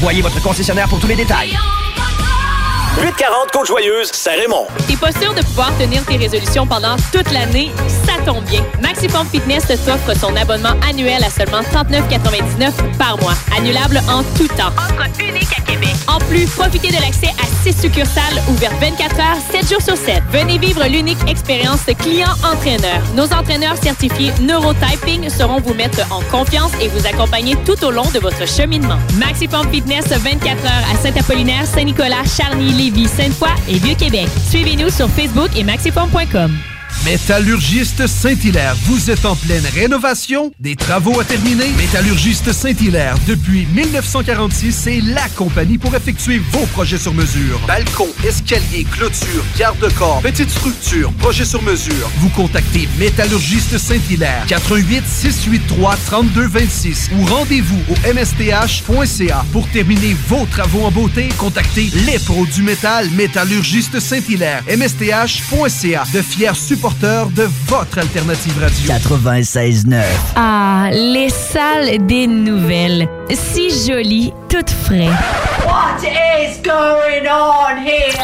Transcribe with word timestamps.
Voyez 0.00 0.22
votre 0.22 0.40
concessionnaire 0.40 0.88
pour 0.88 0.98
tous 0.98 1.08
les 1.08 1.14
détails. 1.14 1.58
840 3.02 3.50
Côte-Joyeuse, 3.52 4.10
Saint-Raymond. 4.10 4.66
T'es 4.88 4.96
pas 4.96 5.12
sûr 5.12 5.34
de 5.34 5.42
pouvoir 5.42 5.76
tenir 5.76 6.04
tes 6.06 6.16
résolutions 6.16 6.66
pendant 6.66 6.96
toute 7.12 7.30
l'année? 7.30 7.70
Ça 8.12 8.22
tombe 8.24 8.44
bien. 8.44 8.62
Maximum 8.82 9.26
Fitness 9.26 9.66
t'offre 9.66 10.14
son 10.18 10.34
abonnement 10.36 10.74
annuel 10.88 11.22
à 11.24 11.30
seulement 11.30 11.60
39,99 11.60 12.72
par 12.98 13.18
mois. 13.20 13.34
Annulable 13.56 14.00
en 14.08 14.22
tout 14.36 14.48
temps. 14.48 14.72
Offre 14.76 15.08
unique 15.20 15.48
à 15.56 15.62
Québec. 15.62 15.94
En 16.06 16.18
plus, 16.18 16.46
profitez 16.46 16.88
de 16.88 17.00
l'accès 17.00 17.28
à 17.42 17.46
6 17.62 17.80
succursales 17.80 18.42
ouvertes 18.48 18.74
24 18.80 19.18
heures, 19.18 19.36
7 19.50 19.68
jours 19.70 19.80
sur 19.80 19.96
7. 19.96 20.22
Venez 20.30 20.58
vivre 20.58 20.84
l'unique 20.88 21.18
expérience 21.26 21.80
client-entraîneur. 21.98 23.00
Nos 23.14 23.32
entraîneurs 23.32 23.76
certifiés 23.76 24.32
Neurotyping 24.40 25.30
seront 25.30 25.60
vous 25.60 25.74
mettre 25.74 26.00
en 26.12 26.20
confiance 26.22 26.72
et 26.82 26.88
vous 26.88 27.06
accompagner 27.06 27.56
tout 27.64 27.82
au 27.84 27.90
long 27.90 28.08
de 28.12 28.18
votre 28.18 28.46
cheminement. 28.46 28.98
Maximum 29.18 29.70
Fitness 29.70 30.08
24 30.08 30.64
heures 30.64 30.84
à 30.92 30.98
Saint-Apollinaire, 30.98 31.66
Saint-Nicolas, 31.66 32.24
Charny, 32.24 32.72
Lévis, 32.72 33.08
Sainte-Foy 33.08 33.54
et 33.68 33.78
Vieux-Québec. 33.78 34.28
Suivez-nous 34.50 34.90
sur 34.90 35.08
Facebook 35.08 35.50
et 35.56 35.64
maxiform.com. 35.64 36.71
Métallurgiste 37.00 38.06
Saint-Hilaire, 38.06 38.76
vous 38.84 39.10
êtes 39.10 39.24
en 39.24 39.34
pleine 39.34 39.64
rénovation? 39.74 40.52
Des 40.60 40.76
travaux 40.76 41.18
à 41.18 41.24
terminer? 41.24 41.70
Métallurgiste 41.76 42.52
Saint-Hilaire, 42.52 43.16
depuis 43.26 43.66
1946, 43.74 44.72
c'est 44.72 45.00
la 45.00 45.28
compagnie 45.30 45.78
pour 45.78 45.92
effectuer 45.96 46.38
vos 46.52 46.64
projets 46.66 46.98
sur 46.98 47.12
mesure. 47.12 47.58
Balcon, 47.66 48.06
escalier, 48.24 48.84
clôture, 48.84 49.44
garde-corps, 49.58 50.20
petite 50.22 50.50
structure, 50.50 51.12
projet 51.14 51.44
sur 51.44 51.60
mesure. 51.62 52.08
Vous 52.18 52.28
contactez 52.28 52.88
Métallurgiste 53.00 53.78
Saint-Hilaire, 53.78 54.44
88 54.46 55.02
683 55.04 55.96
3226 56.06 57.10
ou 57.18 57.24
rendez-vous 57.24 57.80
au 57.90 58.14
msth.ca 58.14 59.44
pour 59.50 59.66
terminer 59.70 60.14
vos 60.28 60.46
travaux 60.46 60.84
en 60.84 60.92
beauté. 60.92 61.30
Contactez 61.36 61.90
les 62.06 62.20
pros 62.20 62.46
du 62.46 62.62
métal, 62.62 63.10
Métallurgiste 63.10 63.98
Saint-Hilaire, 63.98 64.62
msth.ca, 64.68 66.04
de 66.14 66.22
fiers 66.22 66.52
supporters 66.82 67.26
de 67.30 67.48
votre 67.68 67.96
alternative 67.98 68.58
radio. 68.58 68.92
96.9. 68.92 70.02
Ah, 70.34 70.88
les 70.92 71.28
salles 71.28 72.04
des 72.08 72.26
nouvelles. 72.26 73.08
Si 73.30 73.70
jolies, 73.86 74.32
toutes 74.48 74.70
frais. 74.70 75.06
What 75.64 76.02
is 76.02 76.60
going 76.60 77.28
on 77.30 77.76
here? 77.86 78.18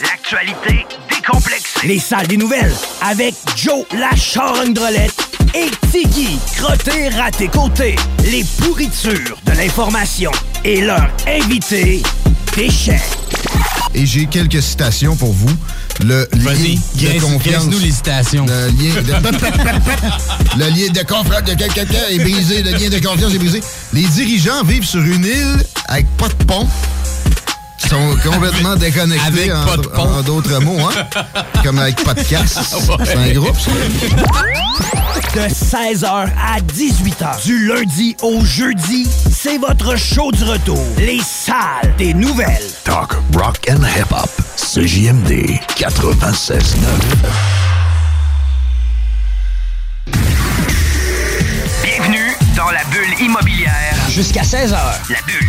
L'actualité 0.00 0.86
décomplexée. 1.10 1.86
Les 1.86 1.98
salles 1.98 2.28
des 2.28 2.38
nouvelles 2.38 2.74
avec 3.02 3.34
Joe 3.54 3.84
la 3.92 4.16
charogne-drolette 4.16 5.14
et 5.54 5.70
Tiggy 5.92 6.38
crotté 6.56 7.10
raté 7.10 7.48
côté. 7.48 7.94
Les 8.24 8.44
pourritures 8.62 9.36
de 9.44 9.52
l'information 9.52 10.30
et 10.64 10.80
leur 10.80 11.10
invité 11.26 12.02
déchets. 12.56 13.02
Et 13.96 14.04
j'ai 14.04 14.26
quelques 14.26 14.62
citations 14.62 15.16
pour 15.16 15.32
vous. 15.32 15.48
Le 16.00 16.28
lien 16.34 17.14
de 17.14 17.20
confiance. 17.20 17.64
grince-nous 17.64 17.78
les 17.78 17.90
citations. 17.90 18.44
Le 18.44 18.66
lien 18.66 19.02
de... 19.02 19.12
le 20.58 20.68
lien 20.68 20.92
de 20.92 21.02
confiance 21.06 21.44
de 21.44 21.54
quelqu'un 21.54 21.84
est 22.10 22.18
brisé. 22.18 22.62
Le 22.62 22.72
lien 22.72 22.90
de 22.90 22.98
confiance 22.98 23.32
est 23.32 23.38
brisé. 23.38 23.62
Les 23.94 24.02
dirigeants 24.02 24.62
vivent 24.64 24.84
sur 24.84 25.00
une 25.00 25.24
île 25.24 25.64
avec 25.88 26.06
pas 26.18 26.28
de 26.28 26.34
pont. 26.44 26.68
Ils 27.86 27.90
sont 27.90 28.16
complètement 28.32 28.74
déconnectés 28.74 29.24
Avec 29.26 29.52
en, 29.54 29.64
pas 29.64 29.76
de 29.76 29.82
pont. 29.86 30.02
en 30.02 30.22
d'autres 30.22 30.58
mots, 30.60 30.80
hein? 30.80 31.22
Comme 31.62 31.78
avec 31.78 31.94
casse. 32.28 32.76
C'est 33.04 33.16
un 33.16 33.32
groupe, 33.32 33.56
ça. 33.60 33.70
De 35.36 35.42
16h 35.42 36.04
à 36.04 36.58
18h, 36.60 37.44
du 37.44 37.68
lundi 37.68 38.16
au 38.22 38.44
jeudi, 38.44 39.06
c'est 39.30 39.58
votre 39.58 39.94
show 39.96 40.32
du 40.32 40.42
retour. 40.42 40.82
Les 40.98 41.20
salles 41.20 41.94
des 41.96 42.12
nouvelles. 42.12 42.66
Talk, 42.84 43.12
rock 43.36 43.58
and 43.70 43.84
hip-hop. 43.84 44.30
CJMD 44.56 45.60
96.9. 45.76 46.56
Bienvenue 51.84 52.32
dans 52.56 52.70
la 52.70 52.82
bulle 52.90 53.24
immobilière. 53.24 53.94
Jusqu'à 54.10 54.42
16h. 54.42 54.72
La 55.10 55.18
bulle, 55.26 55.48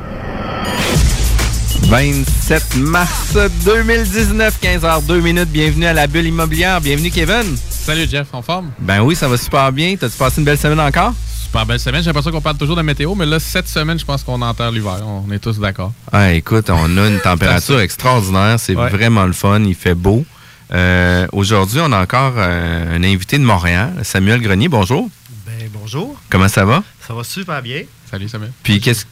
27 1.91 2.77
mars 2.77 3.35
2019, 3.65 4.59
15h02 4.63 5.19
minutes. 5.21 5.49
Bienvenue 5.49 5.85
à 5.87 5.91
la 5.91 6.07
bulle 6.07 6.25
immobilière. 6.27 6.79
Bienvenue, 6.79 7.11
Kevin. 7.11 7.43
Salut 7.69 8.07
Jeff, 8.09 8.27
en 8.31 8.41
forme? 8.41 8.71
Ben 8.79 9.01
oui, 9.01 9.13
ça 9.13 9.27
va 9.27 9.35
super 9.35 9.69
bien. 9.73 9.97
T'as-tu 9.97 10.15
passé 10.15 10.39
une 10.39 10.45
belle 10.45 10.57
semaine 10.57 10.79
encore? 10.79 11.13
Super 11.43 11.65
belle 11.65 11.81
semaine. 11.81 12.01
J'ai 12.01 12.07
l'impression 12.07 12.31
qu'on 12.31 12.39
parle 12.39 12.55
toujours 12.55 12.77
de 12.77 12.81
météo, 12.81 13.13
mais 13.13 13.25
là, 13.25 13.41
cette 13.41 13.67
semaine, 13.67 13.99
je 13.99 14.05
pense 14.05 14.23
qu'on 14.23 14.41
enterre 14.41 14.71
l'hiver. 14.71 14.99
On 15.05 15.29
est 15.33 15.39
tous 15.39 15.59
d'accord. 15.59 15.91
Ah, 16.13 16.31
écoute, 16.31 16.69
on 16.69 16.97
a 16.97 17.07
une 17.09 17.19
température 17.19 17.81
extraordinaire. 17.81 18.57
C'est 18.57 18.73
Ouais. 18.73 18.87
vraiment 18.89 19.25
le 19.25 19.33
fun. 19.33 19.59
Il 19.61 19.75
fait 19.75 19.93
beau. 19.93 20.23
Euh, 20.71 21.27
Aujourd'hui, 21.33 21.81
on 21.83 21.91
a 21.91 22.01
encore 22.01 22.35
euh, 22.37 22.95
un 22.97 23.03
invité 23.03 23.37
de 23.37 23.43
Montréal, 23.43 23.95
Samuel 24.03 24.39
Grenier. 24.39 24.69
Bonjour. 24.69 25.09
Ben, 25.45 25.69
bonjour. 25.73 26.15
Comment 26.29 26.47
ça 26.47 26.63
va? 26.63 26.83
Ça 27.05 27.13
va 27.13 27.25
super 27.25 27.61
bien. 27.61 27.81
Salut 28.09 28.29
Samuel. 28.29 28.53
Puis, 28.63 28.79
qu'est-ce 28.79 29.03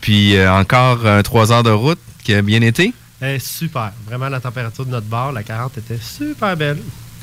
puis 0.00 0.36
euh, 0.36 0.54
encore 0.54 1.00
euh, 1.04 1.22
trois 1.22 1.50
heures 1.50 1.64
de 1.64 1.70
route? 1.72 1.98
Qui 2.22 2.34
a 2.34 2.42
bien 2.42 2.62
été. 2.62 2.92
Eh, 3.22 3.38
super. 3.38 3.92
Vraiment, 4.06 4.28
la 4.28 4.40
température 4.40 4.84
de 4.84 4.90
notre 4.90 5.06
bar, 5.06 5.32
la 5.32 5.42
40, 5.42 5.78
était 5.78 5.98
super 6.00 6.56
belle. 6.56 6.78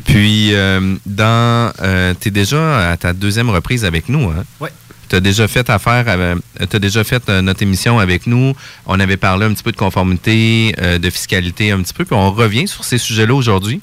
Puis, 0.05 0.53
euh, 0.53 0.95
dans, 1.05 1.73
euh, 1.81 2.13
t'es 2.17 2.31
déjà 2.31 2.91
à 2.91 2.97
ta 2.97 3.11
deuxième 3.13 3.49
reprise 3.49 3.83
avec 3.83 4.07
nous, 4.07 4.29
hein? 4.29 4.45
Ouais. 4.59 4.71
Tu 5.09 5.15
as 5.15 5.19
déjà 5.21 5.47
fait 5.47 5.67
affaire, 5.71 6.05
tu 6.69 6.75
as 6.75 6.79
déjà 6.79 7.03
fait 7.03 7.27
euh, 7.29 7.41
notre 7.41 7.63
émission 7.63 7.97
avec 7.97 8.27
nous. 8.27 8.53
On 8.85 8.99
avait 8.99 9.17
parlé 9.17 9.47
un 9.47 9.53
petit 9.53 9.63
peu 9.63 9.71
de 9.71 9.77
conformité, 9.77 10.75
euh, 10.79 10.99
de 10.99 11.09
fiscalité 11.09 11.71
un 11.71 11.81
petit 11.81 11.95
peu, 11.95 12.05
puis 12.05 12.13
on 12.15 12.31
revient 12.31 12.67
sur 12.67 12.83
ces 12.83 12.99
sujets-là 12.99 13.33
aujourd'hui. 13.33 13.81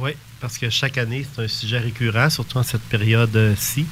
Oui, 0.00 0.10
parce 0.40 0.58
que 0.58 0.68
chaque 0.70 0.98
année, 0.98 1.24
c'est 1.32 1.44
un 1.44 1.48
sujet 1.48 1.78
récurrent, 1.78 2.28
surtout 2.28 2.58
en 2.58 2.64
cette 2.64 2.82
période-ci. 2.82 3.86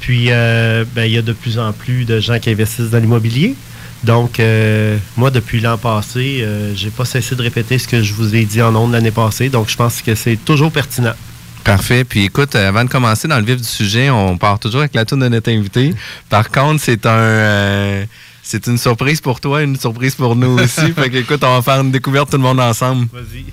Puis, 0.00 0.28
euh, 0.30 0.86
ben, 0.94 1.04
il 1.04 1.12
y 1.12 1.18
a 1.18 1.22
de 1.22 1.34
plus 1.34 1.58
en 1.58 1.74
plus 1.74 2.06
de 2.06 2.20
gens 2.20 2.38
qui 2.38 2.48
investissent 2.48 2.90
dans 2.90 3.00
l'immobilier. 3.00 3.54
Donc, 4.04 4.38
euh, 4.38 4.98
moi, 5.16 5.30
depuis 5.30 5.60
l'an 5.60 5.78
passé, 5.78 6.40
euh, 6.42 6.74
j'ai 6.74 6.90
pas 6.90 7.04
cessé 7.04 7.34
de 7.34 7.42
répéter 7.42 7.78
ce 7.78 7.88
que 7.88 8.02
je 8.02 8.12
vous 8.12 8.36
ai 8.36 8.44
dit 8.44 8.60
en 8.60 8.74
ondes 8.76 8.92
l'année 8.92 9.10
passée. 9.10 9.48
Donc, 9.48 9.70
je 9.70 9.76
pense 9.76 10.02
que 10.02 10.14
c'est 10.14 10.36
toujours 10.36 10.70
pertinent. 10.70 11.14
Parfait. 11.64 12.04
Puis 12.04 12.24
écoute, 12.24 12.54
euh, 12.54 12.68
avant 12.68 12.84
de 12.84 12.90
commencer 12.90 13.26
dans 13.26 13.38
le 13.38 13.44
vif 13.44 13.56
du 13.56 13.64
sujet, 13.66 14.10
on 14.10 14.36
part 14.36 14.58
toujours 14.58 14.80
avec 14.80 14.94
la 14.94 15.06
tour 15.06 15.16
de 15.16 15.26
notre 15.28 15.50
invité. 15.50 15.94
Par 16.28 16.50
contre, 16.50 16.82
c'est 16.82 17.06
un 17.06 17.10
euh, 17.10 18.04
c'est 18.42 18.66
une 18.66 18.76
surprise 18.76 19.22
pour 19.22 19.40
toi, 19.40 19.62
une 19.62 19.76
surprise 19.76 20.14
pour 20.14 20.36
nous 20.36 20.58
aussi. 20.58 20.92
fait 20.96 21.08
que 21.08 21.16
écoute, 21.16 21.42
on 21.42 21.54
va 21.54 21.62
faire 21.62 21.80
une 21.80 21.90
découverte 21.90 22.30
tout 22.30 22.36
le 22.36 22.42
monde 22.42 22.60
ensemble. 22.60 23.06
Vas-y. 23.10 23.46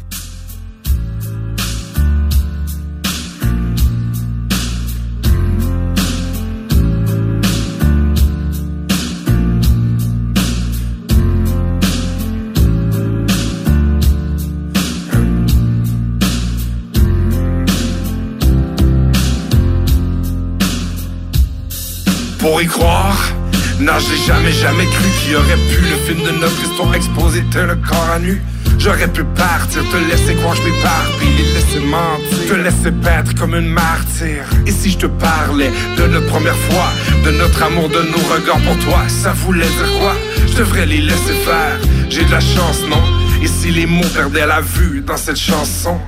Croire, 22.68 23.34
non, 23.80 23.94
j'ai 24.00 24.24
jamais, 24.25 24.52
jamais 24.52 24.86
cru 24.86 25.04
qu'il 25.19 25.31
y 25.31 25.36
aurait 25.36 25.56
pu 25.56 25.81
le 25.81 25.98
film 26.06 26.19
de 26.25 26.40
notre 26.40 26.62
histoire 26.62 26.94
exposer 26.94 27.44
tel 27.52 27.66
le 27.68 27.75
corps 27.75 28.10
à 28.13 28.19
nu. 28.19 28.40
J'aurais 28.78 29.08
pu 29.08 29.24
partir, 29.24 29.84
te 29.90 29.98
laisser 29.98 30.36
croire 30.36 30.56
je 30.56 30.62
m'éparpille, 30.62 31.54
laisser 31.54 31.80
mentir, 31.80 32.48
te 32.48 32.54
laisser 32.54 32.92
paître 32.92 33.34
comme 33.36 33.56
une 33.56 33.68
martyre. 33.68 34.46
Et 34.68 34.72
si 34.72 34.92
je 34.92 35.00
te 35.00 35.06
parlais 35.08 35.72
de 35.98 36.06
notre 36.08 36.28
première 36.28 36.56
fois, 36.56 36.90
de 37.25 37.31
notre 37.31 37.63
amour, 37.63 37.90
de 37.90 38.04
nos 38.04 38.34
regards 38.34 38.62
pour 38.62 38.78
toi, 38.86 39.00
ça 39.08 39.34
voulait 39.34 39.66
dire 39.66 40.00
quoi? 40.00 40.16
Je 40.48 40.58
devrais 40.58 40.86
les 40.86 41.02
laisser 41.02 41.34
faire, 41.44 41.80
j'ai 42.10 42.24
de 42.24 42.31
la 42.31 42.40
chance, 42.40 42.81
non? 42.88 43.04
Et 43.42 43.48
si 43.48 43.72
les 43.72 43.88
mots 43.88 44.08
perdaient 44.13 44.48
la 44.48 44.62
vue 44.62 45.02
dans 45.02 45.18
cette 45.18 45.40
chanson? 45.40 46.00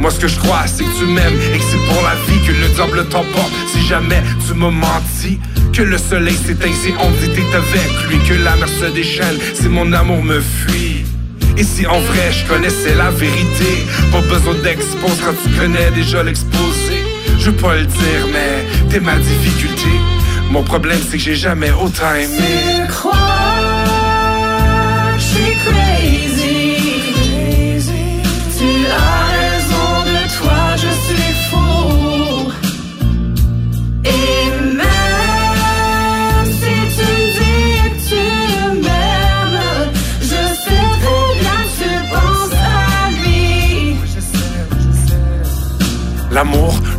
Moi 0.00 0.10
ce 0.10 0.18
que 0.18 0.28
je 0.28 0.38
crois 0.38 0.66
c'est 0.66 0.84
que 0.84 0.98
tu 0.98 1.04
m'aimes 1.04 1.38
et 1.54 1.58
que 1.58 1.64
c'est 1.64 1.92
pour 1.92 2.02
la 2.02 2.16
vie 2.26 2.40
que 2.46 2.52
le 2.52 2.68
diable 2.74 3.06
t'emporte 3.08 3.52
Si 3.72 3.86
jamais 3.86 4.22
tu 4.46 4.54
m'as 4.54 4.70
menti 4.70 5.38
Que 5.72 5.82
le 5.82 5.98
soleil 5.98 6.34
s'éteint 6.34 6.72
si 6.72 6.92
on 6.98 7.10
dit 7.10 7.30
t'es 7.34 7.54
avec 7.54 8.08
lui 8.08 8.18
Que 8.28 8.34
la 8.42 8.56
mer 8.56 8.68
se 8.68 8.86
déchaîne 8.86 9.38
si 9.54 9.68
mon 9.68 9.92
amour 9.92 10.22
me 10.24 10.40
fuit 10.40 11.04
Et 11.56 11.64
si 11.64 11.86
en 11.86 12.00
vrai 12.00 12.32
je 12.32 12.46
connaissais 12.46 12.94
la 12.94 13.10
vérité, 13.10 13.84
pas 14.10 14.22
besoin 14.22 14.54
d'expose 14.54 15.20
quand 15.24 15.34
tu 15.42 15.50
connais 15.58 15.90
déjà 15.90 16.22
l'exposé. 16.22 16.96
Je 17.38 17.50
veux 17.50 17.56
pas 17.56 17.76
le 17.76 17.84
dire, 17.84 18.22
mais 18.32 18.66
t'es 18.88 19.00
ma 19.00 19.16
difficulté. 19.16 19.90
Mon 20.50 20.62
problème, 20.62 20.98
c'est 21.02 21.18
que 21.18 21.22
j'ai 21.22 21.36
jamais 21.36 21.70
autant 21.70 22.14
aimé. 22.14 22.86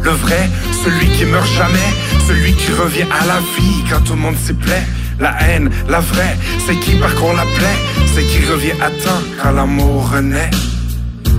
Le 0.04 0.12
vrai, 0.12 0.50
celui 0.84 1.08
qui 1.10 1.26
meurt 1.26 1.48
jamais, 1.48 1.90
celui 2.28 2.54
qui 2.54 2.72
revient 2.72 3.06
à 3.22 3.26
la 3.26 3.40
vie 3.40 3.84
quand 3.90 4.02
tout 4.02 4.14
le 4.14 4.20
monde 4.20 4.38
s'y 4.38 4.54
plaît. 4.54 4.84
La 5.20 5.36
haine, 5.42 5.70
la 5.88 6.00
vraie, 6.00 6.36
c'est 6.66 6.76
qui 6.80 6.96
par 6.96 7.14
contre 7.16 7.38
la 7.38 7.44
plaît, 7.44 7.78
c'est 8.14 8.24
qui 8.24 8.44
revient 8.46 8.74
à 8.82 8.90
temps 8.90 9.22
quand 9.42 9.52
l'amour 9.52 10.10
renaît. 10.12 10.50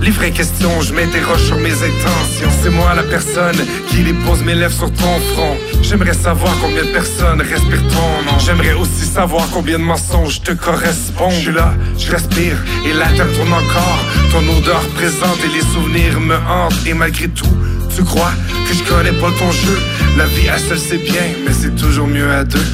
Les 0.03 0.11
vraies 0.11 0.31
questions, 0.31 0.81
je 0.81 0.93
m'interroge 0.93 1.43
sur 1.43 1.55
mes 1.55 1.71
intentions. 1.71 2.49
C'est 2.61 2.69
moi 2.69 2.93
la 2.93 3.03
personne 3.03 3.55
qui 3.87 4.03
les 4.03 4.11
pose 4.11 4.43
mes 4.43 4.53
lèvres 4.53 4.73
sur 4.73 4.91
ton 4.91 5.17
front. 5.33 5.55
J'aimerais 5.81 6.13
savoir 6.13 6.53
combien 6.61 6.83
de 6.83 6.89
personnes 6.89 7.39
respirent 7.39 7.87
ton 7.87 8.11
nom. 8.25 8.37
J'aimerais 8.37 8.73
aussi 8.73 9.05
savoir 9.05 9.47
combien 9.53 9.79
de 9.79 9.83
mensonges 9.83 10.41
te 10.41 10.51
correspondent. 10.51 11.31
Je 11.31 11.39
suis 11.39 11.53
là, 11.53 11.73
je 11.97 12.11
respire 12.11 12.57
et 12.85 12.91
la 12.91 13.07
terre 13.15 13.31
tourne 13.33 13.53
encore. 13.53 13.99
Ton 14.29 14.57
odeur 14.57 14.81
présente 14.89 15.39
et 15.45 15.55
les 15.55 15.61
souvenirs 15.61 16.19
me 16.19 16.35
hantent. 16.35 16.85
Et 16.85 16.93
malgré 16.93 17.29
tout, 17.29 17.55
tu 17.95 18.03
crois 18.03 18.33
que 18.67 18.73
je 18.73 18.83
connais 18.83 19.17
pas 19.21 19.31
ton 19.39 19.51
jeu. 19.51 19.79
La 20.17 20.25
vie 20.25 20.49
à 20.49 20.57
seule 20.57 20.79
c'est 20.79 20.97
bien, 20.97 21.27
mais 21.45 21.53
c'est 21.53 21.77
toujours 21.77 22.07
mieux 22.07 22.29
à 22.29 22.43
deux. 22.43 22.67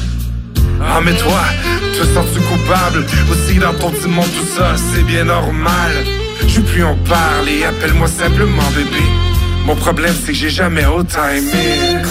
Ah 0.82 1.00
mais 1.00 1.14
toi, 1.14 1.44
te 1.96 2.04
sens-tu 2.12 2.40
coupable 2.40 3.06
Aussi 3.30 3.60
dans 3.60 3.74
ton 3.74 3.90
petit 3.90 4.08
monde 4.08 4.26
tout 4.36 4.48
ça, 4.56 4.74
c'est 4.92 5.04
bien 5.04 5.22
normal 5.22 5.92
Je 6.46 6.60
veux 6.60 6.84
en 6.84 6.96
parler, 7.08 7.64
appelle-moi 7.64 8.08
simplement 8.08 8.68
bébé. 8.74 9.04
Mon 9.66 9.76
problème 9.76 10.14
c'est 10.14 10.32
que 10.32 10.38
j'ai 10.38 10.50
jamais 10.50 10.86
autant 10.86 11.28
aimé 11.28 12.02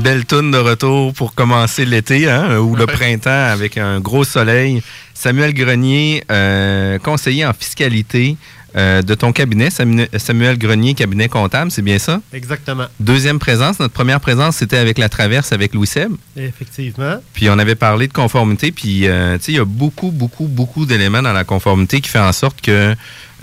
Une 0.00 0.04
belle 0.04 0.24
toune 0.24 0.50
de 0.50 0.56
retour 0.56 1.12
pour 1.12 1.34
commencer 1.34 1.84
l'été 1.84 2.26
hein, 2.26 2.56
ou 2.58 2.74
le 2.74 2.86
printemps 2.86 3.48
avec 3.52 3.76
un 3.76 4.00
gros 4.00 4.24
soleil. 4.24 4.82
Samuel 5.12 5.52
Grenier, 5.52 6.24
euh, 6.32 6.98
conseiller 6.98 7.44
en 7.44 7.52
fiscalité 7.52 8.38
euh, 8.76 9.02
de 9.02 9.14
ton 9.14 9.32
cabinet, 9.32 9.68
Samu- 9.68 10.08
Samuel 10.18 10.58
Grenier, 10.58 10.94
cabinet 10.94 11.28
comptable, 11.28 11.70
c'est 11.70 11.82
bien 11.82 11.98
ça? 11.98 12.20
Exactement. 12.32 12.86
Deuxième 13.00 13.38
présence, 13.38 13.80
notre 13.80 13.94
première 13.94 14.20
présence, 14.20 14.56
c'était 14.56 14.76
avec 14.78 14.98
la 14.98 15.08
traverse 15.08 15.52
avec 15.52 15.74
Louis 15.74 15.86
Seb. 15.86 16.12
Effectivement. 16.36 17.16
Puis 17.32 17.50
on 17.50 17.58
avait 17.58 17.74
parlé 17.74 18.06
de 18.08 18.12
conformité, 18.12 18.72
puis 18.72 19.06
euh, 19.06 19.36
tu 19.38 19.44
sais, 19.44 19.52
il 19.52 19.56
y 19.56 19.60
a 19.60 19.64
beaucoup, 19.64 20.10
beaucoup, 20.10 20.46
beaucoup 20.46 20.86
d'éléments 20.86 21.22
dans 21.22 21.32
la 21.32 21.44
conformité 21.44 22.00
qui 22.00 22.08
fait 22.08 22.18
en 22.18 22.32
sorte 22.32 22.60
que 22.60 22.94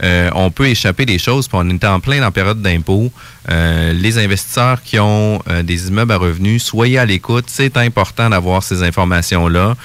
euh, 0.04 0.30
on 0.36 0.52
peut 0.52 0.68
échapper 0.68 1.06
des 1.06 1.18
choses, 1.18 1.48
puis 1.48 1.58
on 1.60 1.68
est 1.70 1.84
en 1.84 2.00
plein 2.00 2.18
dans 2.18 2.26
la 2.26 2.32
période 2.32 2.62
d'impôt. 2.62 3.12
Euh, 3.50 3.94
les 3.94 4.20
investisseurs 4.20 4.84
qui 4.84 5.00
ont 5.00 5.42
euh, 5.50 5.64
des 5.64 5.88
immeubles 5.88 6.12
à 6.12 6.18
revenus, 6.18 6.64
soyez 6.64 7.00
à 7.00 7.06
l'écoute, 7.06 7.46
c'est 7.48 7.76
important 7.78 8.30
d'avoir 8.30 8.62
ces 8.62 8.84
informations-là. 8.84 9.76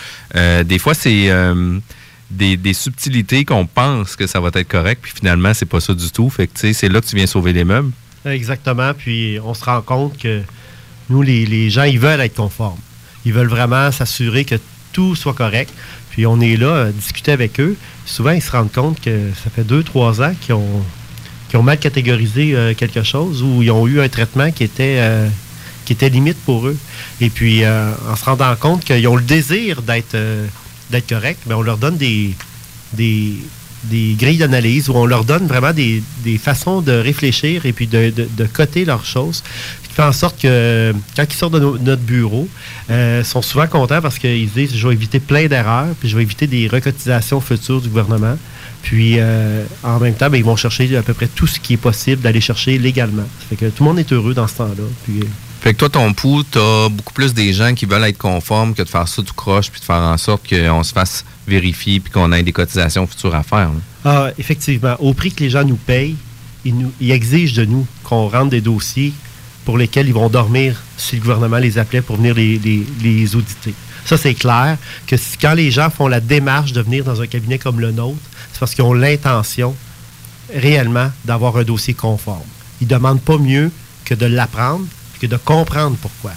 Des 0.64 0.78
fois, 0.78 0.94
c'est 0.94 1.30
des, 2.32 2.74
subtilités 2.74 3.44
qu'on 3.44 3.66
pense 3.66 4.16
que 4.16 4.26
ça 4.26 4.40
va 4.40 4.50
être 4.54 4.68
correct, 4.68 5.00
puis 5.02 5.12
finalement, 5.14 5.54
c'est 5.54 5.66
pas 5.66 5.80
ça 5.80 5.94
du 5.94 6.10
tout. 6.10 6.30
Fait 6.30 6.46
que 6.46 6.72
c'est 6.72 6.88
là 6.88 7.00
que 7.00 7.06
tu 7.06 7.16
viens 7.16 7.26
sauver 7.26 7.52
les 7.52 7.64
meubles. 7.64 7.92
Exactement. 8.24 8.92
Puis 8.94 9.38
on 9.44 9.54
se 9.54 9.64
rend 9.64 9.82
compte 9.82 10.18
que 10.18 10.42
nous, 11.10 11.22
les, 11.22 11.70
gens, 11.70 11.84
ils 11.84 11.98
veulent 11.98 12.20
être 12.20 12.34
conformes. 12.34 12.78
Ils 13.24 13.32
veulent 13.32 13.48
vraiment 13.48 13.90
s'assurer 13.92 14.44
que 14.44 14.56
tout 14.92 15.14
soit 15.14 15.34
correct. 15.34 15.72
Puis 16.10 16.26
on 16.26 16.40
est 16.40 16.56
là 16.56 16.86
à 16.86 16.90
discuter 16.90 17.32
avec 17.32 17.58
eux. 17.60 17.76
Souvent, 18.04 18.32
ils 18.32 18.42
se 18.42 18.50
rendent 18.50 18.72
compte 18.72 19.00
que 19.00 19.30
ça 19.42 19.50
fait 19.50 19.64
deux, 19.64 19.82
trois 19.82 20.20
ans 20.20 20.34
qu'ils 20.40 20.54
ont, 20.54 20.84
ont 21.54 21.62
mal 21.62 21.78
catégorisé 21.78 22.54
euh, 22.54 22.74
quelque 22.74 23.02
chose 23.02 23.42
ou 23.42 23.62
ils 23.62 23.70
ont 23.70 23.86
eu 23.86 24.00
un 24.00 24.08
traitement 24.08 24.50
qui 24.50 24.64
était, 24.64 24.96
euh, 24.98 25.28
qui 25.84 25.92
était 25.92 26.08
limite 26.08 26.38
pour 26.44 26.66
eux. 26.66 26.76
Et 27.20 27.30
puis, 27.30 27.64
euh, 27.64 27.92
en 28.10 28.16
se 28.16 28.24
rendant 28.24 28.54
compte 28.56 28.84
qu'ils 28.84 29.06
ont 29.08 29.16
le 29.16 29.22
désir 29.22 29.82
d'être 29.82 30.16
d'être 30.90 31.08
corrects, 31.08 31.38
mais 31.46 31.54
on 31.54 31.62
leur 31.62 31.78
donne 31.78 31.96
des, 31.96 32.34
des, 32.94 33.34
des 33.84 34.14
grilles 34.18 34.38
d'analyse 34.38 34.88
où 34.88 34.94
on 34.94 35.06
leur 35.06 35.24
donne 35.24 35.46
vraiment 35.46 35.72
des, 35.72 36.02
des 36.24 36.38
façons 36.38 36.80
de 36.82 36.92
réfléchir 36.92 37.66
et 37.66 37.72
puis 37.72 37.86
de, 37.86 38.10
de, 38.10 38.28
de 38.36 38.44
coter 38.46 38.84
leurs 38.84 39.04
choses. 39.04 39.42
Qui 39.88 39.94
fait 39.96 40.02
en 40.02 40.12
sorte 40.12 40.40
que 40.40 40.94
quand 41.16 41.24
ils 41.28 41.36
sortent 41.36 41.52
de 41.54 41.58
no- 41.60 41.76
notre 41.78 42.00
bureau, 42.02 42.48
euh, 42.90 43.22
sont 43.24 43.42
souvent 43.42 43.66
contents 43.66 44.00
parce 44.00 44.18
qu'ils 44.18 44.48
se 44.48 44.54
disent 44.54 44.74
je 44.74 44.88
vais 44.88 44.94
éviter 44.94 45.20
plein 45.20 45.46
d'erreurs, 45.48 45.94
puis 46.00 46.08
je 46.08 46.16
vais 46.16 46.22
éviter 46.22 46.46
des 46.46 46.66
recotisations 46.68 47.40
futures 47.42 47.80
du 47.82 47.88
gouvernement. 47.88 48.38
Puis 48.82 49.16
euh, 49.18 49.64
en 49.82 50.00
même 50.00 50.14
temps, 50.14 50.30
ben, 50.30 50.38
ils 50.38 50.44
vont 50.44 50.56
chercher 50.56 50.96
à 50.96 51.02
peu 51.02 51.12
près 51.14 51.28
tout 51.28 51.46
ce 51.46 51.60
qui 51.60 51.74
est 51.74 51.76
possible 51.76 52.22
d'aller 52.22 52.40
chercher 52.40 52.78
légalement. 52.78 53.22
Ça 53.40 53.46
fait 53.50 53.56
que 53.56 53.66
tout 53.66 53.84
le 53.84 53.88
monde 53.90 53.98
est 53.98 54.12
heureux 54.12 54.32
dans 54.34 54.48
ce 54.48 54.54
temps-là. 54.56 54.84
Puis, 55.04 55.20
euh, 55.20 55.24
Fait 55.62 55.74
que 55.74 55.78
toi, 55.78 55.88
ton 55.88 56.12
pouls, 56.12 56.42
t'as 56.42 56.88
beaucoup 56.88 57.12
plus 57.12 57.34
des 57.34 57.52
gens 57.52 57.72
qui 57.72 57.86
veulent 57.86 58.02
être 58.02 58.18
conformes 58.18 58.74
que 58.74 58.82
de 58.82 58.88
faire 58.88 59.06
ça 59.06 59.22
tout 59.22 59.32
croche, 59.32 59.70
puis 59.70 59.80
de 59.80 59.84
faire 59.84 59.94
en 59.94 60.18
sorte 60.18 60.48
qu'on 60.48 60.82
se 60.82 60.92
fasse 60.92 61.24
vérifier, 61.46 62.00
puis 62.00 62.10
qu'on 62.10 62.32
ait 62.32 62.42
des 62.42 62.50
cotisations 62.50 63.06
futures 63.06 63.32
à 63.36 63.44
faire. 63.44 63.70
Ah, 64.04 64.30
effectivement. 64.38 64.96
Au 64.98 65.14
prix 65.14 65.30
que 65.30 65.44
les 65.44 65.50
gens 65.50 65.62
nous 65.62 65.76
payent, 65.76 66.16
ils, 66.64 67.12
exigent 67.12 67.54
de 67.54 67.64
nous 67.64 67.86
qu'on 68.02 68.26
rentre 68.26 68.50
des 68.50 68.60
dossiers 68.60 69.12
pour 69.64 69.78
lesquels 69.78 70.08
ils 70.08 70.14
vont 70.14 70.28
dormir 70.28 70.82
si 70.96 71.14
le 71.14 71.22
gouvernement 71.22 71.58
les 71.58 71.78
appelait 71.78 72.02
pour 72.02 72.16
venir 72.16 72.34
les, 72.34 73.36
auditer. 73.36 73.74
Ça, 74.04 74.16
c'est 74.16 74.34
clair 74.34 74.78
que 75.06 75.14
quand 75.40 75.54
les 75.54 75.70
gens 75.70 75.90
font 75.90 76.08
la 76.08 76.18
démarche 76.18 76.72
de 76.72 76.82
venir 76.82 77.04
dans 77.04 77.20
un 77.20 77.28
cabinet 77.28 77.58
comme 77.58 77.78
le 77.78 77.92
nôtre, 77.92 78.18
c'est 78.52 78.58
parce 78.58 78.74
qu'ils 78.74 78.82
ont 78.82 78.94
l'intention 78.94 79.76
réellement 80.52 81.12
d'avoir 81.24 81.56
un 81.56 81.62
dossier 81.62 81.94
conforme. 81.94 82.42
Ils 82.80 82.88
ne 82.88 82.94
demandent 82.94 83.22
pas 83.22 83.38
mieux 83.38 83.70
que 84.04 84.14
de 84.16 84.26
l'apprendre 84.26 84.86
que 85.22 85.32
de 85.32 85.36
comprendre 85.36 85.96
pourquoi. 86.00 86.32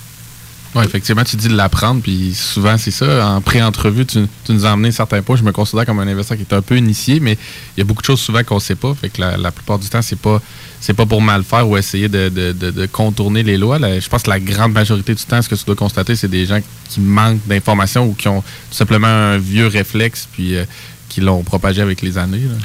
Oui, 0.75 0.84
effectivement, 0.84 1.24
tu 1.24 1.38
dis 1.38 1.48
de 1.48 1.56
l'apprendre, 1.56 2.01
puis 2.01 2.34
souvent, 2.36 2.77
c'est 2.77 2.92
ça. 2.92 3.25
En 3.30 3.39
pré-entrevue, 3.39 4.06
tu, 4.06 4.20
tu 4.44 4.51
nous 4.51 4.65
as 4.65 4.72
amené 4.74 4.92
certains 4.92 5.22
points. 5.22 5.38
Je 5.38 5.44
me 5.44 5.54
considère 5.54 5.86
comme 5.86 6.00
un 6.00 6.08
investisseur 6.08 6.36
qui 6.36 6.44
est 6.44 6.54
un 6.54 6.62
peu 6.62 6.75
initié, 6.75 7.22
mais 7.22 7.38
il 7.75 7.80
y 7.80 7.82
a 7.82 7.86
beaucoup 7.86 8.01
de 8.01 8.06
choses 8.08 8.20
souvent 8.20 8.44
qu'on 8.44 8.56
ne 8.56 8.60
sait 8.60 8.75
pas. 8.75 8.94
Fait 8.94 9.08
que 9.08 9.22
la, 9.22 9.38
la 9.38 9.51
plupart 9.51 9.80
du 9.80 9.88
temps, 9.88 10.01
c'est 10.01 10.20
pas 10.20 10.42
c'est 10.82 10.94
pas 10.94 11.06
pour 11.06 11.22
mal 11.22 11.46
faire 11.46 11.65
ou 11.68 11.77
essayer 11.77 12.10
de, 12.10 12.27
de- 12.27 12.51
de- 12.51 12.72
de 12.72 12.86
contourner 12.88 13.42
les 13.42 13.58
lois. 13.58 13.80
Là, 13.80 13.98
je 14.01 14.10
pense 14.10 14.24
que 14.24 14.30
la 14.30 14.39
grande 14.42 14.74
majorité 14.74 15.15
du 15.15 15.24
temps, 15.24 15.42
ce 15.42 15.48
que 15.48 15.56
tu 15.56 15.63
dois 15.63 15.75
constater, 15.77 16.15
c'est 16.18 16.27
des 16.27 16.46
gens 16.46 16.60
qui 16.89 17.00
manquent 17.00 17.48
d'informations 17.48 18.06
ou 18.08 18.13
qui 18.13 18.27
ont 18.27 18.42
tout 18.42 18.75
simplement 18.75 19.08
un 19.08 19.38
vieux 19.38 19.68
réflexe, 19.68 20.27
puis 20.34 20.58
euh, 20.58 20.65
qui 21.08 21.22
l'ont 21.22 21.42
propagé 21.44 21.82
avec 21.82 22.01
les 22.01 22.18
années. 22.18 22.39
là. 22.39 22.56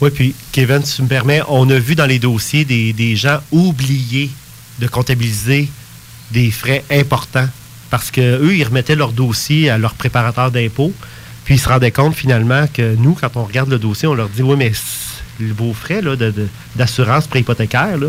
Oui, 0.00 0.10
puis 0.10 0.34
Kevin, 0.52 0.84
si 0.84 0.96
tu 0.96 1.02
me 1.02 1.08
permets, 1.08 1.42
on 1.48 1.68
a 1.70 1.78
vu 1.80 1.96
dans 1.96 2.06
les 2.06 2.20
dossiers 2.20 2.64
des, 2.64 2.92
des 2.92 3.16
gens 3.16 3.40
oublier 3.50 4.30
de 4.78 4.86
comptabiliser 4.86 5.68
des 6.32 6.50
frais 6.50 6.84
importants 6.90 7.48
parce 7.90 8.10
qu'eux, 8.10 8.54
ils 8.54 8.64
remettaient 8.64 8.96
leur 8.96 9.12
dossier 9.12 9.70
à 9.70 9.78
leur 9.78 9.94
préparateur 9.94 10.50
d'impôts. 10.50 10.92
Puis 11.44 11.54
ils 11.54 11.60
se 11.60 11.68
rendaient 11.68 11.92
compte 11.92 12.14
finalement 12.14 12.66
que 12.72 12.96
nous, 12.96 13.14
quand 13.14 13.36
on 13.36 13.44
regarde 13.44 13.70
le 13.70 13.78
dossier, 13.78 14.08
on 14.08 14.14
leur 14.14 14.28
dit 14.28 14.42
Oui, 14.42 14.56
mais 14.56 14.72
vos 15.38 15.72
frais 15.72 16.02
d'assurance 16.74 17.26
préhypothécaire, 17.26 17.98
là, 17.98 18.08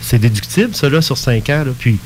c'est 0.00 0.18
déductible, 0.18 0.74
ça, 0.74 1.02
sur 1.02 1.18
5 1.18 1.48
ans. 1.50 1.64
Puis 1.78 1.98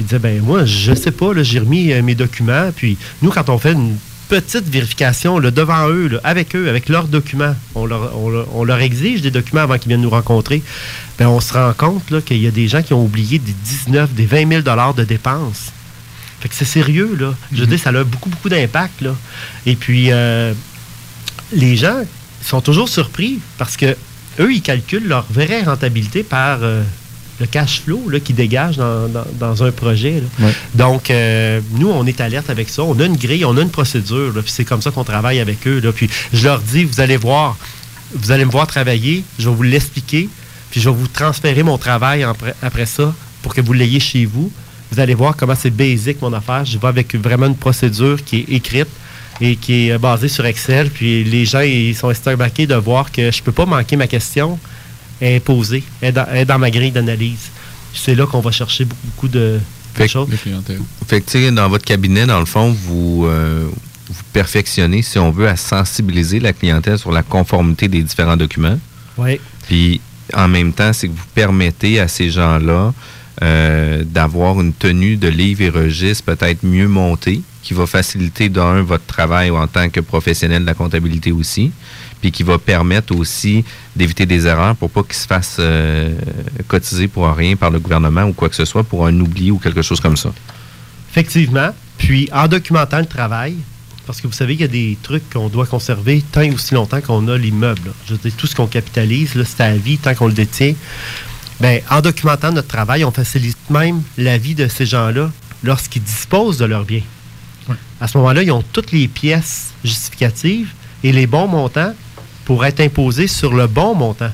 ils 0.00 0.06
disaient 0.06 0.18
Ben, 0.18 0.42
moi, 0.42 0.66
je 0.66 0.94
sais 0.94 1.12
pas, 1.12 1.32
là, 1.32 1.42
j'ai 1.42 1.58
remis 1.58 1.92
euh, 1.92 2.02
mes 2.02 2.14
documents. 2.14 2.70
Puis 2.76 2.98
nous, 3.22 3.30
quand 3.30 3.48
on 3.48 3.58
fait 3.58 3.72
une 3.72 3.96
petite 4.28 4.68
vérification 4.68 5.38
là, 5.38 5.50
devant 5.50 5.88
eux, 5.88 6.08
là, 6.08 6.18
avec 6.24 6.54
eux, 6.56 6.68
avec 6.68 6.88
leurs 6.88 7.08
documents, 7.08 7.54
on 7.74 7.86
leur, 7.86 8.16
on 8.18 8.30
leur- 8.30 8.54
on 8.56 8.64
leur 8.64 8.80
exige 8.80 9.20
des 9.22 9.30
documents 9.30 9.62
avant 9.62 9.78
qu'ils 9.78 9.88
viennent 9.88 10.00
nous 10.02 10.10
rencontrer. 10.10 10.62
Ben, 11.18 11.28
on 11.28 11.40
se 11.40 11.52
rend 11.52 11.72
compte 11.74 12.24
qu'il 12.24 12.38
y 12.42 12.46
a 12.46 12.50
des 12.50 12.68
gens 12.68 12.82
qui 12.82 12.92
ont 12.94 13.04
oublié 13.04 13.38
des 13.38 13.52
19, 13.52 14.12
des 14.14 14.26
20 14.26 14.62
000 14.62 14.92
de 14.94 15.04
dépenses. 15.04 15.72
Fait 16.40 16.48
que 16.48 16.54
c'est 16.54 16.64
sérieux, 16.64 17.16
là. 17.18 17.34
Je 17.52 17.60
veux 17.60 17.66
dire, 17.66 17.78
ça 17.78 17.90
a 17.90 18.04
beaucoup, 18.04 18.28
beaucoup 18.28 18.48
d'impact, 18.48 19.00
là. 19.02 19.14
Et 19.66 19.76
puis, 19.76 20.08
euh, 20.10 20.52
les 21.52 21.76
gens 21.76 22.02
sont 22.42 22.60
toujours 22.60 22.88
surpris 22.88 23.38
parce 23.58 23.76
que 23.76 23.96
eux, 24.40 24.52
ils 24.52 24.60
calculent 24.62 25.06
leur 25.08 25.24
vraie 25.30 25.62
rentabilité 25.62 26.22
par 26.22 26.58
euh, 26.62 26.82
le 27.40 27.46
cash 27.46 27.80
flow 27.82 28.08
là, 28.08 28.20
qu'ils 28.20 28.36
dégagent 28.36 28.76
dans, 28.76 29.08
dans- 29.08 29.26
dans 29.38 29.62
un 29.64 29.72
projet. 29.72 30.22
là. 30.38 30.46
Donc, 30.74 31.10
euh, 31.10 31.60
nous, 31.78 31.90
on 31.90 32.06
est 32.06 32.20
alerte 32.20 32.48
avec 32.50 32.68
ça. 32.68 32.82
On 32.82 32.98
a 33.00 33.04
une 33.06 33.16
grille, 33.16 33.44
on 33.44 33.56
a 33.56 33.60
une 33.62 33.70
procédure. 33.70 34.32
Puis 34.34 34.52
c'est 34.52 34.64
comme 34.64 34.82
ça 34.82 34.90
qu'on 34.90 35.04
travaille 35.04 35.40
avec 35.40 35.66
eux. 35.66 35.80
là. 35.82 35.90
Puis 35.92 36.08
je 36.32 36.44
leur 36.44 36.60
dis, 36.60 36.84
vous 36.84 37.00
allez 37.00 37.16
voir, 37.16 37.56
vous 38.14 38.30
allez 38.30 38.44
me 38.44 38.50
voir 38.50 38.66
travailler, 38.66 39.24
je 39.38 39.48
vais 39.48 39.54
vous 39.54 39.62
l'expliquer, 39.64 40.28
puis 40.70 40.80
je 40.80 40.88
vais 40.88 40.94
vous 40.94 41.08
transférer 41.08 41.62
mon 41.62 41.78
travail 41.78 42.22
après, 42.22 42.54
après 42.62 42.86
ça 42.86 43.12
pour 43.42 43.54
que 43.54 43.60
vous 43.60 43.72
l'ayez 43.72 44.00
chez 44.00 44.24
vous. 44.26 44.50
Vous 44.92 45.00
allez 45.00 45.14
voir 45.14 45.34
comment 45.36 45.54
c'est 45.60 45.70
basic 45.70 46.22
mon 46.22 46.32
affaire. 46.32 46.64
Je 46.64 46.78
vais 46.78 46.86
avec 46.86 47.14
vraiment 47.16 47.46
une 47.46 47.56
procédure 47.56 48.22
qui 48.24 48.40
est 48.40 48.52
écrite 48.54 48.86
et 49.40 49.56
qui 49.56 49.88
est 49.88 49.98
basée 49.98 50.28
sur 50.28 50.46
Excel. 50.46 50.88
Puis 50.90 51.24
les 51.24 51.44
gens 51.44 51.60
ils 51.60 51.96
sont 51.96 52.10
estomaqués 52.10 52.68
de 52.68 52.76
voir 52.76 53.10
que 53.10 53.32
je 53.32 53.38
ne 53.40 53.42
peux 53.44 53.50
pas 53.52 53.66
manquer 53.66 53.96
ma 53.96 54.06
question. 54.06 54.56
Est 55.24 55.40
posée, 55.40 55.82
est 56.02 56.12
dans, 56.12 56.26
elle 56.30 56.38
est 56.38 56.44
dans 56.44 56.58
ma 56.58 56.70
grille 56.70 56.92
d'analyse. 56.92 57.50
C'est 57.94 58.14
là 58.14 58.26
qu'on 58.26 58.40
va 58.40 58.50
chercher 58.50 58.84
beaucoup, 58.84 59.06
beaucoup 59.06 59.28
de, 59.28 59.58
Fait. 59.94 60.08
Fait 61.06 61.20
que, 61.20 61.50
dans 61.50 61.68
votre 61.68 61.84
cabinet, 61.84 62.26
dans 62.26 62.40
le 62.40 62.46
fond, 62.46 62.70
vous, 62.70 63.26
euh, 63.26 63.68
vous 64.08 64.22
perfectionnez, 64.32 65.02
si 65.02 65.18
on 65.18 65.30
veut, 65.30 65.48
à 65.48 65.56
sensibiliser 65.56 66.40
la 66.40 66.52
clientèle 66.52 66.98
sur 66.98 67.12
la 67.12 67.22
conformité 67.22 67.86
des 67.86 68.02
différents 68.02 68.36
documents. 68.36 68.78
Oui. 69.16 69.40
Puis, 69.68 70.00
en 70.34 70.48
même 70.48 70.72
temps, 70.72 70.92
c'est 70.92 71.08
que 71.08 71.12
vous 71.12 71.28
permettez 71.34 72.00
à 72.00 72.08
ces 72.08 72.30
gens-là 72.30 72.92
euh, 73.42 74.02
d'avoir 74.04 74.60
une 74.60 74.72
tenue 74.72 75.16
de 75.16 75.28
livre 75.28 75.62
et 75.62 75.68
registre 75.68 76.24
peut-être 76.24 76.64
mieux 76.64 76.88
montée, 76.88 77.42
qui 77.62 77.72
va 77.72 77.86
faciliter, 77.86 78.48
d'un, 78.48 78.82
votre 78.82 79.06
travail 79.06 79.50
en 79.50 79.66
tant 79.66 79.88
que 79.88 80.00
professionnel 80.00 80.62
de 80.62 80.66
la 80.66 80.74
comptabilité 80.74 81.30
aussi, 81.30 81.70
puis 82.24 82.32
qui 82.32 82.42
va 82.42 82.56
permettre 82.56 83.14
aussi 83.14 83.66
d'éviter 83.94 84.24
des 84.24 84.46
erreurs 84.46 84.74
pour 84.76 84.88
pas 84.88 85.02
qu'ils 85.02 85.12
se 85.12 85.26
fassent 85.26 85.58
euh, 85.58 86.14
cotiser 86.66 87.06
pour 87.06 87.30
rien 87.30 87.54
par 87.54 87.70
le 87.70 87.78
gouvernement 87.78 88.22
ou 88.22 88.32
quoi 88.32 88.48
que 88.48 88.56
ce 88.56 88.64
soit 88.64 88.82
pour 88.82 89.06
un 89.06 89.20
oubli 89.20 89.50
ou 89.50 89.58
quelque 89.58 89.82
chose 89.82 90.00
comme 90.00 90.16
ça. 90.16 90.32
Effectivement. 91.10 91.68
Puis, 91.98 92.30
en 92.32 92.48
documentant 92.48 93.00
le 93.00 93.04
travail, 93.04 93.56
parce 94.06 94.22
que 94.22 94.26
vous 94.26 94.32
savez 94.32 94.54
qu'il 94.54 94.62
y 94.62 94.64
a 94.64 94.68
des 94.68 94.96
trucs 95.02 95.28
qu'on 95.28 95.50
doit 95.50 95.66
conserver 95.66 96.24
tant 96.32 96.40
et 96.40 96.50
aussi 96.50 96.72
longtemps 96.72 97.02
qu'on 97.02 97.28
a 97.28 97.36
l'immeuble. 97.36 97.92
Je 98.06 98.14
veux 98.14 98.18
dire, 98.18 98.32
tout 98.38 98.46
ce 98.46 98.54
qu'on 98.54 98.68
capitalise, 98.68 99.34
c'est 99.44 99.60
à 99.62 99.76
vie 99.76 99.98
tant 99.98 100.14
qu'on 100.14 100.28
le 100.28 100.32
détient. 100.32 100.72
Bien, 101.60 101.80
en 101.90 102.00
documentant 102.00 102.52
notre 102.52 102.68
travail, 102.68 103.04
on 103.04 103.10
facilite 103.10 103.68
même 103.68 104.00
la 104.16 104.38
vie 104.38 104.54
de 104.54 104.66
ces 104.66 104.86
gens-là 104.86 105.30
lorsqu'ils 105.62 106.02
disposent 106.02 106.56
de 106.56 106.64
leurs 106.64 106.86
biens. 106.86 107.02
À 108.00 108.08
ce 108.08 108.16
moment-là, 108.16 108.42
ils 108.42 108.50
ont 108.50 108.64
toutes 108.72 108.92
les 108.92 109.08
pièces 109.08 109.74
justificatives 109.84 110.72
et 111.02 111.12
les 111.12 111.26
bons 111.26 111.48
montants 111.48 111.92
pour 112.44 112.64
être 112.64 112.80
imposés 112.80 113.26
sur 113.26 113.54
le 113.54 113.66
bon 113.66 113.94
montant. 113.94 114.30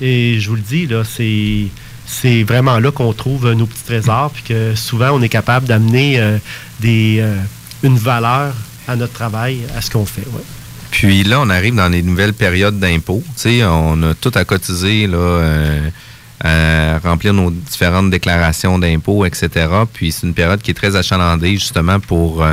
Et 0.00 0.38
je 0.38 0.48
vous 0.48 0.56
le 0.56 0.62
dis, 0.62 0.86
là, 0.86 1.02
c'est, 1.04 1.66
c'est 2.06 2.42
vraiment 2.44 2.78
là 2.78 2.90
qu'on 2.90 3.12
trouve 3.12 3.52
nos 3.52 3.66
petits 3.66 3.84
trésors, 3.84 4.30
puis 4.30 4.42
que 4.42 4.74
souvent 4.74 5.10
on 5.10 5.22
est 5.22 5.28
capable 5.28 5.66
d'amener 5.66 6.18
euh, 6.18 6.38
des, 6.80 7.18
euh, 7.20 7.36
une 7.82 7.98
valeur 7.98 8.54
à 8.86 8.96
notre 8.96 9.12
travail, 9.12 9.60
à 9.76 9.80
ce 9.80 9.90
qu'on 9.90 10.06
fait. 10.06 10.26
Puis 10.90 11.24
là, 11.24 11.40
on 11.40 11.50
arrive 11.50 11.74
dans 11.74 11.88
les 11.88 12.02
nouvelles 12.02 12.32
périodes 12.32 12.78
d'impôts. 12.78 13.22
On 13.44 14.02
a 14.02 14.14
tout 14.14 14.32
à 14.34 14.44
cotiser, 14.44 15.06
là, 15.06 15.18
euh, 15.18 15.90
à 16.42 16.98
remplir 17.00 17.34
nos 17.34 17.50
différentes 17.50 18.10
déclarations 18.10 18.78
d'impôts, 18.78 19.26
etc. 19.26 19.66
Puis 19.92 20.12
c'est 20.12 20.26
une 20.26 20.34
période 20.34 20.62
qui 20.62 20.70
est 20.70 20.74
très 20.74 20.94
achalandée, 20.96 21.54
justement, 21.54 22.00
pour 22.00 22.46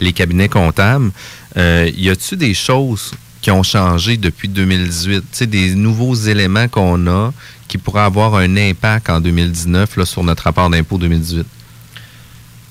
les 0.00 0.12
cabinets 0.14 0.48
comptables. 0.48 1.10
Y 1.56 2.08
a-tu 2.08 2.36
des 2.36 2.54
choses 2.54 3.12
qui 3.44 3.50
ont 3.50 3.62
changé 3.62 4.16
depuis 4.16 4.48
2018? 4.48 5.20
Tu 5.20 5.26
sais, 5.30 5.46
des 5.46 5.74
nouveaux 5.74 6.14
éléments 6.14 6.66
qu'on 6.66 7.06
a 7.06 7.30
qui 7.68 7.76
pourraient 7.76 8.00
avoir 8.00 8.36
un 8.36 8.56
impact 8.56 9.10
en 9.10 9.20
2019 9.20 9.98
là, 9.98 10.06
sur 10.06 10.24
notre 10.24 10.44
rapport 10.44 10.70
d'impôt 10.70 10.96
2018? 10.96 11.44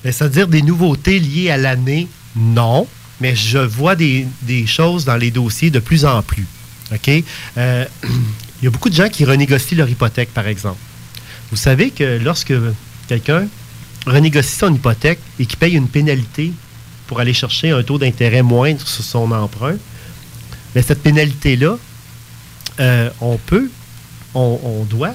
Ben, 0.02 0.12
C'est-à-dire 0.12 0.48
des 0.48 0.62
nouveautés 0.62 1.20
liées 1.20 1.50
à 1.50 1.56
l'année, 1.56 2.08
non. 2.34 2.88
Mais 3.20 3.36
je 3.36 3.58
vois 3.58 3.94
des, 3.94 4.26
des 4.42 4.66
choses 4.66 5.04
dans 5.04 5.14
les 5.16 5.30
dossiers 5.30 5.70
de 5.70 5.78
plus 5.78 6.04
en 6.04 6.22
plus. 6.22 6.46
OK? 6.92 7.22
Euh, 7.56 7.84
Il 8.60 8.64
y 8.64 8.66
a 8.66 8.70
beaucoup 8.70 8.90
de 8.90 8.96
gens 8.96 9.08
qui 9.08 9.24
renégocient 9.24 9.78
leur 9.78 9.88
hypothèque, 9.88 10.34
par 10.34 10.48
exemple. 10.48 10.80
Vous 11.52 11.56
savez 11.56 11.90
que 11.92 12.18
lorsque 12.20 12.54
quelqu'un 13.06 13.46
renégocie 14.06 14.56
son 14.56 14.74
hypothèque 14.74 15.20
et 15.38 15.46
qu'il 15.46 15.58
paye 15.58 15.74
une 15.74 15.86
pénalité 15.86 16.52
pour 17.06 17.20
aller 17.20 17.32
chercher 17.32 17.70
un 17.70 17.84
taux 17.84 17.98
d'intérêt 17.98 18.42
moindre 18.42 18.84
sur 18.88 19.04
son 19.04 19.30
emprunt, 19.30 19.76
ben, 20.74 20.82
cette 20.82 21.02
pénalité-là, 21.02 21.76
euh, 22.80 23.10
on 23.20 23.36
peut, 23.38 23.70
on, 24.34 24.58
on 24.64 24.84
doit 24.84 25.14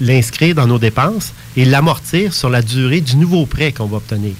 l'inscrire 0.00 0.54
dans 0.54 0.66
nos 0.66 0.78
dépenses 0.78 1.32
et 1.56 1.64
l'amortir 1.64 2.32
sur 2.34 2.50
la 2.50 2.62
durée 2.62 3.00
du 3.00 3.16
nouveau 3.16 3.46
prêt 3.46 3.72
qu'on 3.72 3.86
va 3.86 3.96
obtenir. 3.96 4.34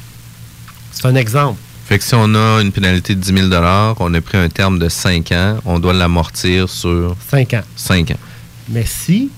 C'est 0.92 1.06
un 1.06 1.14
exemple. 1.16 1.58
Fait 1.88 1.98
que 1.98 2.04
si 2.04 2.14
on 2.14 2.34
a 2.34 2.60
une 2.62 2.72
pénalité 2.72 3.14
de 3.14 3.20
10 3.20 3.48
000 3.50 3.62
on 4.00 4.14
a 4.14 4.20
pris 4.20 4.38
un 4.38 4.48
terme 4.48 4.78
de 4.78 4.88
5 4.88 5.30
ans, 5.32 5.58
on 5.64 5.78
doit 5.78 5.92
l'amortir 5.92 6.68
sur 6.68 7.16
5 7.30 7.54
ans. 7.54 7.62
5 7.76 8.10
ans. 8.12 8.18
Mais 8.68 8.84
si, 8.84 9.30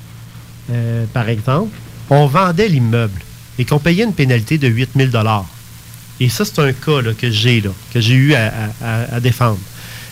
euh, 0.71 1.05
par 1.13 1.29
exemple, 1.29 1.71
on 2.09 2.27
vendait 2.27 2.69
l'immeuble 2.69 3.21
et 3.59 3.65
qu'on 3.67 3.79
payait 3.79 4.05
une 4.05 4.15
pénalité 4.15 4.57
de 4.57 4.69
8 4.69 4.91
000 4.97 5.11
et 6.21 6.29
ça, 6.29 6.45
c'est 6.45 6.59
un 6.59 6.73
cas 6.73 7.01
là, 7.03 7.13
que 7.13 7.31
j'ai 7.31 7.61
là, 7.61 7.71
que 7.93 8.01
j'ai 8.01 8.15
eu 8.15 8.35
à, 8.35 8.47
à- 8.83 8.87
à- 8.87 9.15
à 9.17 9.21
défendre. 9.21 9.59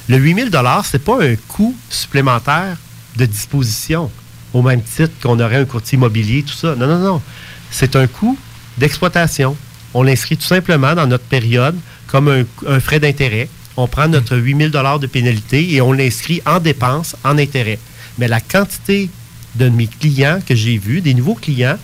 Le 0.09 0.19
8 0.19 0.35
000 0.35 0.49
ce 0.51 0.97
n'est 0.97 1.03
pas 1.03 1.23
un 1.25 1.35
coût 1.49 1.75
supplémentaire 1.91 2.77
de 3.17 3.27
disposition 3.27 4.11
au 4.53 4.63
même 4.63 4.83
titre 4.83 5.13
qu'on 5.23 5.41
aurait 5.41 5.57
un 5.57 5.65
courtier 5.65 5.97
immobilier, 5.97 6.43
tout 6.43 6.55
ça. 6.55 6.75
Non, 6.77 6.87
non, 6.87 6.99
non. 6.99 7.23
C'est 7.71 7.97
un 7.97 8.07
coût 8.07 8.39
d'exploitation. 8.79 9.57
On 9.95 10.03
l'inscrit 10.03 10.37
tout 10.37 10.47
simplement 10.47 10.95
dans 10.95 11.07
notre 11.07 11.25
période 11.25 11.77
comme 12.07 12.29
un, 12.29 12.81
frais 12.81 13.01
d'intérêt. 13.01 13.49
On 13.77 13.89
prend 13.89 14.09
notre 14.09 14.37
8 14.37 14.71
000 14.73 14.99
de 14.99 15.07
pénalité 15.07 15.75
et 15.75 15.81
on 15.81 15.93
l'inscrit 15.93 16.41
en 16.47 16.61
dépenses, 16.61 17.17
en 17.25 17.37
intérêt. 17.37 17.79
Mais 18.19 18.29
la 18.29 18.41
quantité 18.41 19.11
de 19.57 19.69
mes 19.69 19.89
clients 19.89 20.39
que 20.47 20.55
j'ai 20.55 20.79
vus, 20.79 21.01
des 21.01 21.15
nouveaux 21.15 21.35
clients, 21.35 21.79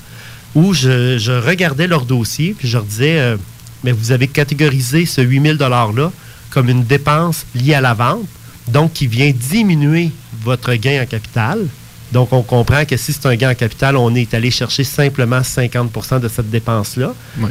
où 0.54 0.72
je, 0.72 1.18
je 1.18 1.32
regardais 1.32 1.86
leur 1.86 2.04
dossier, 2.04 2.54
puis 2.56 2.68
je 2.68 2.76
leur 2.76 2.84
disais, 2.84 3.18
euh, 3.18 3.36
mais 3.84 3.92
vous 3.92 4.12
avez 4.12 4.28
catégorisé 4.28 5.06
ce 5.06 5.20
8 5.20 5.42
000 5.42 5.54
$-là 5.56 6.12
comme 6.52 6.68
une 6.68 6.84
dépense 6.84 7.46
liée 7.54 7.74
à 7.74 7.80
la 7.80 7.94
vente, 7.94 8.26
donc 8.68 8.92
qui 8.92 9.06
vient 9.06 9.30
diminuer 9.30 10.10
votre 10.42 10.74
gain 10.74 11.02
en 11.02 11.06
capital. 11.06 11.66
Donc, 12.12 12.32
on 12.32 12.42
comprend 12.42 12.84
que 12.84 12.96
si 12.96 13.12
c'est 13.12 13.26
un 13.26 13.34
gain 13.36 13.50
en 13.50 13.54
capital, 13.54 13.96
on 13.96 14.14
est 14.14 14.34
allé 14.34 14.50
chercher 14.50 14.84
simplement 14.84 15.40
50% 15.40 16.20
de 16.20 16.28
cette 16.28 16.50
dépense-là. 16.50 17.14
Oui. 17.38 17.50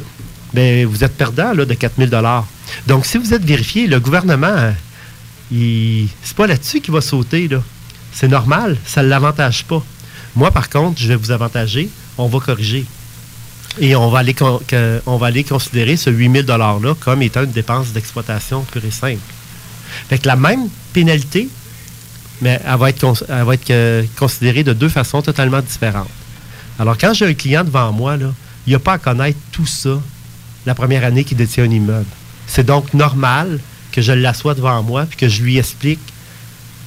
Ben, 0.54 0.86
vous 0.86 1.04
êtes 1.04 1.18
perdant 1.18 1.54
là, 1.54 1.66
de 1.66 1.74
4 1.74 1.94
000 1.98 2.12
Donc, 2.88 3.06
si 3.06 3.18
vous 3.18 3.34
êtes 3.34 3.44
vérifié, 3.44 3.88
le 3.88 4.00
gouvernement, 4.00 4.74
il... 5.52 6.08
c'est 6.24 6.36
pas 6.36 6.46
là-dessus 6.46 6.82
qu'il 6.82 6.94
va 6.94 7.02
sauter. 7.02 7.48
Là. 7.48 7.64
C'est 8.14 8.28
normal, 8.28 8.78
ça 8.86 9.02
ne 9.02 9.08
l'avantage 9.08 9.66
pas. 9.66 9.84
Moi, 10.36 10.52
par 10.52 10.70
contre, 10.70 11.02
je 11.02 11.08
vais 11.08 11.16
vous 11.16 11.32
avantager, 11.32 11.90
on 12.18 12.28
va 12.28 12.40
corriger. 12.40 12.86
Et 13.80 13.96
on 13.96 14.10
va 14.10 14.24
que- 14.24 15.02
on 15.06 15.18
va 15.18 15.28
aller 15.28 15.44
considérer 15.44 15.96
ce 15.98 16.10
8 16.10 16.32
000 16.32 16.44
$-là 16.46 16.96
comme 17.00 17.22
étant 17.22 17.44
une 17.44 17.52
dépense 17.52 17.92
d'exploitation 17.94 18.64
pure 18.64 18.84
et 18.86 18.92
simple. 18.92 19.22
Fait 20.10 20.18
que 20.20 20.28
la 20.28 20.36
même 20.36 20.68
pénalité, 20.94 21.48
mais 22.42 22.60
elle 22.66 22.78
va 22.78 22.90
être, 22.90 23.26
elle 23.30 23.44
va 23.44 23.54
être 23.54 24.06
considérée 24.18 24.64
de 24.64 24.74
deux 24.74 24.90
façons 24.90 25.22
totalement 25.22 25.62
différentes. 25.62 26.10
Alors, 26.80 26.98
quand 26.98 27.14
j'ai 27.14 27.26
un 27.26 27.34
client 27.34 27.64
devant 27.64 27.92
moi, 27.92 28.18
là, 28.18 28.34
il 28.66 28.72
n'y 28.72 28.76
a 28.76 28.80
pas 28.80 28.94
à 28.94 28.98
connaître 28.98 29.40
tout 29.52 29.66
ça 29.66 30.00
la 30.66 30.76
première 30.76 31.04
année 31.04 31.24
qu'il 31.24 31.38
détient 31.38 31.64
un 31.64 31.70
immeuble. 31.72 32.06
C'est 32.48 32.66
donc 32.66 32.94
normal 32.94 33.60
que 33.92 34.02
je 34.02 34.12
l'assoie 34.12 34.54
devant 34.54 34.82
moi 34.84 35.06
puis 35.06 35.18
que 35.18 35.28
je 35.30 35.42
lui 35.42 35.58
explique 35.58 36.00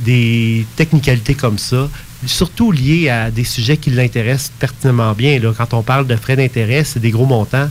des 0.01 0.67
technicalités 0.77 1.35
comme 1.35 1.59
ça, 1.59 1.89
surtout 2.27 2.73
liées 2.73 3.09
à 3.09 3.31
des 3.31 3.45
sujets 3.45 3.77
qui 3.77 3.91
l'intéressent 3.91 4.53
pertinemment 4.59 5.13
bien. 5.13 5.41
Quand 5.57 5.75
on 5.75 5.83
parle 5.83 6.07
de 6.07 6.17
frais 6.17 6.37
d'intérêt, 6.37 6.85
c'est 6.85 7.01
des 7.01 7.11
gros 7.11 7.27
montants. 7.27 7.69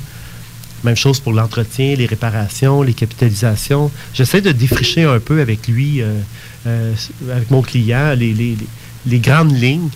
Même 0.83 0.97
chose 0.97 1.19
pour 1.19 1.31
l'entretien, 1.31 1.95
les 1.95 2.05
réparations, 2.05 2.81
les 2.81 2.93
capitalisations. 2.93 3.89
J'essaie 4.13 4.41
de 4.41 4.51
défricher 4.51 5.03
un 5.03 5.19
peu 5.19 5.39
avec 5.39 5.67
lui, 5.67 6.01
euh, 6.01 6.19
euh, 6.67 6.93
avec 7.31 7.49
mon 7.51 7.61
client, 7.61 8.13
les, 8.17 9.19
grandes 9.19 9.57
lignes. 9.57 9.89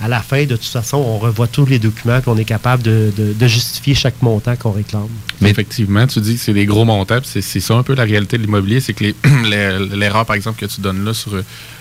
À 0.00 0.08
la 0.08 0.20
fin, 0.20 0.44
de 0.44 0.56
toute 0.56 0.64
façon, 0.64 0.96
on 0.96 1.18
revoit 1.18 1.46
tous 1.46 1.66
les 1.66 1.78
documents 1.78 2.18
et 2.18 2.22
on 2.26 2.36
est 2.36 2.44
capable 2.44 2.82
de, 2.82 3.12
justifier 3.46 3.94
chaque 3.94 4.20
montant 4.22 4.56
qu'on 4.56 4.72
réclame. 4.72 5.06
Mais 5.40 5.50
effectivement, 5.50 6.04
tu 6.08 6.20
dis 6.20 6.34
que 6.34 6.40
c'est 6.40 6.52
des 6.52 6.66
gros 6.66 6.84
montants. 6.84 7.20
C'est 7.22 7.40
ça 7.40 7.74
un 7.74 7.84
peu 7.84 7.94
la 7.94 8.02
réalité 8.02 8.36
de 8.36 8.42
l'immobilier. 8.42 8.80
C'est 8.80 8.92
que 8.92 9.04
l'erreur, 9.94 10.26
par 10.26 10.34
exemple, 10.34 10.58
que 10.58 10.66
tu 10.66 10.80
donnes 10.80 11.04
là 11.04 11.14
sur 11.14 11.40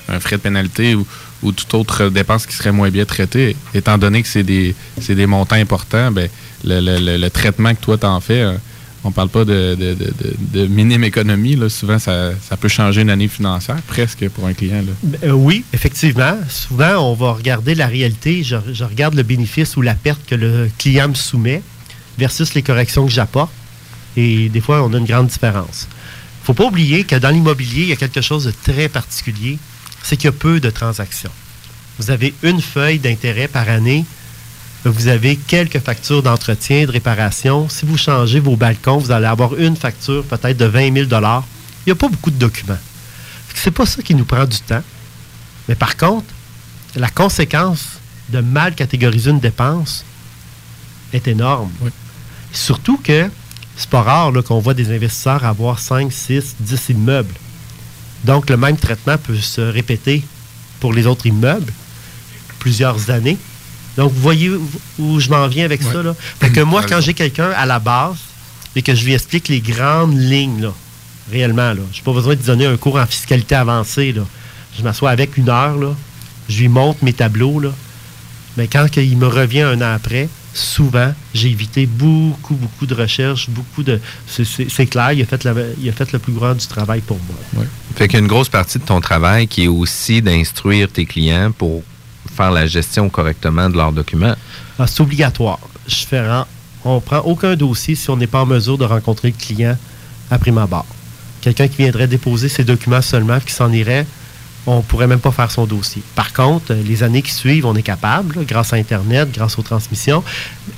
un 0.10 0.20
frais 0.20 0.38
de 0.38 0.42
pénalité 0.42 0.96
ou, 0.96 1.06
ou 1.44 1.52
toute 1.52 1.74
autre 1.74 2.10
dépense 2.10 2.46
qui 2.46 2.56
serait 2.56 2.72
moins 2.72 2.90
bien 2.90 3.06
traitée, 3.06 3.56
étant 3.74 3.98
donné 3.98 4.22
que 4.24 4.28
c'est 4.28 4.44
des, 4.44 5.26
montants 5.26 5.56
importants, 5.56 6.12
ben, 6.12 6.30
le, 6.64 7.28
traitement 7.30 7.74
que 7.74 7.82
toi 7.82 7.98
t'en 7.98 8.20
fais, 8.20 8.42
euh, 8.42 8.54
on 9.06 9.12
parle 9.12 9.30
pas 9.30 9.44
de, 9.44 9.76
de, 9.76 10.66
minime 10.68 11.04
économie. 11.04 11.58
Là. 11.58 11.68
Souvent, 11.68 12.00
ça, 12.00 12.32
peut 12.60 12.70
changer 12.70 13.02
une 13.02 13.10
année 13.10 13.28
financière, 13.28 13.82
presque, 13.88 14.30
pour 14.30 14.48
un 14.48 14.54
client. 14.54 14.82
Là. 14.82 15.18
Euh, 15.28 15.32
oui, 15.32 15.66
effectivement. 15.74 16.38
Souvent, 16.50 17.12
on 17.12 17.14
va 17.14 17.34
regarder 17.34 17.76
la 17.76 17.88
réalité. 17.88 18.44
Je, 18.44 18.56
je 18.72 18.84
regarde 18.86 19.16
le 19.16 19.24
bénéfice 19.24 19.76
ou 19.76 19.82
la 19.82 19.96
perte 19.96 20.22
que 20.26 20.36
le 20.36 20.70
client 20.78 21.10
me 21.10 21.16
soumet 21.16 21.62
versus 22.18 22.54
les 22.54 22.62
corrections 22.62 23.06
que 23.06 23.12
j'apporte. 23.12 23.52
Et 24.16 24.48
des 24.48 24.62
fois, 24.62 24.84
on 24.84 24.94
a 24.94 24.98
une 24.98 25.06
grande 25.06 25.28
différence. 25.28 25.88
Il 25.90 26.42
ne 26.42 26.46
faut 26.46 26.54
pas 26.54 26.66
oublier 26.66 27.04
que 27.04 27.16
dans 27.16 27.30
l'immobilier, 27.30 27.84
il 27.84 27.90
y 27.90 27.94
a 27.94 27.98
quelque 27.98 28.22
chose 28.22 28.46
de 28.46 28.52
très 28.52 28.88
particulier. 28.88 29.58
C'est 30.04 30.18
qu'il 30.18 30.26
y 30.26 30.30
a 30.30 30.32
peu 30.34 30.60
de 30.60 30.70
transactions. 30.70 31.32
Vous 31.98 32.12
avez 32.12 32.34
une 32.44 32.62
feuille 32.62 33.00
d'intérêt 33.00 33.48
par 33.48 33.70
année. 33.70 34.06
Vous 34.86 35.08
avez 35.08 35.38
quelques 35.38 35.80
factures 35.80 36.22
d'entretien, 36.22 36.86
de 36.86 36.92
réparation. 36.92 37.70
Si 37.70 37.86
vous 37.86 37.98
changez 37.98 38.40
vos 38.40 38.58
balcons, 38.58 38.98
vous 38.98 39.12
allez 39.12 39.28
avoir 39.28 39.56
une 39.58 39.78
facture 39.78 40.26
peut-être 40.26 40.58
de 40.58 40.66
20 40.66 40.94
000 40.94 41.06
Il 41.06 41.44
n'y 41.88 41.92
a 41.92 41.96
pas 41.96 42.10
beaucoup 42.10 42.32
de 42.32 42.38
documents. 42.38 42.78
C'est 43.54 43.72
pas 43.72 43.86
ça 43.86 44.02
qui 44.02 44.14
nous 44.14 44.26
prend 44.26 44.46
du 44.46 44.60
temps. 44.60 44.84
Mais 45.70 45.76
par 45.76 45.96
contre, 45.96 46.26
la 46.96 47.10
conséquence 47.10 48.00
de 48.30 48.42
mal 48.42 48.76
catégoriser 48.76 49.32
une 49.32 49.40
dépense 49.40 50.04
est 51.14 51.28
énorme. 51.28 51.72
Surtout 52.52 52.98
que 52.98 53.30
c'est 53.76 53.90
pas 53.90 54.02
rare 54.02 54.32
qu'on 54.44 54.60
voit 54.60 54.74
des 54.74 54.94
investisseurs 54.94 55.46
avoir 55.46 55.80
5, 55.80 56.12
6, 56.12 56.56
10 56.60 56.90
immeubles. 56.90 57.34
Donc, 58.24 58.50
le 58.50 58.58
même 58.58 58.78
traitement 58.78 59.18
peut 59.18 59.38
se 59.38 59.62
répéter 59.62 60.24
pour 60.80 60.94
les 60.94 61.08
autres 61.08 61.26
immeubles 61.26 61.72
plusieurs 62.60 63.10
années. 63.10 63.38
Donc, 63.98 64.12
vous 64.12 64.22
voyez 64.22 64.50
où, 64.50 64.70
où 65.00 65.20
je 65.20 65.30
m'en 65.30 65.48
viens 65.48 65.66
avec 65.66 65.84
ça. 65.84 66.02
Là? 66.02 66.16
Fait 66.40 66.50
que 66.50 66.62
moi, 66.62 66.84
quand 66.88 67.02
j'ai 67.02 67.14
quelqu'un 67.14 67.52
à 67.52 67.66
la 67.66 67.80
base 67.80 68.18
et 68.76 68.82
que 68.82 68.96
je 68.96 69.04
lui 69.06 69.14
explique 69.14 69.50
les 69.50 69.60
grandes 69.60 70.18
lignes, 70.18 70.62
là, 70.62 70.74
réellement, 71.32 71.74
là, 71.74 71.82
je 71.92 71.98
n'ai 71.98 72.04
pas 72.04 72.14
besoin 72.14 72.34
de 72.34 72.40
lui 72.40 72.46
donner 72.46 72.66
un 72.66 72.78
cours 72.78 72.96
en 72.96 73.06
fiscalité 73.06 73.56
avancée. 73.56 74.14
Là. 74.14 74.24
Je 74.78 74.84
m'assois 74.84 75.12
avec 75.12 75.38
une 75.38 75.50
heure, 75.50 75.78
là, 75.78 75.94
je 76.50 76.60
lui 76.60 76.70
montre 76.70 77.04
mes 77.04 77.14
tableaux. 77.14 77.60
Là. 77.60 77.70
Mais 78.58 78.68
quand 78.68 78.88
il 78.98 79.18
me 79.18 79.28
revient 79.28 79.62
un 79.62 79.82
an 79.82 79.94
après, 79.94 80.30
souvent, 80.54 81.14
j'ai 81.34 81.50
évité 81.50 81.86
beaucoup, 81.86 82.56
beaucoup 82.56 82.86
de 82.86 82.94
recherches, 82.94 83.50
beaucoup 83.50 83.84
de. 83.84 84.00
c'est- 84.28 84.86
clair, 84.86 85.14
il 85.14 85.22
a, 85.22 85.26
fait 85.26 85.44
la- 85.44 85.54
il 85.82 85.90
a 85.90 85.92
fait 85.92 86.12
le 86.12 86.20
plus 86.20 86.34
grand 86.34 86.54
du 86.54 86.68
travail 86.68 87.02
pour 87.02 87.18
moi. 87.54 87.66
Fait 87.96 88.08
qu'il 88.08 88.14
y 88.20 88.22
a 88.22 88.24
une 88.24 88.28
grosse 88.28 88.50
partie 88.50 88.80
de 88.80 88.84
ton 88.84 89.02
travail 89.02 89.48
qui 89.48 89.64
est 89.64 89.68
aussi 89.68 90.22
d'instruire 90.22 90.90
tes 90.92 91.06
clients 91.06 91.52
pour 91.52 91.84
faire 92.36 92.52
la 92.52 92.68
gestion 92.68 93.10
correctement 93.10 93.70
de 93.70 93.78
leurs 93.78 93.92
documents. 93.92 94.36
Ah, 94.80 94.88
c'est 94.88 95.02
obligatoire. 95.02 95.60
Je 95.88 95.96
fais 96.06 96.22
on 96.86 97.00
prend 97.00 97.20
aucun 97.20 97.56
dossier 97.56 97.96
si 97.96 98.10
on 98.10 98.18
n'est 98.18 98.28
pas 98.28 98.42
en 98.42 98.46
mesure 98.46 98.78
de 98.78 98.84
rencontrer 98.86 99.30
le 99.30 99.38
client 99.38 99.78
à 100.30 100.38
prime 100.38 100.58
abord. 100.58 100.86
Quelqu'un 101.42 101.68
qui 101.68 101.78
viendrait 101.78 102.08
déposer 102.08 102.50
ses 102.50 102.64
documents 102.64 103.02
seulement 103.02 103.40
qui 103.40 103.54
s'en 103.54 103.72
irait, 103.72 104.06
on 104.66 104.78
ne 104.78 104.82
pourrait 104.82 105.08
même 105.08 105.20
pas 105.20 105.32
faire 105.32 105.52
son 105.52 105.66
dossier. 105.66 106.02
Par 106.16 106.32
contre, 106.34 106.72
euh, 106.72 106.82
les 106.84 107.04
années 107.04 107.22
qui 107.22 107.32
suivent, 107.34 107.66
on 107.66 107.76
est 107.76 107.84
capable, 107.84 108.46
grâce 108.46 108.74
à 108.74 108.78
Internet, 108.78 109.30
grâce 109.34 109.58
aux 109.60 109.62
transmissions. 109.62 110.24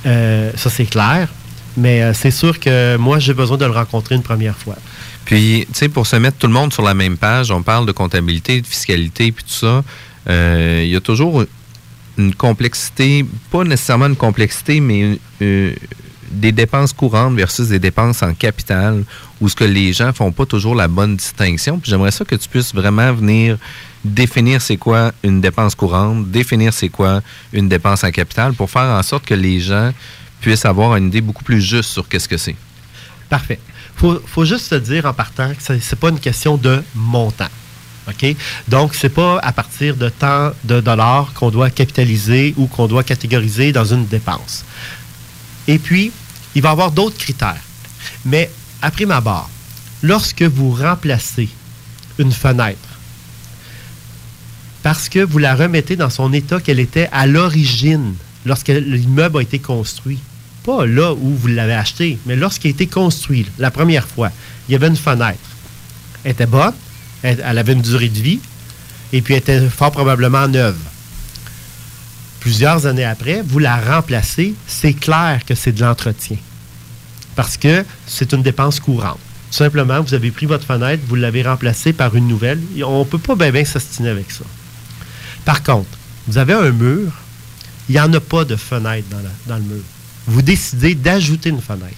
Euh, 0.06 0.50
ça, 0.56 0.70
c'est 0.70 0.86
clair. 0.86 1.28
Mais 1.76 2.02
euh, 2.02 2.12
c'est 2.14 2.30
sûr 2.30 2.58
que 2.58 2.96
moi, 2.96 3.18
j'ai 3.18 3.34
besoin 3.34 3.58
de 3.58 3.64
le 3.66 3.70
rencontrer 3.72 4.14
une 4.14 4.22
première 4.22 4.56
fois. 4.56 4.76
Puis, 5.24 5.66
tu 5.68 5.74
sais, 5.78 5.88
pour 5.88 6.06
se 6.06 6.16
mettre 6.16 6.38
tout 6.38 6.46
le 6.46 6.52
monde 6.52 6.72
sur 6.72 6.82
la 6.82 6.94
même 6.94 7.16
page, 7.18 7.50
on 7.50 7.62
parle 7.62 7.84
de 7.86 7.92
comptabilité, 7.92 8.60
de 8.60 8.66
fiscalité, 8.66 9.30
puis 9.32 9.44
tout 9.44 9.52
ça. 9.66 9.82
Il 10.28 10.88
y 10.88 10.96
a 10.96 11.00
toujours 11.00 11.44
une 12.18 12.34
complexité, 12.34 13.24
pas 13.50 13.62
nécessairement 13.64 14.06
une 14.06 14.16
complexité, 14.16 14.80
mais 14.80 15.18
une- 15.40 15.74
des 16.30 16.52
dépenses 16.52 16.92
courantes 16.92 17.34
versus 17.34 17.68
des 17.68 17.78
dépenses 17.78 18.22
en 18.22 18.34
capital, 18.34 19.04
où 19.40 19.48
ce 19.48 19.54
que 19.54 19.64
les 19.64 19.92
gens 19.92 20.12
font 20.12 20.32
pas 20.32 20.46
toujours 20.46 20.74
la 20.74 20.88
bonne 20.88 21.16
distinction. 21.16 21.80
J'aimerais 21.84 22.10
ça 22.10 22.24
que 22.24 22.34
tu 22.34 22.48
puisses 22.48 22.74
vraiment 22.74 23.12
venir 23.12 23.58
définir 24.04 24.62
c'est 24.62 24.76
quoi 24.76 25.12
une 25.22 25.40
dépense 25.40 25.74
courante, 25.74 26.30
définir 26.30 26.72
c'est 26.72 26.88
quoi 26.88 27.22
une 27.52 27.68
dépense 27.68 28.04
en 28.04 28.10
capital, 28.10 28.54
pour 28.54 28.70
faire 28.70 28.82
en 28.82 29.02
sorte 29.02 29.24
que 29.24 29.34
les 29.34 29.60
gens 29.60 29.92
puissent 30.40 30.64
avoir 30.64 30.96
une 30.96 31.08
idée 31.08 31.20
beaucoup 31.20 31.44
plus 31.44 31.60
juste 31.60 31.90
sur 31.90 32.08
qu'est-ce 32.08 32.28
que 32.28 32.36
c'est. 32.36 32.56
Parfait. 33.28 33.58
Faut, 33.96 34.20
faut 34.26 34.44
juste 34.44 34.66
se 34.66 34.74
dire 34.74 35.06
en 35.06 35.12
partant 35.12 35.52
que 35.54 35.62
ce 35.62 35.72
n'est 35.72 36.00
pas 36.00 36.10
une 36.10 36.20
question 36.20 36.56
de 36.56 36.82
montant. 36.94 37.48
OK? 38.08 38.36
Donc, 38.68 38.94
ce 38.94 39.06
n'est 39.06 39.12
pas 39.12 39.38
à 39.42 39.52
partir 39.52 39.96
de 39.96 40.08
tant 40.08 40.52
de 40.64 40.80
dollars 40.80 41.32
qu'on 41.34 41.50
doit 41.50 41.70
capitaliser 41.70 42.54
ou 42.56 42.66
qu'on 42.66 42.86
doit 42.86 43.02
catégoriser 43.02 43.72
dans 43.72 43.84
une 43.84 44.06
dépense. 44.06 44.64
Et 45.68 45.78
puis, 45.78 46.12
il 46.54 46.62
va 46.62 46.70
y 46.70 46.72
avoir 46.72 46.90
d'autres 46.90 47.18
critères. 47.18 47.60
Mais, 48.24 48.50
à 48.82 48.90
prime 48.90 49.10
abord, 49.10 49.50
lorsque 50.02 50.42
vous 50.42 50.72
remplacez 50.72 51.48
une 52.18 52.32
fenêtre 52.32 52.78
parce 54.86 55.08
que 55.08 55.18
vous 55.18 55.38
la 55.38 55.56
remettez 55.56 55.96
dans 55.96 56.10
son 56.10 56.32
état 56.32 56.60
qu'elle 56.60 56.78
était 56.78 57.08
à 57.10 57.26
l'origine, 57.26 58.14
lorsque 58.44 58.68
l'immeuble 58.68 59.38
a 59.38 59.42
été 59.42 59.58
construit. 59.58 60.20
Pas 60.62 60.86
là 60.86 61.12
où 61.12 61.34
vous 61.34 61.48
l'avez 61.48 61.74
acheté, 61.74 62.18
mais 62.24 62.36
lorsqu'il 62.36 62.68
a 62.68 62.70
été 62.70 62.86
construit, 62.86 63.46
la 63.58 63.72
première 63.72 64.06
fois, 64.06 64.30
il 64.68 64.72
y 64.72 64.74
avait 64.76 64.86
une 64.86 64.96
fenêtre. 64.96 65.40
Elle 66.22 66.30
était 66.30 66.46
bonne, 66.46 66.72
elle, 67.24 67.42
elle 67.44 67.58
avait 67.58 67.72
une 67.72 67.82
durée 67.82 68.08
de 68.08 68.20
vie, 68.20 68.38
et 69.12 69.22
puis 69.22 69.34
elle 69.34 69.40
était 69.40 69.68
fort 69.68 69.90
probablement 69.90 70.46
neuve. 70.46 70.78
Plusieurs 72.46 72.86
années 72.86 73.04
après, 73.04 73.42
vous 73.44 73.58
la 73.58 73.74
remplacez, 73.74 74.54
c'est 74.68 74.92
clair 74.92 75.40
que 75.44 75.56
c'est 75.56 75.72
de 75.72 75.80
l'entretien. 75.80 76.36
Parce 77.34 77.56
que 77.56 77.84
c'est 78.06 78.32
une 78.32 78.42
dépense 78.44 78.78
courante. 78.78 79.18
Simplement, 79.50 80.00
vous 80.00 80.14
avez 80.14 80.30
pris 80.30 80.46
votre 80.46 80.64
fenêtre, 80.64 81.02
vous 81.08 81.16
l'avez 81.16 81.42
remplacée 81.42 81.92
par 81.92 82.14
une 82.14 82.28
nouvelle. 82.28 82.60
On 82.84 83.00
ne 83.00 83.04
peut 83.04 83.18
pas 83.18 83.34
bien 83.34 83.50
bien 83.50 83.64
avec 83.64 84.30
ça. 84.30 84.44
Par 85.44 85.64
contre, 85.64 85.88
vous 86.28 86.38
avez 86.38 86.52
un 86.52 86.70
mur, 86.70 87.10
il 87.88 87.94
n'y 87.94 88.00
en 88.00 88.12
a 88.12 88.20
pas 88.20 88.44
de 88.44 88.54
fenêtre 88.54 89.08
dans 89.48 89.56
le 89.56 89.62
mur. 89.62 89.82
Vous 90.28 90.42
décidez 90.42 90.94
d'ajouter 90.94 91.48
une 91.48 91.60
fenêtre. 91.60 91.96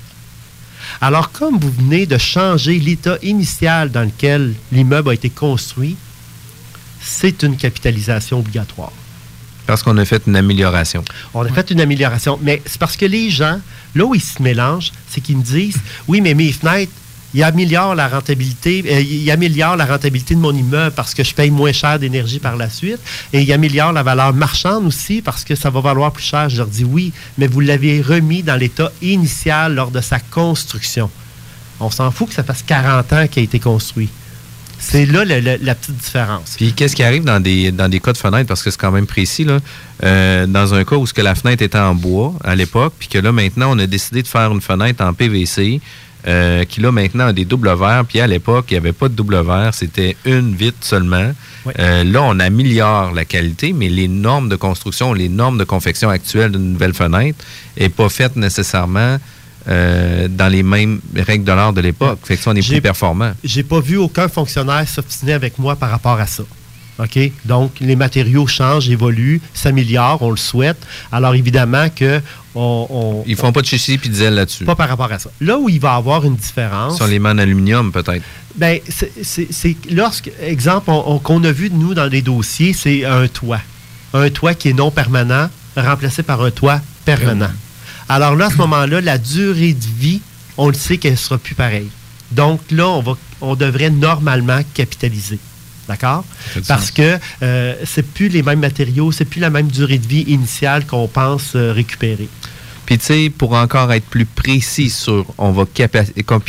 Alors, 1.02 1.30
comme 1.30 1.58
vous 1.58 1.72
venez 1.72 2.06
de 2.06 2.16
changer 2.16 2.78
l'état 2.78 3.18
initial 3.22 3.90
dans 3.90 4.04
lequel 4.04 4.54
l'immeuble 4.72 5.10
a 5.10 5.12
été 5.12 5.28
construit, 5.28 5.98
c'est 7.02 7.42
une 7.42 7.58
capitalisation 7.58 8.38
obligatoire. 8.38 8.92
Parce 9.68 9.82
qu'on 9.82 9.98
a 9.98 10.04
fait 10.06 10.22
une 10.26 10.34
amélioration. 10.34 11.04
On 11.34 11.42
a 11.42 11.50
fait 11.50 11.70
une 11.70 11.82
amélioration. 11.82 12.38
Mais 12.40 12.62
c'est 12.64 12.78
parce 12.78 12.96
que 12.96 13.04
les 13.04 13.28
gens, 13.28 13.60
là 13.94 14.04
où 14.06 14.14
ils 14.14 14.22
se 14.22 14.42
mélangent, 14.42 14.92
c'est 15.10 15.20
qu'ils 15.20 15.36
me 15.36 15.42
disent 15.42 15.76
Oui, 16.08 16.22
mais 16.22 16.32
mes 16.32 16.52
fenêtres, 16.52 16.90
ils 17.34 17.42
améliorent 17.42 17.94
la 17.94 18.08
rentabilité, 18.08 18.82
euh, 18.90 19.00
ils 19.02 19.30
améliorent 19.30 19.76
la 19.76 19.84
rentabilité 19.84 20.34
de 20.34 20.40
mon 20.40 20.54
immeuble 20.54 20.94
parce 20.96 21.12
que 21.12 21.22
je 21.22 21.34
paye 21.34 21.50
moins 21.50 21.72
cher 21.72 21.98
d'énergie 21.98 22.38
par 22.38 22.56
la 22.56 22.70
suite. 22.70 22.98
Et 23.34 23.42
ils 23.42 23.52
améliorent 23.52 23.92
la 23.92 24.02
valeur 24.02 24.32
marchande 24.32 24.86
aussi 24.86 25.20
parce 25.20 25.44
que 25.44 25.54
ça 25.54 25.68
va 25.68 25.82
valoir 25.82 26.12
plus 26.12 26.24
cher. 26.24 26.48
Je 26.48 26.56
leur 26.56 26.66
dis 26.66 26.84
oui, 26.84 27.12
mais 27.36 27.46
vous 27.46 27.60
l'avez 27.60 28.00
remis 28.00 28.42
dans 28.42 28.56
l'état 28.56 28.90
initial 29.02 29.74
lors 29.74 29.90
de 29.90 30.00
sa 30.00 30.18
construction. 30.18 31.10
On 31.78 31.90
s'en 31.90 32.10
fout 32.10 32.28
que 32.28 32.34
ça 32.34 32.42
fasse 32.42 32.62
40 32.62 33.12
ans 33.12 33.26
qu'il 33.28 33.42
a 33.42 33.44
été 33.44 33.60
construit. 33.60 34.08
C'est 34.78 35.06
là 35.06 35.24
la 35.24 35.74
petite 35.74 35.96
différence. 35.96 36.54
Puis 36.56 36.72
qu'est-ce 36.72 36.94
qui 36.94 37.02
arrive 37.02 37.24
dans 37.24 37.40
des, 37.40 37.72
dans 37.72 37.88
des 37.88 38.00
cas 38.00 38.12
de 38.12 38.18
fenêtres, 38.18 38.46
parce 38.46 38.62
que 38.62 38.70
c'est 38.70 38.80
quand 38.80 38.92
même 38.92 39.06
précis, 39.06 39.44
là, 39.44 39.58
euh, 40.04 40.46
dans 40.46 40.74
un 40.74 40.84
cas 40.84 40.96
où 40.96 41.06
ce 41.06 41.12
que 41.12 41.20
la 41.20 41.34
fenêtre 41.34 41.62
était 41.62 41.78
en 41.78 41.94
bois 41.94 42.34
à 42.44 42.54
l'époque, 42.54 42.94
puis 42.98 43.08
que 43.08 43.18
là 43.18 43.32
maintenant 43.32 43.70
on 43.74 43.78
a 43.78 43.86
décidé 43.86 44.22
de 44.22 44.28
faire 44.28 44.52
une 44.52 44.60
fenêtre 44.60 45.04
en 45.04 45.12
PVC, 45.12 45.80
euh, 46.26 46.64
qui 46.64 46.80
là 46.80 46.92
maintenant 46.92 47.26
a 47.26 47.32
des 47.32 47.44
doubles 47.44 47.74
verres, 47.74 48.04
puis 48.04 48.20
à 48.20 48.26
l'époque 48.26 48.66
il 48.70 48.74
n'y 48.74 48.78
avait 48.78 48.92
pas 48.92 49.08
de 49.08 49.14
double 49.14 49.40
verre, 49.44 49.74
c'était 49.74 50.16
une 50.24 50.54
vitre 50.54 50.78
seulement. 50.80 51.32
Euh, 51.78 52.04
là 52.04 52.22
on 52.22 52.38
améliore 52.38 53.12
la 53.12 53.24
qualité, 53.24 53.72
mais 53.72 53.88
les 53.88 54.08
normes 54.08 54.48
de 54.48 54.56
construction, 54.56 55.12
les 55.12 55.28
normes 55.28 55.58
de 55.58 55.64
confection 55.64 56.08
actuelles 56.08 56.52
d'une 56.52 56.72
nouvelle 56.72 56.94
fenêtre 56.94 57.44
n'est 57.78 57.88
pas 57.88 58.08
faite 58.08 58.36
nécessairement 58.36 59.18
euh, 59.68 60.28
dans 60.28 60.48
les 60.48 60.62
mêmes 60.62 61.00
règles 61.16 61.44
de 61.44 61.52
l'art 61.52 61.72
de 61.72 61.80
l'époque. 61.80 62.18
Fait 62.24 62.36
que 62.36 62.42
ça, 62.42 62.50
on 62.50 62.54
est 62.54 62.66
plus 62.66 62.80
performant. 62.80 63.32
J'ai 63.44 63.62
pas 63.62 63.80
vu 63.80 63.96
aucun 63.96 64.28
fonctionnaire 64.28 64.88
s'obstiner 64.88 65.32
avec 65.34 65.58
moi 65.58 65.76
par 65.76 65.90
rapport 65.90 66.18
à 66.18 66.26
ça. 66.26 66.42
OK? 67.00 67.18
Donc, 67.44 67.74
les 67.80 67.94
matériaux 67.94 68.46
changent, 68.48 68.88
évoluent, 68.90 69.40
s'améliorent, 69.54 70.20
on 70.20 70.30
le 70.30 70.36
souhaite. 70.36 70.78
Alors, 71.12 71.34
évidemment 71.34 71.88
que 71.94 72.20
on, 72.56 73.22
Ils 73.24 73.36
font 73.36 73.52
pas 73.52 73.60
de 73.60 73.66
chichi 73.66 73.98
puis 73.98 74.08
de 74.08 74.14
zèle 74.14 74.34
là-dessus. 74.34 74.64
Pas 74.64 74.74
par 74.74 74.88
rapport 74.88 75.12
à 75.12 75.18
ça. 75.20 75.30
Là 75.40 75.58
où 75.58 75.68
il 75.68 75.78
va 75.78 75.92
y 75.94 75.96
avoir 75.96 76.24
une 76.24 76.34
différence... 76.34 76.96
Sur 76.96 77.06
les 77.06 77.20
mains 77.20 77.34
en 77.36 77.38
aluminium, 77.38 77.92
peut-être. 77.92 78.24
Ben, 78.56 78.80
c'est- 79.22 79.76
lorsque, 79.92 80.30
exemple, 80.42 80.90
on- 80.90 81.04
on- 81.06 81.18
qu'on 81.20 81.44
a 81.44 81.52
vu 81.52 81.70
de 81.70 81.76
nous 81.76 81.94
dans 81.94 82.06
les 82.06 82.20
dossiers, 82.22 82.72
c'est 82.72 83.04
un 83.04 83.28
toit. 83.28 83.60
Un 84.12 84.28
toit 84.30 84.54
qui 84.54 84.70
est 84.70 84.72
non 84.72 84.90
permanent, 84.90 85.48
remplacé 85.76 86.24
par 86.24 86.42
un 86.42 86.50
toit 86.50 86.80
permanent. 87.04 87.50
Alors 88.08 88.34
là, 88.36 88.46
à 88.46 88.50
ce 88.50 88.56
moment-là, 88.56 89.00
la 89.00 89.18
durée 89.18 89.74
de 89.74 89.84
vie, 89.98 90.20
on 90.56 90.68
le 90.68 90.74
sait 90.74 90.98
qu'elle 90.98 91.12
ne 91.12 91.16
sera 91.16 91.38
plus 91.38 91.54
pareille. 91.54 91.88
Donc 92.32 92.60
là, 92.70 92.88
on, 92.88 93.00
va, 93.02 93.12
on 93.40 93.54
devrait 93.54 93.90
normalement 93.90 94.60
capitaliser. 94.74 95.38
D'accord? 95.88 96.24
Parce 96.66 96.90
que 96.90 97.18
euh, 97.42 97.74
c'est 97.84 98.02
plus 98.02 98.28
les 98.28 98.42
mêmes 98.42 98.60
matériaux, 98.60 99.10
c'est 99.10 99.24
plus 99.24 99.40
la 99.40 99.48
même 99.48 99.68
durée 99.68 99.96
de 99.98 100.06
vie 100.06 100.22
initiale 100.28 100.84
qu'on 100.86 101.08
pense 101.08 101.52
euh, 101.54 101.72
récupérer. 101.72 102.28
Puis, 102.84 102.98
tu 102.98 103.04
sais, 103.06 103.30
pour 103.36 103.54
encore 103.54 103.90
être 103.92 104.04
plus 104.04 104.26
précis 104.26 104.90
sur 104.90 105.24
on 105.38 105.52
va 105.52 105.64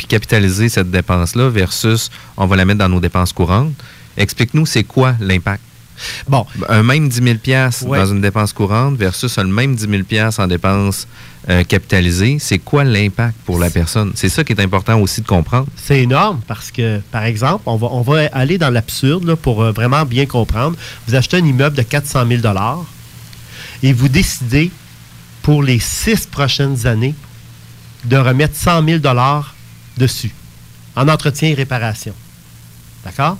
capitaliser 0.08 0.68
cette 0.68 0.90
dépense-là 0.90 1.48
versus 1.50 2.10
on 2.36 2.46
va 2.46 2.56
la 2.56 2.64
mettre 2.66 2.78
dans 2.80 2.88
nos 2.88 3.00
dépenses 3.00 3.32
courantes, 3.32 3.72
explique-nous 4.16 4.66
c'est 4.66 4.84
quoi 4.84 5.14
l'impact? 5.20 5.62
Bon. 6.28 6.46
Un 6.68 6.82
même 6.82 7.08
10 7.08 7.22
000 7.22 7.38
piastres 7.38 7.86
Ouais. 7.86 7.98
dans 7.98 8.06
une 8.06 8.20
dépense 8.22 8.52
courante 8.54 8.96
versus 8.96 9.36
un 9.38 9.44
même 9.44 9.74
10 9.74 9.86
000 9.88 10.02
piastres 10.04 10.40
en 10.40 10.46
dépenses 10.46 11.06
euh, 11.48 11.64
capitalisées, 11.64 12.36
c'est 12.38 12.58
quoi 12.58 12.84
l'impact 12.84 13.34
pour 13.46 13.58
la 13.58 13.70
personne? 13.70 14.12
C'est 14.14 14.28
ça 14.28 14.44
qui 14.44 14.52
est 14.52 14.60
important 14.60 15.00
aussi 15.00 15.22
de 15.22 15.26
comprendre. 15.26 15.66
C'est 15.74 16.02
énorme 16.02 16.40
parce 16.46 16.70
que, 16.70 17.00
par 17.10 17.24
exemple, 17.24 17.62
on 17.66 18.02
va, 18.02 18.28
aller 18.32 18.58
dans 18.58 18.70
l'absurde 18.70 19.34
pour 19.36 19.62
euh, 19.62 19.72
vraiment 19.72 20.04
bien 20.04 20.26
comprendre. 20.26 20.76
Vous 21.08 21.14
achetez 21.14 21.38
un 21.38 21.44
immeuble 21.44 21.76
de 21.76 21.82
400 21.82 22.26
000 22.28 22.42
et 23.82 23.92
vous 23.92 24.08
décidez 24.08 24.70
pour 25.42 25.62
les 25.62 25.78
six 25.78 26.26
prochaines 26.26 26.86
années 26.86 27.14
de 28.04 28.16
remettre 28.16 28.56
100 28.56 28.84
000 28.84 28.98
dessus 29.96 30.32
en 30.94 31.08
entretien 31.08 31.48
et 31.48 31.54
réparation. 31.54 32.14
D'accord? 33.04 33.38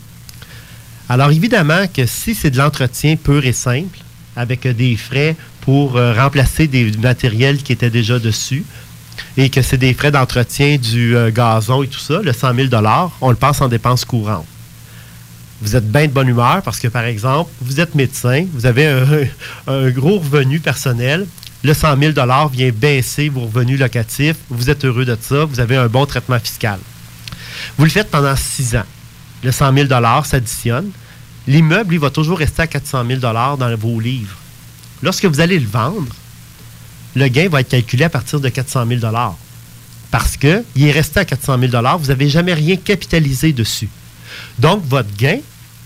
Alors, 1.09 1.31
évidemment 1.31 1.87
que 1.93 2.07
si 2.07 2.35
c'est 2.35 2.51
de 2.51 2.57
l'entretien 2.57 3.17
pur 3.17 3.45
et 3.45 3.53
simple, 3.53 3.99
avec 4.37 4.67
des 4.67 4.97
frais 4.97 5.37
pour 5.61 5.97
euh, 5.97 6.15
remplacer 6.15 6.67
des 6.67 6.91
matériels 6.99 7.63
qui 7.63 7.73
étaient 7.73 7.91
déjà 7.91 8.19
dessus, 8.19 8.65
et 9.37 9.51
que 9.51 9.63
c'est 9.63 9.77
des 9.77 9.95
frais 9.95 10.11
d'entretien 10.11 10.77
du 10.77 11.17
euh, 11.17 11.31
gazon 11.31 11.83
et 11.83 11.89
tout 11.89 11.99
ça, 11.99 12.21
le 12.23 12.33
100 12.33 12.55
000 12.55 12.69
on 13.21 13.31
le 13.31 13.37
passe 13.37 13.61
en 13.61 13.69
dépenses 13.69 14.05
courantes. 14.05 14.47
Vous 15.63 15.77
êtes 15.77 15.91
bien 15.91 16.07
de 16.07 16.13
bonne 16.13 16.29
humeur 16.29 16.63
parce 16.63 16.79
que, 16.79 16.89
par 16.89 17.05
exemple, 17.05 17.51
vous 17.61 17.81
êtes 17.81 17.95
médecin, 17.95 18.47
vous 18.55 18.65
avez 18.65 18.87
un, 18.87 19.07
un 19.67 19.91
gros 19.91 20.19
revenu 20.19 20.59
personnel, 20.59 21.27
le 21.63 21.75
100 21.75 21.99
000 21.99 22.13
vient 22.51 22.71
baisser 22.71 23.29
vos 23.29 23.43
revenus 23.43 23.79
locatifs, 23.79 24.37
vous 24.49 24.71
êtes 24.71 24.85
heureux 24.87 25.05
de 25.05 25.17
ça, 25.21 25.45
vous 25.45 25.61
avez 25.61 25.77
un 25.77 25.89
bon 25.89 26.07
traitement 26.07 26.39
fiscal. 26.39 26.79
Vous 27.77 27.85
le 27.85 27.91
faites 27.91 28.11
pendant 28.11 28.35
six 28.37 28.75
ans. 28.77 28.87
Le 29.43 29.53
100 29.53 29.75
000 29.89 29.89
s'additionne. 30.25 30.91
L'immeuble, 31.47 31.95
il 31.95 32.01
va 32.01 32.11
toujours 32.11 32.39
rester 32.39 32.63
à 32.63 32.67
400 32.67 33.05
000 33.07 33.21
dans 33.21 33.77
vos 33.77 34.01
livres. 34.01 34.37
Lorsque 35.03 35.25
vous 35.25 35.41
allez 35.41 35.59
le 35.59 35.67
vendre, 35.67 36.15
le 37.15 37.29
gain 37.29 37.49
va 37.49 37.61
être 37.61 37.69
calculé 37.69 38.05
à 38.05 38.11
partir 38.11 38.41
de 38.41 38.49
400 38.49 38.87
000 38.87 39.01
Parce 40.11 40.37
qu'il 40.37 40.63
est 40.77 40.91
resté 40.91 41.21
à 41.21 41.25
400 41.25 41.59
000 41.59 41.99
vous 41.99 42.07
n'avez 42.07 42.29
jamais 42.29 42.55
rien 42.55 42.77
capitalisé 42.77 43.53
dessus. 43.53 43.89
Donc, 44.59 44.85
votre 44.87 45.15
gain, 45.17 45.39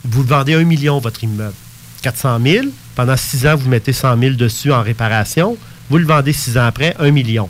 vous 0.04 0.22
le 0.22 0.28
vendez 0.28 0.54
1 0.54 0.64
million, 0.64 0.98
votre 0.98 1.22
immeuble. 1.24 1.54
400 2.02 2.38
000, 2.42 2.66
pendant 2.94 3.16
6 3.16 3.46
ans, 3.46 3.56
vous 3.56 3.68
mettez 3.68 3.92
100 3.92 4.18
000 4.18 4.34
dessus 4.34 4.72
en 4.72 4.82
réparation, 4.82 5.56
vous 5.88 5.98
le 5.98 6.06
vendez 6.06 6.32
6 6.32 6.58
ans 6.58 6.66
après, 6.66 6.94
1 6.98 7.10
million. 7.10 7.48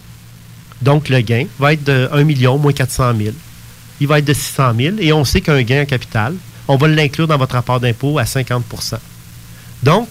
Donc, 0.83 1.09
le 1.09 1.21
gain 1.21 1.47
va 1.59 1.73
être 1.73 1.85
de 1.85 2.09
1 2.13 2.25
million 2.25 2.59
moins 2.59 2.73
400 2.73 3.15
000. 3.17 3.35
Il 4.01 4.07
va 4.07 4.19
être 4.19 4.25
de 4.25 4.35
600 4.35 4.75
000 4.77 4.97
et 4.99 5.13
on 5.13 5.25
sait 5.25 5.41
qu'un 5.41 5.63
gain 5.63 5.83
en 5.83 5.87
capital, 5.87 6.35
on 6.69 6.77
va 6.77 6.89
l'inclure 6.89 7.27
dans 7.27 7.39
votre 7.39 7.55
rapport 7.55 7.81
d'impôt 7.81 8.19
à 8.19 8.25
50% 8.25 8.97
Donc, 9.83 10.09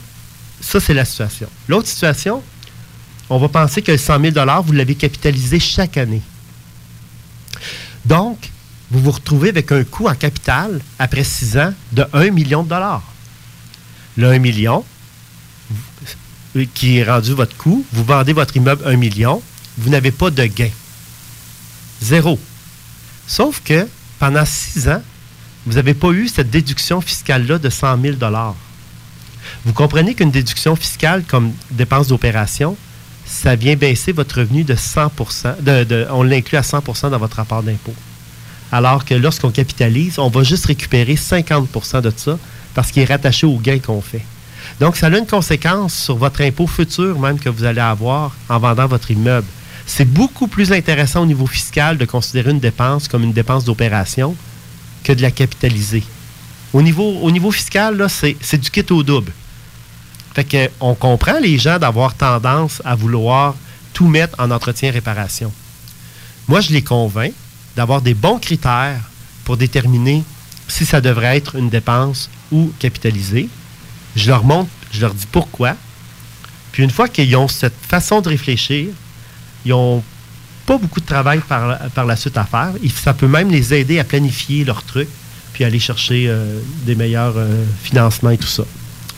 ça, 0.63 0.79
c'est 0.79 0.93
la 0.93 1.05
situation. 1.05 1.47
L'autre 1.67 1.87
situation, 1.87 2.41
on 3.29 3.37
va 3.37 3.49
penser 3.49 3.81
que 3.81 3.91
le 3.91 3.97
100 3.97 4.31
000 4.33 4.63
vous 4.63 4.71
l'avez 4.71 4.95
capitalisé 4.95 5.59
chaque 5.59 5.97
année. 5.97 6.21
Donc, 8.05 8.49
vous 8.89 9.01
vous 9.01 9.11
retrouvez 9.11 9.49
avec 9.49 9.71
un 9.71 9.83
coût 9.83 10.07
en 10.07 10.15
capital, 10.15 10.79
après 10.97 11.23
6 11.23 11.57
ans, 11.57 11.73
de 11.91 12.05
1 12.13 12.31
million 12.31 12.63
de 12.63 12.69
dollars. 12.69 13.03
Le 14.17 14.31
1 14.31 14.39
million, 14.39 14.85
qui 16.73 16.97
est 16.97 17.03
rendu 17.03 17.33
votre 17.33 17.55
coût, 17.57 17.85
vous 17.91 18.03
vendez 18.03 18.33
votre 18.33 18.55
immeuble 18.55 18.87
1 18.87 18.95
million, 18.95 19.41
vous 19.77 19.89
n'avez 19.89 20.11
pas 20.11 20.31
de 20.31 20.45
gain. 20.45 20.69
Zéro. 22.01 22.39
Sauf 23.27 23.61
que 23.63 23.87
pendant 24.17 24.45
6 24.45 24.87
ans, 24.89 25.01
vous 25.65 25.73
n'avez 25.73 25.93
pas 25.93 26.11
eu 26.11 26.27
cette 26.27 26.49
déduction 26.49 27.01
fiscale-là 27.01 27.57
de 27.59 27.69
100 27.69 28.01
000 28.01 28.15
Vous 29.65 29.73
comprenez 29.73 30.13
qu'une 30.13 30.31
déduction 30.31 30.75
fiscale 30.75 31.23
comme 31.27 31.51
dépense 31.71 32.07
d'opération, 32.07 32.75
ça 33.25 33.55
vient 33.55 33.75
baisser 33.75 34.11
votre 34.11 34.39
revenu 34.39 34.63
de 34.63 34.75
100 34.75 35.09
de- 35.61 35.83
de- 35.85 36.07
On 36.11 36.23
l'inclut 36.23 36.57
à 36.57 36.61
100% 36.63 37.09
dans 37.09 37.17
votre 37.17 37.37
rapport 37.37 37.63
d'impôt. 37.63 37.93
Alors 38.71 39.05
que 39.05 39.13
lorsqu'on 39.13 39.51
capitalise, 39.51 40.19
on 40.19 40.29
va 40.29 40.43
juste 40.43 40.65
récupérer 40.65 41.15
50% 41.15 42.01
de 42.01 42.11
ça 42.15 42.37
parce 42.73 42.91
qu'il 42.91 43.01
est 43.03 43.05
rattaché 43.05 43.45
au 43.45 43.57
gain 43.57 43.79
qu'on 43.79 44.01
fait. 44.01 44.25
Donc, 44.79 44.95
ça 44.97 45.07
a 45.07 45.17
une 45.17 45.27
conséquence 45.27 45.93
sur 45.93 46.15
votre 46.17 46.41
impôt 46.41 46.67
futur 46.67 47.17
même 47.19 47.39
que 47.39 47.49
vous 47.49 47.63
allez 47.63 47.81
avoir 47.81 48.35
en 48.49 48.59
vendant 48.59 48.87
votre 48.87 49.11
immeuble. 49.11 49.47
C'est 49.85 50.05
beaucoup 50.05 50.47
plus 50.47 50.71
intéressant 50.71 51.21
au 51.21 51.25
niveau 51.25 51.45
fiscal 51.45 51.97
de 51.97 52.05
considérer 52.05 52.51
une 52.51 52.59
dépense 52.59 53.07
comme 53.07 53.23
une 53.23 53.33
dépense 53.33 53.65
d'opération 53.65 54.35
que 55.03 55.13
de 55.13 55.21
la 55.21 55.31
capitaliser. 55.31 56.03
Au 56.73 56.81
niveau, 56.81 57.19
au 57.21 57.29
niveau 57.31 57.51
fiscal, 57.51 58.05
c'est 58.09 58.57
du 58.57 58.71
kit 58.71 58.85
au 58.89 59.03
double. 59.03 59.31
Fait 60.33 60.43
que 60.43 60.69
on 60.79 60.95
comprend 60.95 61.39
les 61.39 61.57
gens 61.57 61.77
d'avoir 61.79 62.15
tendance 62.15 62.81
à 62.85 62.95
vouloir 62.95 63.55
tout 63.93 64.07
mettre 64.07 64.39
en 64.39 64.49
entretien-réparation. 64.51 65.51
Moi, 66.47 66.61
je 66.61 66.71
les 66.71 66.81
convainc 66.81 67.33
d'avoir 67.75 68.01
des 68.01 68.13
bons 68.13 68.39
critères 68.39 68.99
pour 69.45 69.57
déterminer 69.57 70.23
si 70.67 70.85
ça 70.85 71.01
devrait 71.01 71.37
être 71.37 71.55
une 71.55 71.69
dépense 71.69 72.29
ou 72.51 72.71
capitalisée. 72.79 73.47
Je 74.15 74.27
leur 74.29 74.43
montre, 74.43 74.69
je 74.91 75.01
leur 75.01 75.13
dis 75.13 75.27
pourquoi. 75.31 75.75
Puis 76.71 76.83
une 76.83 76.89
fois 76.89 77.07
qu'ils 77.07 77.35
ont 77.35 77.47
cette 77.47 77.75
façon 77.87 78.21
de 78.21 78.29
réfléchir, 78.29 78.87
ils 79.65 79.69
n'ont 79.69 80.03
pas 80.65 80.77
beaucoup 80.77 80.99
de 81.01 81.05
travail 81.05 81.39
par, 81.47 82.05
la- 82.05 82.15
suite 82.15 82.37
à 82.37 82.45
faire. 82.45 82.71
Ça 83.03 83.13
peut 83.13 83.27
même 83.27 83.51
les 83.51 83.73
aider 83.73 83.99
à 83.99 84.03
planifier 84.03 84.63
leurs 84.65 84.83
trucs, 84.83 85.09
puis 85.53 85.63
aller 85.63 85.79
chercher 85.79 86.25
euh, 86.27 86.59
des 86.85 86.95
meilleurs 86.95 87.35
euh, 87.37 87.63
financements 87.83 88.31
et 88.31 88.37
tout 88.37 88.47
ça. 88.47 88.63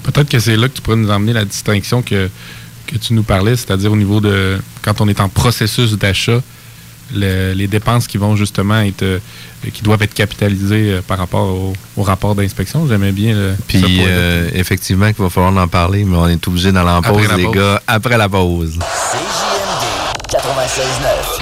Peut-être 0.05 0.29
que 0.29 0.39
c'est 0.39 0.55
là 0.55 0.67
que 0.69 0.73
tu 0.75 0.81
pourrais 0.81 0.97
nous 0.97 1.09
emmener 1.11 1.33
la 1.33 1.45
distinction 1.45 2.01
que, 2.01 2.29
que 2.87 2.97
tu 2.97 3.13
nous 3.13 3.23
parlais, 3.23 3.55
c'est-à-dire 3.55 3.91
au 3.91 3.95
niveau 3.97 4.19
de 4.21 4.59
quand 4.81 5.01
on 5.01 5.07
est 5.07 5.19
en 5.19 5.29
processus 5.29 5.93
d'achat, 5.97 6.39
le- 7.13 7.53
les 7.53 7.67
dépenses 7.67 8.07
qui 8.07 8.17
vont 8.17 8.35
justement 8.35 8.79
être 8.81 9.03
euh, 9.03 9.19
qui 9.73 9.81
doivent 9.81 10.01
être 10.03 10.13
capitalisées 10.13 10.91
euh, 10.93 11.01
par 11.07 11.17
rapport 11.17 11.47
au, 11.47 11.73
au 11.97 12.03
rapport 12.03 12.35
d'inspection. 12.35 12.87
J'aimais 12.87 13.11
bien 13.11 13.33
le, 13.33 13.55
Puis, 13.67 13.83
euh, 14.01 14.49
effectivement, 14.53 15.11
qu'il 15.11 15.23
va 15.23 15.29
falloir 15.29 15.55
en 15.57 15.67
parler, 15.67 16.03
mais 16.03 16.15
on 16.17 16.27
est 16.27 16.47
obligé 16.47 16.71
d'aller 16.71 16.89
en 16.89 17.01
pause, 17.01 17.27
les 17.35 17.43
pause. 17.45 17.55
gars, 17.55 17.81
après 17.87 18.17
la 18.17 18.29
pause. 18.29 18.77
CJMD 18.79 20.31
96.9. 20.31 21.41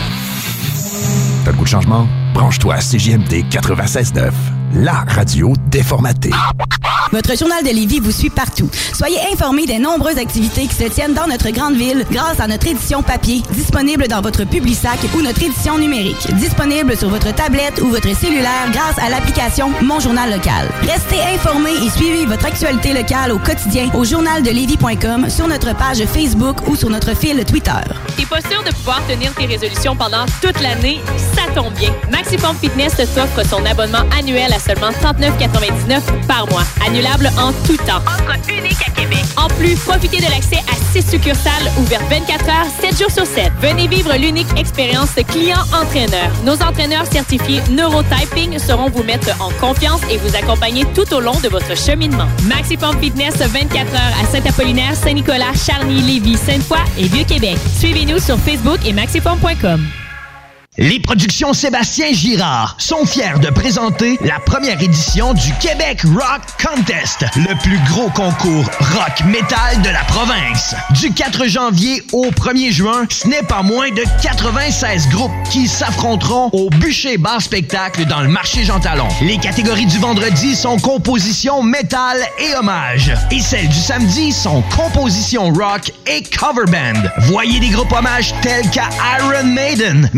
T'as 1.46 1.52
le 1.52 1.58
goût 1.58 1.64
de 1.66 1.70
changement? 1.70 2.08
Branche-toi 2.34 2.76
à 2.76 2.80
CJMD 2.80 3.46
96.9, 3.52 4.32
la 4.76 5.04
radio 5.08 5.54
déformatée. 5.68 6.32
Votre 7.14 7.38
journal 7.38 7.64
de 7.64 7.70
Lévis 7.70 8.00
vous 8.00 8.12
suit 8.12 8.32
partout. 8.32 8.68
Soyez 8.92 9.20
informés 9.32 9.68
des 9.68 9.78
nombreuses 9.78 10.18
activités 10.18 10.66
qui 10.66 10.74
se 10.74 10.86
tiennent 10.86 11.14
dans 11.14 11.28
notre 11.28 11.52
grande 11.52 11.76
ville 11.76 12.08
grâce 12.10 12.40
à 12.40 12.48
notre 12.48 12.66
édition 12.66 13.04
papier, 13.04 13.44
disponible 13.52 14.08
dans 14.08 14.22
votre 14.22 14.46
Publisac 14.46 14.98
ou 15.16 15.22
notre 15.22 15.44
édition 15.44 15.78
numérique, 15.78 16.34
disponible 16.34 16.98
sur 16.98 17.10
votre 17.10 17.32
tablette 17.36 17.80
ou 17.84 17.90
votre 17.90 18.18
cellulaire 18.18 18.68
grâce 18.72 18.98
à 18.98 19.12
l'application 19.12 19.72
Mon 19.84 20.00
Journal 20.00 20.32
Local. 20.32 20.72
Restez 20.82 21.22
informés 21.36 21.76
et 21.86 21.90
suivez 21.92 22.26
votre 22.26 22.48
actualité 22.48 22.94
locale 22.94 23.32
au 23.32 23.38
quotidien 23.38 23.92
au 23.94 24.04
journaldelévis.com, 24.04 25.30
sur 25.30 25.48
notre 25.48 25.76
page 25.76 26.04
Facebook 26.06 26.68
ou 26.68 26.76
sur 26.76 26.90
notre 26.90 27.16
fil 27.16 27.46
Twitter. 27.46 27.72
T'es 28.18 28.26
pas 28.26 28.42
sûr 28.42 28.64
de 28.64 28.74
pouvoir 28.74 29.06
tenir 29.08 29.32
tes 29.36 29.46
résolutions 29.46 29.96
pendant 29.96 30.26
toute 30.42 30.60
l'année? 30.62 31.00
Ça 31.36 31.44
tombe 31.54 31.74
bien. 31.76 31.92
Maximum 32.12 32.56
Fitness 32.60 32.96
t'offre 32.96 33.48
son 33.48 33.64
abonnement 33.68 34.04
annuel 34.18 34.52
à 34.52 34.58
seulement 34.58 34.90
39,99 34.90 36.02
par 36.28 36.50
mois. 36.50 36.64
En 37.06 37.52
tout 37.68 37.76
temps. 37.78 37.98
Offre 38.08 38.50
unique 38.50 38.78
à 38.88 38.92
Québec. 38.92 39.24
En 39.36 39.48
plus, 39.48 39.76
profitez 39.76 40.20
de 40.20 40.32
l'accès 40.32 40.60
à 40.72 40.76
6 40.94 41.12
succursales 41.12 41.70
ouvertes 41.78 42.06
24 42.10 42.46
heures, 42.48 42.68
7 42.80 42.98
jours 42.98 43.12
sur 43.12 43.26
7. 43.26 43.52
Venez 43.60 43.88
vivre 43.90 44.14
l'unique 44.16 44.48
expérience 44.58 45.10
client-entraîneur. 45.28 46.32
Nos 46.46 46.54
entraîneurs 46.64 47.06
certifiés 47.06 47.62
Neurotyping 47.72 48.58
seront 48.58 48.90
vous 48.90 49.04
mettre 49.04 49.30
en 49.42 49.50
confiance 49.60 50.00
et 50.10 50.18
vous 50.18 50.34
accompagner 50.34 50.86
tout 50.96 51.14
au 51.14 51.20
long 51.20 51.38
de 51.42 51.50
votre 51.50 51.76
cheminement. 51.76 52.28
Maximum 52.44 52.98
Fitness 53.02 53.36
24 53.36 53.94
heures 53.94 54.22
à 54.22 54.26
Saint-Apollinaire, 54.32 54.96
Saint-Nicolas, 54.96 55.54
Charny, 55.54 56.02
Lévis, 56.02 56.38
Sainte-Foy 56.38 56.80
et 56.98 57.08
Vieux-Québec. 57.08 57.58
Suivez-nous 57.80 58.20
sur 58.20 58.38
Facebook 58.40 58.80
et 58.86 58.94
maximum.com. 58.94 60.03
Les 60.80 61.00
productions 61.00 61.54
Sébastien 61.54 62.12
Girard 62.14 62.76
sont 62.80 63.06
fiers 63.06 63.38
de 63.40 63.52
présenter 63.52 64.18
la 64.26 64.40
première 64.40 64.82
édition 64.82 65.36
du 65.36 65.54
Québec 65.62 66.02
Rock 66.02 66.42
Contest, 66.60 67.26
le 67.36 67.56
plus 67.62 67.78
gros 67.92 68.10
concours 68.10 68.66
rock 68.96 69.24
metal 69.28 69.84
de 69.84 69.90
la 69.90 70.04
province. 70.06 70.74
Du 71.00 71.14
4 71.14 71.46
janvier 71.46 72.02
au 72.12 72.26
1er 72.32 72.72
juin, 72.72 73.06
ce 73.08 73.28
n'est 73.28 73.44
pas 73.44 73.62
moins 73.62 73.92
de 73.92 74.04
96 74.24 75.10
groupes 75.10 75.32
qui 75.52 75.68
s'affronteront 75.68 76.50
au 76.54 76.72
bûcher 76.72 77.20
bar 77.20 77.40
spectacle 77.40 78.06
dans 78.06 78.22
le 78.22 78.30
marché 78.30 78.64
Jean 78.64 78.80
Talon. 78.80 79.08
Les 79.22 79.38
catégories 79.38 79.86
du 79.86 80.00
vendredi 80.00 80.56
sont 80.56 80.80
composition 80.80 81.62
métal 81.62 82.18
et 82.40 82.56
hommage, 82.56 83.14
et 83.30 83.42
celles 83.42 83.70
du 83.70 83.80
samedi 83.80 84.32
sont 84.32 84.64
composition 84.76 85.54
rock 85.54 85.92
et 86.08 86.24
cover 86.24 86.66
band. 86.66 87.08
Voyez 87.28 87.60
des 87.60 87.70
groupes 87.70 87.94
hommages 87.94 88.34
tels 88.42 88.68
qu'à 88.72 88.90
Iron 89.20 89.46
Maiden, 89.46 90.10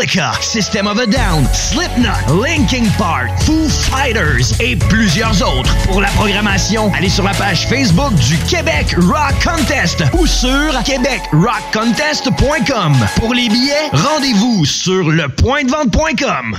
System 0.00 0.86
of 0.86 0.98
a 0.98 1.06
Down, 1.06 1.44
Slipknot, 1.52 2.30
Linkin 2.42 2.86
Park, 2.96 3.28
Foo 3.42 3.68
Fighters 3.68 4.58
et 4.58 4.74
plusieurs 4.74 5.42
autres. 5.42 5.76
Pour 5.88 6.00
la 6.00 6.08
programmation, 6.08 6.90
allez 6.94 7.10
sur 7.10 7.22
la 7.22 7.34
page 7.34 7.68
Facebook 7.68 8.14
du 8.14 8.38
Québec 8.48 8.94
Rock 8.96 9.34
Contest 9.44 10.02
ou 10.18 10.26
sur 10.26 10.82
québecrockcontest.com. 10.84 12.96
Pour 13.16 13.34
les 13.34 13.50
billets, 13.50 13.90
rendez-vous 13.92 14.64
sur 14.64 15.10
lepointdevente.com. 15.10 16.56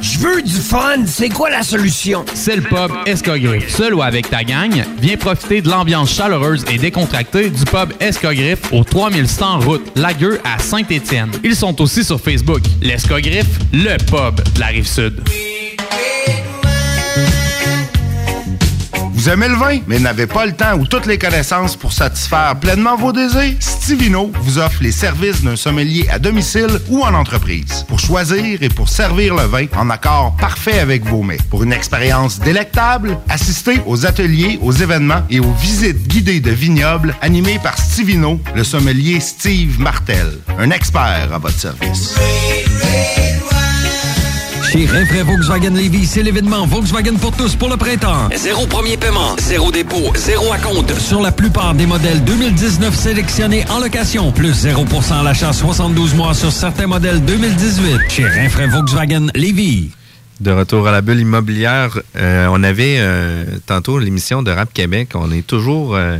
Je 0.00 0.18
veux 0.18 0.42
du 0.42 0.52
fun, 0.52 1.04
c'est 1.06 1.28
quoi 1.28 1.50
la 1.50 1.62
solution? 1.62 2.24
C'est 2.34 2.56
le 2.56 2.62
pub 2.62 2.90
Escogriffe. 3.06 3.68
Seul 3.68 3.94
ou 3.94 4.02
avec 4.02 4.30
ta 4.30 4.44
gang, 4.44 4.70
viens 5.00 5.16
profiter 5.16 5.60
de 5.60 5.68
l'ambiance 5.68 6.14
chaleureuse 6.14 6.64
et 6.72 6.78
décontractée 6.78 7.50
du 7.50 7.64
pub 7.64 7.92
Escogriffe 8.00 8.72
au 8.72 8.84
3100 8.84 9.60
route 9.60 9.92
Lagueux 9.96 10.40
à 10.44 10.58
Saint-Étienne. 10.58 11.30
Ils 11.44 11.56
sont 11.56 11.80
aussi 11.82 12.04
sur 12.04 12.20
Facebook. 12.20 12.62
L'Escogriffe, 12.80 13.58
le 13.72 13.96
pub 13.98 14.42
de 14.54 14.60
la 14.60 14.66
Rive-Sud. 14.66 15.22
Vous 19.20 19.28
aimez 19.28 19.48
le 19.48 19.54
vin, 19.54 19.80
mais 19.86 19.98
n'avez 19.98 20.26
pas 20.26 20.46
le 20.46 20.52
temps 20.52 20.78
ou 20.78 20.86
toutes 20.86 21.04
les 21.04 21.18
connaissances 21.18 21.76
pour 21.76 21.92
satisfaire 21.92 22.56
pleinement 22.58 22.96
vos 22.96 23.12
désirs? 23.12 23.54
Stivino 23.60 24.32
vous 24.40 24.56
offre 24.56 24.82
les 24.82 24.92
services 24.92 25.42
d'un 25.42 25.56
sommelier 25.56 26.08
à 26.10 26.18
domicile 26.18 26.80
ou 26.88 27.02
en 27.02 27.12
entreprise 27.12 27.84
pour 27.86 27.98
choisir 27.98 28.62
et 28.62 28.70
pour 28.70 28.88
servir 28.88 29.34
le 29.34 29.42
vin 29.42 29.66
en 29.76 29.90
accord 29.90 30.34
parfait 30.40 30.78
avec 30.78 31.04
vos 31.04 31.22
mets. 31.22 31.36
Pour 31.50 31.64
une 31.64 31.74
expérience 31.74 32.40
délectable, 32.40 33.18
assistez 33.28 33.82
aux 33.84 34.06
ateliers, 34.06 34.58
aux 34.62 34.72
événements 34.72 35.22
et 35.28 35.38
aux 35.38 35.52
visites 35.52 36.08
guidées 36.08 36.40
de 36.40 36.52
vignobles 36.52 37.14
animées 37.20 37.60
par 37.62 37.76
Stivino, 37.76 38.40
le 38.54 38.64
sommelier 38.64 39.20
Steve 39.20 39.78
Martel, 39.78 40.38
un 40.58 40.70
expert 40.70 41.28
à 41.30 41.36
votre 41.36 41.58
service. 41.58 42.14
Chez 44.70 44.86
Rinfraie 44.86 45.24
Volkswagen 45.24 45.70
Lévy, 45.70 46.06
c'est 46.06 46.22
l'événement 46.22 46.64
Volkswagen 46.64 47.14
pour 47.14 47.36
tous 47.36 47.56
pour 47.56 47.68
le 47.68 47.76
printemps. 47.76 48.28
Zéro 48.36 48.68
premier 48.68 48.96
paiement, 48.96 49.34
zéro 49.40 49.72
dépôt, 49.72 50.12
zéro 50.14 50.52
à 50.52 50.58
compte. 50.58 50.96
Sur 50.96 51.20
la 51.20 51.32
plupart 51.32 51.74
des 51.74 51.86
modèles 51.86 52.22
2019 52.22 52.94
sélectionnés 52.94 53.64
en 53.68 53.80
location, 53.80 54.30
plus 54.30 54.64
0% 54.64 55.12
à 55.12 55.22
l'achat 55.24 55.52
72 55.52 56.14
mois 56.14 56.34
sur 56.34 56.52
certains 56.52 56.86
modèles 56.86 57.24
2018. 57.24 58.10
Chez 58.10 58.24
Rinfraie 58.24 58.68
Volkswagen 58.68 59.26
Lévy. 59.34 59.90
De 60.38 60.52
retour 60.52 60.86
à 60.86 60.92
la 60.92 61.00
bulle 61.00 61.18
immobilière, 61.18 61.98
euh, 62.14 62.46
on 62.52 62.62
avait 62.62 62.98
euh, 63.00 63.44
tantôt 63.66 63.98
l'émission 63.98 64.40
de 64.40 64.52
Rap 64.52 64.72
Québec. 64.72 65.10
On 65.14 65.32
est 65.32 65.44
toujours 65.44 65.96
euh, 65.96 66.18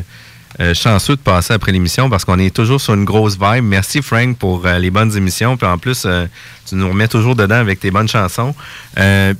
euh, 0.60 0.74
chanceux 0.74 1.16
de 1.16 1.20
passer 1.20 1.54
après 1.54 1.72
l'émission 1.72 2.10
parce 2.10 2.26
qu'on 2.26 2.38
est 2.38 2.54
toujours 2.54 2.82
sur 2.82 2.92
une 2.92 3.06
grosse 3.06 3.38
vibe. 3.40 3.64
Merci 3.64 4.02
Frank 4.02 4.36
pour 4.36 4.66
euh, 4.66 4.78
les 4.78 4.90
bonnes 4.90 5.16
émissions. 5.16 5.56
Puis 5.56 5.66
en 5.66 5.78
plus, 5.78 6.02
euh, 6.04 6.26
tu 6.66 6.74
nous 6.74 6.86
remets 6.86 7.08
toujours 7.08 7.34
dedans 7.34 7.54
avec 7.54 7.80
tes 7.80 7.90
bonnes 7.90 8.08
chansons. 8.08 8.54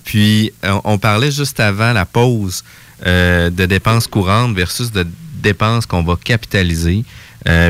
Puis 0.04 0.52
on, 0.62 0.96
parlait 0.96 1.30
juste 1.30 1.60
avant 1.60 1.92
la 1.92 2.06
pause 2.06 2.64
de 3.04 3.66
dépenses 3.66 4.06
courantes 4.06 4.54
versus 4.54 4.92
de 4.92 5.06
dépenses 5.34 5.84
qu'on 5.84 6.02
va 6.02 6.16
capitaliser. 6.16 7.04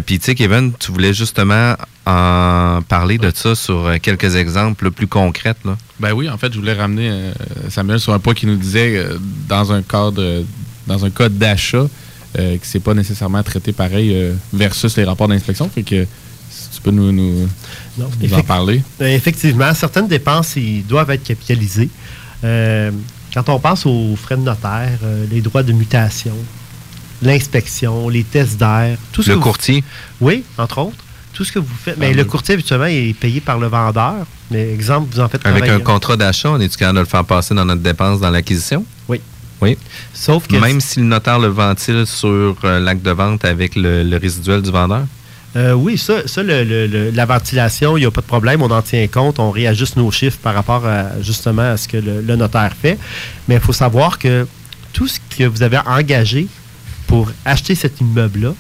Puis 0.07 0.19
tu 0.19 0.25
sais, 0.25 0.35
Kevin, 0.35 0.73
tu 0.79 0.93
voulais 0.93 1.13
justement 1.13 1.75
en 2.07 2.81
parler 2.89 3.19
de 3.19 3.33
ça 3.35 3.55
sur 3.55 3.91
quelques 4.01 4.37
exemples 4.37 4.91
plus 4.91 5.07
concrets. 5.07 5.57
Là. 5.65 5.77
Ben 5.99 6.13
oui, 6.13 6.29
en 6.29 6.39
fait, 6.39 6.53
je 6.53 6.59
voulais 6.59 6.75
ramener 6.75 7.33
Samuel 7.69 8.01
sur 8.01 8.13
un 8.13 8.19
point 8.19 8.35
qui 8.35 8.47
nous 8.47 8.57
disait 8.57 9.05
dans 9.49 9.73
un 9.73 9.83
cadre, 9.83 10.45
dans 10.87 11.05
un 11.05 11.11
code 11.11 11.39
d'achat, 11.39 11.87
euh, 12.39 12.57
que 12.57 12.67
c'est 12.67 12.81
pas 12.81 12.95
nécessairement 12.95 13.43
traité 13.43 13.73
pareil 13.73 14.15
euh, 14.15 14.35
versus 14.53 14.97
les 14.97 15.05
rapports 15.05 15.29
d'inspection. 15.29 15.69
Fait 15.69 15.83
que 15.83 16.07
si 16.51 16.69
tu 16.77 16.81
peux 16.83 16.91
nous, 16.91 17.13
nous, 17.13 17.49
nous 17.99 18.35
en 18.35 18.43
parler. 18.43 18.83
Euh, 19.01 19.07
Effectivement, 19.15 19.73
certaines 19.75 20.09
dépenses 20.09 20.57
ils 20.57 20.85
doivent 20.87 21.11
être 21.11 21.25
capitalisées. 21.25 21.89
Euh, 22.45 22.91
quand 23.35 23.49
on 23.49 23.59
pense 23.61 23.87
aux 23.87 24.17
frais 24.17 24.37
de 24.37 24.43
notaire, 24.43 24.99
euh, 25.05 25.25
les 25.31 25.41
droits 25.41 25.63
de 25.63 25.73
mutation, 25.73 26.35
l'inspection, 27.23 28.09
les 28.09 28.25
tests 28.25 28.59
d'air, 28.59 28.97
tout 29.13 29.23
ce 29.23 29.29
Le 29.31 29.35
que 29.35 29.39
vous- 29.39 29.45
courtier. 29.45 29.85
Oui, 30.21 30.45
entre 30.59 30.79
autres. 30.79 30.97
Tout 31.33 31.45
ce 31.45 31.53
que 31.53 31.59
vous 31.61 31.75
faites. 31.85 31.97
Mais 31.97 32.09
Ah 32.11 32.17
le 32.17 32.25
courtier, 32.25 32.55
habituellement, 32.55 32.87
est 32.87 33.15
payé 33.17 33.41
par 33.41 33.59
le 33.59 33.69
vendeur. 33.69 34.27
Mais 34.51 34.73
exemple, 34.73 35.09
vous 35.13 35.21
en 35.21 35.29
faites 35.29 35.47
Avec 35.47 35.69
un 35.69 35.79
contrat 35.81 36.17
d'achat, 36.17 36.51
on 36.51 36.61
est-tu 36.61 36.77
capable 36.77 36.97
de 36.97 37.01
le 37.03 37.07
faire 37.07 37.25
passer 37.25 37.55
dans 37.55 37.65
notre 37.65 37.83
dépense 37.83 38.21
dans 38.21 38.31
l'acquisition? 38.31 38.85
Oui. 39.09 39.21
Oui. 39.61 39.77
Sauf 40.15 40.47
que 40.47 40.57
Même 40.57 40.81
si 40.81 41.01
le 41.01 41.07
notaire 41.07 41.39
le 41.39 41.49
ventile 41.49 42.05
sur 42.07 42.57
euh, 42.65 42.81
l'acte 42.81 43.03
de 43.03 43.11
vente 43.11 43.45
avec 43.45 43.77
le, 43.77 44.03
le 44.03 44.17
résiduel 44.17 44.63
du 44.63 44.71
vendeur? 44.71 45.05
Euh, 45.57 45.73
oui, 45.73 45.99
ça, 45.99 46.27
ça 46.29 46.43
le- 46.45 47.11
la 47.13 47.27
ventilation, 47.27 47.97
il 47.97 48.01
n'y 48.01 48.07
a 48.07 48.11
pas 48.11 48.21
de 48.21 48.27
problème, 48.27 48.63
on 48.63 48.71
en 48.71 48.83
tient 48.83 49.07
compte, 49.09 49.39
on 49.41 49.51
réajuste 49.51 49.97
nos 49.97 50.11
chiffres 50.13 50.39
par 50.41 50.55
rapport 50.55 50.87
à, 50.87 51.21
justement 51.23 51.73
à 51.73 51.77
ce 51.77 51.89
que 51.89 51.97
le, 51.97 52.23
le 52.23 52.37
notaire 52.37 52.73
fait. 52.81 52.99
Mais 53.49 53.57
il 53.57 53.61
faut 53.61 53.73
savoir 53.73 54.19
que 54.19 54.47
tout 54.93 55.09
ce 55.09 55.19
que 55.37 55.45
vous 55.45 55.63
avez 55.63 55.79
engagé 55.79 56.47
pour 57.09 57.31
acheter 57.45 57.75
cet 57.75 58.01
immeuble-là 58.01 58.55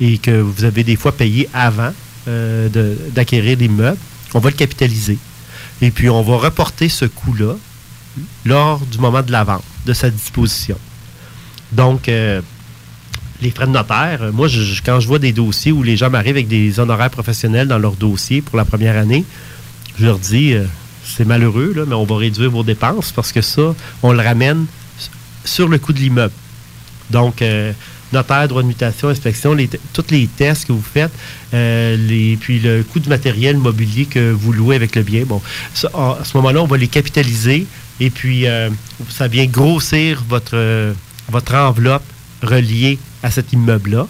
et 0.00 0.18
que 0.18 0.32
vous 0.40 0.64
avez 0.64 0.82
des 0.82 0.96
fois 0.96 1.12
payé 1.12 1.48
avant 1.54 1.92
euh, 2.28 2.68
d'acquérir 3.14 3.56
l'immeuble, 3.58 3.96
on 4.34 4.40
va 4.40 4.50
le 4.50 4.56
capitaliser. 4.56 5.16
Et 5.80 5.90
puis 5.92 6.10
on 6.10 6.22
va 6.22 6.36
reporter 6.38 6.88
ce 6.88 7.04
coût-là 7.04 7.54
lors 8.44 8.80
du 8.80 8.98
moment 8.98 9.22
de 9.22 9.30
la 9.30 9.44
vente, 9.44 9.62
de 9.86 9.92
sa 9.92 10.10
disposition. 10.10 10.76
Donc, 11.72 12.08
euh, 12.08 12.40
les 13.42 13.50
frais 13.50 13.66
de 13.66 13.72
notaire, 13.72 14.22
euh, 14.22 14.32
moi, 14.32 14.48
quand 14.84 15.00
je 15.00 15.06
vois 15.06 15.18
des 15.18 15.32
dossiers 15.32 15.72
où 15.72 15.82
les 15.82 15.96
gens 15.96 16.10
m'arrivent 16.10 16.36
avec 16.36 16.48
des 16.48 16.80
honoraires 16.80 17.10
professionnels 17.10 17.68
dans 17.68 17.78
leur 17.78 17.92
dossier 17.92 18.42
pour 18.42 18.56
la 18.56 18.64
première 18.64 18.96
année, 18.96 19.24
je 19.98 20.06
leur 20.06 20.18
dis, 20.18 20.52
euh, 20.52 20.64
c'est 21.04 21.24
malheureux, 21.24 21.84
mais 21.86 21.94
on 21.94 22.04
va 22.04 22.16
réduire 22.16 22.50
vos 22.50 22.62
dépenses 22.62 23.12
parce 23.12 23.32
que 23.32 23.40
ça, 23.42 23.74
on 24.02 24.12
le 24.12 24.22
ramène 24.22 24.66
sur 25.44 25.68
le 25.68 25.78
coût 25.78 25.92
de 25.92 25.98
l'immeuble. 25.98 26.34
Donc, 27.10 27.42
notaire, 28.12 28.46
droit 28.46 28.62
de 28.62 28.68
mutation, 28.68 29.08
inspection, 29.08 29.56
tous 29.92 30.04
les 30.10 30.28
tests 30.28 30.66
que 30.68 30.72
vous 30.72 30.82
faites, 30.82 31.10
puis 31.50 32.60
le 32.60 32.84
coût 32.84 33.00
du 33.00 33.08
matériel 33.08 33.56
mobilier 33.56 34.04
que 34.04 34.30
vous 34.30 34.52
louez 34.52 34.76
avec 34.76 34.94
le 34.94 35.02
bien. 35.02 35.24
Bon, 35.24 35.42
à 35.92 36.18
à 36.20 36.24
ce 36.24 36.36
moment-là, 36.36 36.62
on 36.62 36.66
va 36.66 36.76
les 36.76 36.86
capitaliser 36.86 37.66
et 38.00 38.10
puis 38.10 38.46
euh, 38.46 38.70
ça 39.08 39.28
vient 39.28 39.46
grossir 39.46 40.24
votre, 40.28 40.56
euh, 40.56 40.92
votre 41.28 41.54
enveloppe 41.54 42.04
reliée 42.42 42.98
à 43.22 43.30
cet 43.30 43.52
immeuble-là. 43.52 44.06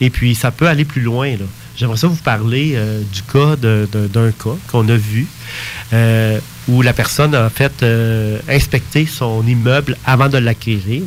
Et 0.00 0.10
puis, 0.10 0.34
ça 0.34 0.50
peut 0.50 0.68
aller 0.68 0.84
plus 0.84 1.00
loin. 1.00 1.34
J'aimerais 1.74 1.96
ça 1.96 2.06
vous 2.06 2.16
parler 2.16 2.72
euh, 2.74 3.02
du 3.10 3.22
cas 3.22 3.56
d'un 3.56 4.30
cas 4.32 4.56
qu'on 4.68 4.86
a 4.90 4.96
vu 4.96 5.26
où 6.68 6.82
la 6.82 6.92
personne 6.92 7.34
a 7.34 7.48
fait 7.48 7.82
euh, 7.82 8.38
inspecter 8.48 9.06
son 9.06 9.46
immeuble 9.46 9.96
avant 10.04 10.28
de 10.28 10.38
l'acquérir, 10.38 11.02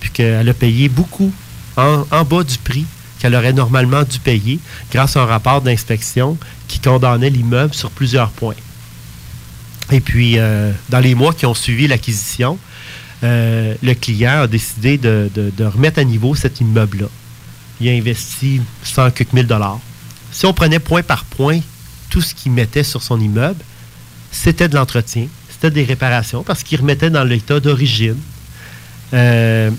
puis 0.00 0.10
qu'elle 0.10 0.48
a 0.48 0.54
payé 0.54 0.88
beaucoup 0.88 1.32
en, 1.76 2.04
en 2.10 2.24
bas 2.24 2.42
du 2.42 2.58
prix 2.58 2.86
qu'elle 3.18 3.34
aurait 3.34 3.52
normalement 3.52 4.02
dû 4.02 4.18
payer 4.18 4.58
grâce 4.90 5.16
à 5.16 5.22
un 5.22 5.26
rapport 5.26 5.60
d'inspection 5.60 6.38
qui 6.68 6.80
condamnait 6.80 7.28
l'immeuble 7.28 7.74
sur 7.74 7.90
plusieurs 7.90 8.30
points. 8.30 8.54
Et 9.90 10.00
puis, 10.00 10.38
euh, 10.38 10.72
dans 10.88 11.00
les 11.00 11.14
mois 11.14 11.34
qui 11.34 11.46
ont 11.46 11.54
suivi 11.54 11.88
l'acquisition, 11.88 12.58
euh, 13.22 13.74
le 13.82 13.94
client 13.94 14.42
a 14.42 14.46
décidé 14.46 14.98
de, 14.98 15.30
remettre 15.64 15.98
à 15.98 16.04
niveau 16.04 16.34
cet 16.34 16.60
immeuble-là. 16.60 17.08
Il 17.80 17.88
a 17.88 17.92
investi 17.92 18.60
100 18.82 19.10
quelques 19.10 19.32
mille 19.32 19.46
dollars. 19.46 19.80
Si 20.32 20.46
on 20.46 20.52
prenait 20.52 20.78
point 20.78 21.02
par 21.02 21.24
point 21.24 21.60
tout 22.08 22.20
ce 22.20 22.34
qu'il 22.34 22.52
mettait 22.52 22.84
sur 22.84 23.02
son 23.02 23.20
immeuble, 23.20 23.62
c'était 24.30 24.68
de 24.68 24.76
l'entretien, 24.76 25.26
c'était 25.48 25.70
des 25.70 25.84
réparations 25.84 26.42
parce 26.44 26.62
qu'ils 26.62 26.80
remettaient 26.80 27.10
dans 27.10 27.24
l'état 27.24 27.58
d'origine 27.58 28.18
euh, 29.12 29.70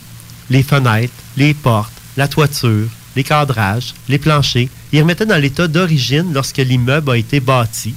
les 0.49 0.63
fenêtres, 0.63 1.13
les 1.37 1.53
portes, 1.53 1.93
la 2.17 2.27
toiture, 2.27 2.87
les 3.15 3.23
cadrages, 3.23 3.93
les 4.09 4.17
planchers. 4.17 4.67
Ils 4.91 5.01
remettaient 5.01 5.25
dans 5.25 5.37
l'état 5.37 5.67
d'origine 5.67 6.33
lorsque 6.33 6.57
l'immeuble 6.57 7.11
a 7.11 7.17
été 7.17 7.39
bâti. 7.39 7.93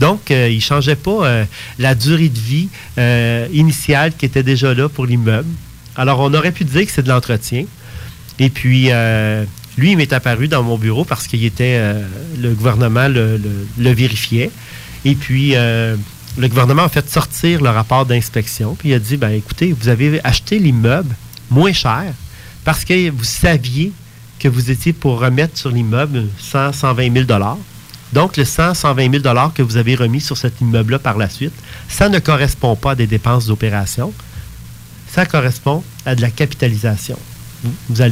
Donc, 0.00 0.30
euh, 0.30 0.48
ils 0.48 0.56
ne 0.56 0.60
changeaient 0.60 0.96
pas 0.96 1.26
euh, 1.26 1.44
la 1.78 1.94
durée 1.94 2.28
de 2.28 2.38
vie 2.38 2.68
euh, 2.98 3.46
initiale 3.52 4.12
qui 4.16 4.26
était 4.26 4.42
déjà 4.42 4.74
là 4.74 4.88
pour 4.88 5.06
l'immeuble. 5.06 5.48
Alors, 5.96 6.20
on 6.20 6.32
aurait 6.34 6.52
pu 6.52 6.64
dire 6.64 6.86
que 6.86 6.92
c'est 6.92 7.02
de 7.02 7.08
l'entretien. 7.08 7.64
Et 8.38 8.50
puis, 8.50 8.90
lui, 9.76 9.90
il 9.90 9.96
m'est 9.96 10.12
apparu 10.12 10.46
dans 10.46 10.62
mon 10.62 10.78
bureau 10.78 11.04
parce 11.04 11.26
qu'il 11.26 11.44
était, 11.44 11.80
le 12.38 12.54
gouvernement 12.54 13.08
le, 13.08 13.40
vérifiait. 13.92 14.52
Et 15.04 15.16
puis, 15.16 15.54
le 15.56 15.96
gouvernement 16.46 16.84
a 16.84 16.88
fait 16.88 17.10
sortir 17.10 17.60
le 17.60 17.70
rapport 17.70 18.06
d'inspection. 18.06 18.76
Puis, 18.76 18.90
il 18.90 18.94
a 18.94 19.00
dit, 19.00 19.16
ben 19.16 19.30
écoutez, 19.30 19.72
vous 19.72 19.88
avez 19.88 20.20
acheté 20.22 20.60
l'immeuble 20.60 21.16
moins 21.50 21.72
cher 21.72 22.04
parce 22.64 22.84
que 22.84 23.10
vous 23.10 23.24
saviez 23.24 23.90
que 24.38 24.46
vous 24.46 24.70
étiez 24.70 24.92
pour 24.92 25.18
remettre 25.18 25.58
sur 25.58 25.72
l'immeuble 25.72 26.26
100, 26.38 26.74
120 26.74 27.12
000 27.12 27.24
Donc, 28.12 28.36
le 28.36 28.44
100, 28.44 28.74
120 28.74 29.20
000 29.22 29.50
que 29.54 29.62
vous 29.62 29.76
avez 29.76 29.94
remis 29.94 30.20
sur 30.20 30.36
cet 30.36 30.60
immeuble-là 30.60 30.98
par 30.98 31.18
la 31.18 31.28
suite, 31.28 31.52
ça 31.88 32.08
ne 32.08 32.18
correspond 32.18 32.74
pas 32.76 32.92
à 32.92 32.94
des 32.94 33.06
dépenses 33.06 33.46
d'opération. 33.46 34.12
Ça 35.12 35.26
correspond 35.26 35.82
à 36.06 36.14
de 36.14 36.20
la 36.22 36.30
capitalisation. 36.30 37.18
Vous- 37.64 37.72
Vous 37.90 38.02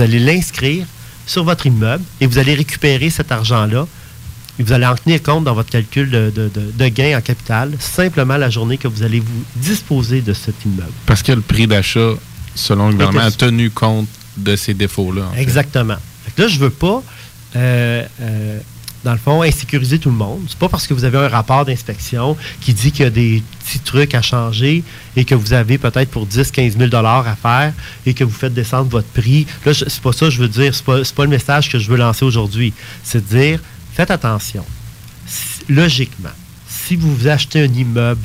allez 0.00 0.18
l'inscrire 0.18 0.84
sur 1.26 1.44
votre 1.44 1.66
immeuble 1.66 2.02
et 2.20 2.26
vous 2.26 2.38
allez 2.38 2.54
récupérer 2.54 3.10
cet 3.10 3.30
argent-là 3.32 3.86
et 4.58 4.62
vous 4.62 4.72
allez 4.72 4.86
en 4.86 4.96
tenir 4.96 5.22
compte 5.22 5.44
dans 5.44 5.54
votre 5.54 5.70
calcul 5.70 6.10
de, 6.10 6.32
de- 6.34 6.88
gain 6.88 7.16
en 7.16 7.20
capital 7.20 7.72
simplement 7.78 8.36
la 8.36 8.50
journée 8.50 8.76
que 8.78 8.88
vous 8.88 9.02
allez 9.04 9.20
vous 9.20 9.44
disposer 9.56 10.20
de 10.20 10.32
cet 10.32 10.64
immeuble. 10.64 10.90
Parce 11.06 11.22
que 11.22 11.32
le 11.32 11.40
prix 11.42 11.66
d'achat, 11.66 12.10
selon 12.54 12.88
le 12.88 12.94
gouvernement, 12.94 13.20
a 13.26 13.30
tenu 13.30 13.70
compte 13.70 14.08
de 14.36 14.56
ces 14.56 14.74
défauts-là. 14.74 15.30
Exactement. 15.36 15.96
Fait 16.24 16.42
là, 16.42 16.48
je 16.48 16.58
veux 16.58 16.70
pas, 16.70 17.02
euh, 17.56 18.04
euh, 18.20 18.58
dans 19.04 19.12
le 19.12 19.18
fond, 19.18 19.42
insécuriser 19.42 19.98
tout 19.98 20.10
le 20.10 20.16
monde. 20.16 20.40
C'est 20.48 20.58
pas 20.58 20.68
parce 20.68 20.86
que 20.86 20.94
vous 20.94 21.04
avez 21.04 21.18
un 21.18 21.28
rapport 21.28 21.64
d'inspection 21.64 22.36
qui 22.60 22.74
dit 22.74 22.90
qu'il 22.90 23.04
y 23.04 23.06
a 23.06 23.10
des 23.10 23.42
petits 23.64 23.78
trucs 23.78 24.14
à 24.14 24.22
changer 24.22 24.82
et 25.16 25.24
que 25.24 25.34
vous 25.34 25.52
avez 25.52 25.78
peut-être 25.78 26.10
pour 26.10 26.26
10, 26.26 26.50
15 26.50 26.76
000 26.76 26.94
à 26.94 27.36
faire 27.36 27.72
et 28.06 28.14
que 28.14 28.24
vous 28.24 28.32
faites 28.32 28.54
descendre 28.54 28.88
votre 28.88 29.08
prix. 29.08 29.46
Là, 29.64 29.72
c'est 29.74 30.00
pas 30.00 30.12
ça 30.12 30.26
que 30.26 30.32
je 30.32 30.40
veux 30.40 30.48
dire. 30.48 30.74
C'est 30.74 30.84
pas, 30.84 31.00
pas 31.14 31.24
le 31.24 31.30
message 31.30 31.70
que 31.70 31.78
je 31.78 31.88
veux 31.90 31.96
lancer 31.96 32.24
aujourd'hui. 32.24 32.72
C'est 33.04 33.28
de 33.28 33.38
dire, 33.38 33.60
faites 33.94 34.10
attention. 34.10 34.64
Logiquement, 35.68 36.30
si 36.68 36.96
vous 36.96 37.28
achetez 37.28 37.60
un 37.60 37.72
immeuble, 37.72 38.22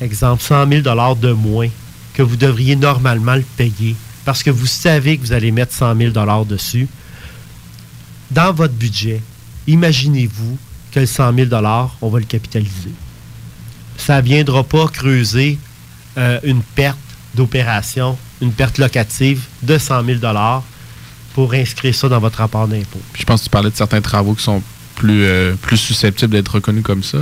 exemple, 0.00 0.42
100 0.42 0.68
000 0.68 1.14
de 1.16 1.32
moins 1.32 1.68
que 2.14 2.22
vous 2.22 2.36
devriez 2.36 2.76
normalement 2.76 3.34
le 3.34 3.44
payer 3.56 3.96
parce 4.24 4.42
que 4.42 4.50
vous 4.50 4.66
savez 4.66 5.16
que 5.16 5.22
vous 5.22 5.32
allez 5.32 5.50
mettre 5.50 5.74
100 5.74 5.96
000 5.96 6.44
dessus, 6.44 6.88
dans 8.30 8.52
votre 8.52 8.74
budget, 8.74 9.20
imaginez-vous 9.72 10.58
que 10.92 11.00
le 11.00 11.06
100 11.06 11.34
000 11.34 11.48
on 12.02 12.08
va 12.08 12.18
le 12.18 12.24
capitaliser. 12.24 12.92
Ça 13.96 14.20
ne 14.20 14.26
viendra 14.26 14.64
pas 14.64 14.88
creuser 14.88 15.58
euh, 16.18 16.40
une 16.42 16.62
perte 16.62 16.98
d'opération, 17.34 18.18
une 18.40 18.52
perte 18.52 18.78
locative 18.78 19.44
de 19.62 19.78
100 19.78 20.04
000 20.04 20.18
pour 21.34 21.54
inscrire 21.54 21.94
ça 21.94 22.08
dans 22.08 22.18
votre 22.18 22.38
rapport 22.38 22.66
d'impôt. 22.66 23.00
Je 23.14 23.24
pense 23.24 23.40
que 23.40 23.44
tu 23.44 23.50
parlais 23.50 23.70
de 23.70 23.76
certains 23.76 24.00
travaux 24.00 24.34
qui 24.34 24.42
sont 24.42 24.62
plus, 24.96 25.24
euh, 25.24 25.54
plus 25.54 25.76
susceptibles 25.76 26.32
d'être 26.32 26.56
reconnus 26.56 26.82
comme 26.82 27.02
ça. 27.02 27.18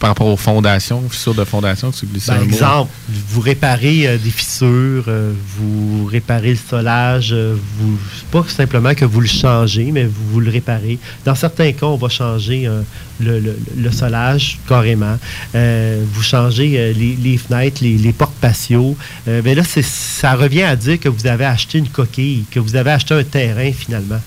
Par 0.00 0.10
rapport 0.10 0.26
aux 0.26 0.36
fondations, 0.36 1.08
fissures 1.08 1.34
de 1.34 1.44
fondations, 1.44 1.92
tu 1.92 2.06
glisses 2.06 2.26
Par 2.26 2.36
un 2.36 2.40
mot. 2.40 2.46
exemple, 2.46 2.90
vous 3.28 3.40
réparez 3.40 4.08
euh, 4.08 4.18
des 4.18 4.30
fissures, 4.30 5.04
euh, 5.06 5.32
vous 5.58 6.06
réparez 6.06 6.50
le 6.52 6.58
solage, 6.68 7.28
euh, 7.32 7.54
vous 7.78 7.98
pas 8.32 8.44
simplement 8.48 8.94
que 8.94 9.04
vous 9.04 9.20
le 9.20 9.28
changez, 9.28 9.90
mais 9.92 10.04
vous, 10.04 10.24
vous 10.32 10.40
le 10.40 10.50
réparez. 10.50 10.98
Dans 11.24 11.34
certains 11.34 11.70
cas, 11.72 11.86
on 11.86 11.96
va 11.96 12.08
changer 12.08 12.66
euh, 12.66 12.80
le, 13.20 13.38
le- 13.38 13.58
le 13.76 13.90
solage 13.92 14.58
carrément. 14.68 15.18
Vous 15.54 16.22
changez 16.22 16.92
les, 16.94 17.16
les 17.16 17.36
fenêtres, 17.38 17.82
les, 17.82 17.96
les 17.98 18.12
portes 18.12 18.34
patios. 18.40 18.96
Euh, 19.28 19.42
mais 19.44 19.54
là, 19.54 19.62
ça 19.64 20.34
revient 20.34 20.62
à 20.62 20.76
dire 20.76 20.98
que 20.98 21.08
vous 21.08 21.26
avez 21.26 21.44
acheté 21.44 21.78
une 21.78 21.88
coquille, 21.88 22.44
que 22.50 22.58
vous 22.58 22.74
avez 22.76 22.90
acheté 22.92 23.14
un 23.14 23.22
terrain 23.24 23.70
finalement. 23.72 24.20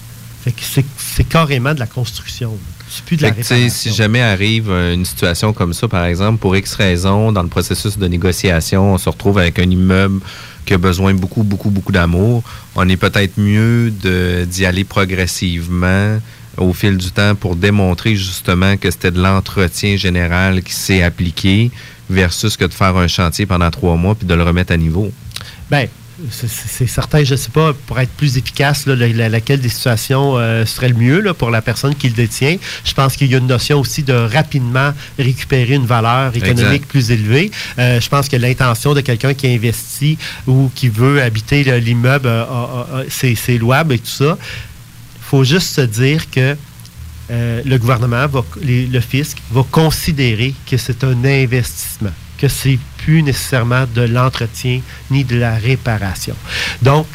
Fait 0.43 0.51
que 0.51 0.61
c'est 0.61 0.85
c'est 0.97 1.23
carrément 1.23 1.73
de 1.73 1.79
la 1.79 1.87
construction. 1.87 2.55
C'est 2.95 3.05
plus 3.05 3.17
de 3.17 3.23
la 3.23 3.29
Fait 3.29 3.35
que, 3.35 3.41
tu 3.41 3.47
sais, 3.47 3.53
réparation. 3.55 3.89
si 3.91 3.95
jamais 3.95 4.21
arrive 4.21 4.69
euh, 4.69 4.93
une 4.93 5.05
situation 5.05 5.51
comme 5.53 5.73
ça, 5.73 5.87
par 5.87 6.05
exemple, 6.05 6.39
pour 6.39 6.55
X 6.55 6.75
raison, 6.75 7.31
dans 7.31 7.41
le 7.43 7.49
processus 7.49 7.97
de 7.97 8.07
négociation, 8.07 8.93
on 8.93 8.97
se 8.97 9.09
retrouve 9.09 9.39
avec 9.39 9.57
un 9.59 9.69
immeuble 9.69 10.19
qui 10.65 10.73
a 10.73 10.77
besoin 10.77 11.13
beaucoup, 11.13 11.43
beaucoup, 11.43 11.69
beaucoup 11.69 11.91
d'amour, 11.91 12.43
on 12.75 12.87
est 12.87 12.95
peut-être 12.97 13.37
mieux 13.37 13.91
de- 13.91 14.45
d'y 14.45 14.65
aller 14.65 14.83
progressivement 14.83 16.19
au 16.57 16.71
fil 16.71 16.97
du 16.97 17.09
temps 17.11 17.33
pour 17.35 17.55
démontrer 17.55 18.15
justement 18.15 18.77
que 18.77 18.91
c'était 18.91 19.11
de 19.11 19.19
l'entretien 19.21 19.97
général 19.97 20.61
qui 20.61 20.73
s'est 20.73 21.01
appliqué 21.03 21.71
versus 22.09 22.55
que 22.57 22.65
de 22.65 22.73
faire 22.73 22.95
un 22.95 23.07
chantier 23.07 23.45
pendant 23.45 23.71
trois 23.71 23.95
mois 23.95 24.13
puis 24.15 24.27
de 24.27 24.33
le 24.35 24.43
remettre 24.43 24.71
à 24.71 24.77
niveau. 24.77 25.11
Ben, 25.71 25.87
c'est- 26.31 26.87
certain, 26.87 27.23
je 27.23 27.31
ne 27.31 27.37
sais 27.37 27.49
pas, 27.49 27.73
pour 27.87 27.99
être 27.99 28.11
plus 28.11 28.37
efficace, 28.37 28.85
là, 28.85 28.95
la- 28.95 29.07
la- 29.07 29.29
laquelle 29.29 29.59
des 29.59 29.69
situations 29.69 30.37
euh, 30.37 30.65
serait 30.65 30.89
le 30.89 30.95
mieux 30.95 31.19
là, 31.21 31.33
pour 31.33 31.49
la 31.49 31.61
personne 31.61 31.95
qui 31.95 32.07
le 32.07 32.13
détient. 32.13 32.57
Je 32.85 32.93
pense 32.93 33.15
qu'il 33.15 33.31
y 33.31 33.35
a 33.35 33.37
une 33.39 33.47
notion 33.47 33.79
aussi 33.79 34.03
de 34.03 34.13
rapidement 34.13 34.93
récupérer 35.17 35.73
une 35.75 35.85
valeur 35.85 36.35
économique 36.35 36.59
Exact. 36.83 36.85
plus 36.87 37.11
élevée. 37.11 37.51
Euh, 37.79 37.99
je 37.99 38.09
pense 38.09 38.29
que 38.29 38.35
l'intention 38.35 38.93
de 38.93 39.01
quelqu'un 39.01 39.33
qui 39.33 39.47
investit 39.47 40.17
ou 40.47 40.69
qui 40.75 40.89
veut 40.89 41.21
habiter 41.21 41.63
le- 41.63 41.77
l'immeuble, 41.77 42.27
euh, 42.27 43.03
c'est 43.09 43.57
louable 43.57 43.93
et 43.93 43.99
tout 43.99 44.05
ça. 44.07 44.37
Il 45.17 45.23
faut 45.23 45.43
juste 45.43 45.73
se 45.75 45.81
dire 45.81 46.29
que 46.29 46.55
le 47.29 47.77
gouvernement, 47.77 48.27
va, 48.27 48.43
les- 48.61 48.85
le 48.85 48.99
fisc, 48.99 49.37
va 49.51 49.63
considérer 49.71 50.53
que 50.69 50.77
c'est 50.77 51.03
un 51.03 51.23
investissement, 51.25 52.11
que 52.37 52.47
c'est 52.47 52.79
plus 52.97 53.23
nécessairement 53.23 53.85
de 53.93 54.01
l'entretien 54.01 54.81
ni 55.11 55.23
de 55.23 55.35
la 55.37 55.55
réparation. 55.55 56.35
Donc, 56.81 57.05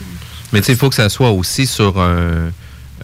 Mais 0.52 0.60
tu 0.60 0.66
sais, 0.66 0.72
il 0.72 0.78
faut 0.78 0.88
que 0.88 0.94
ça 0.94 1.08
soit 1.08 1.30
aussi 1.30 1.66
sur 1.66 2.00
un. 2.00 2.50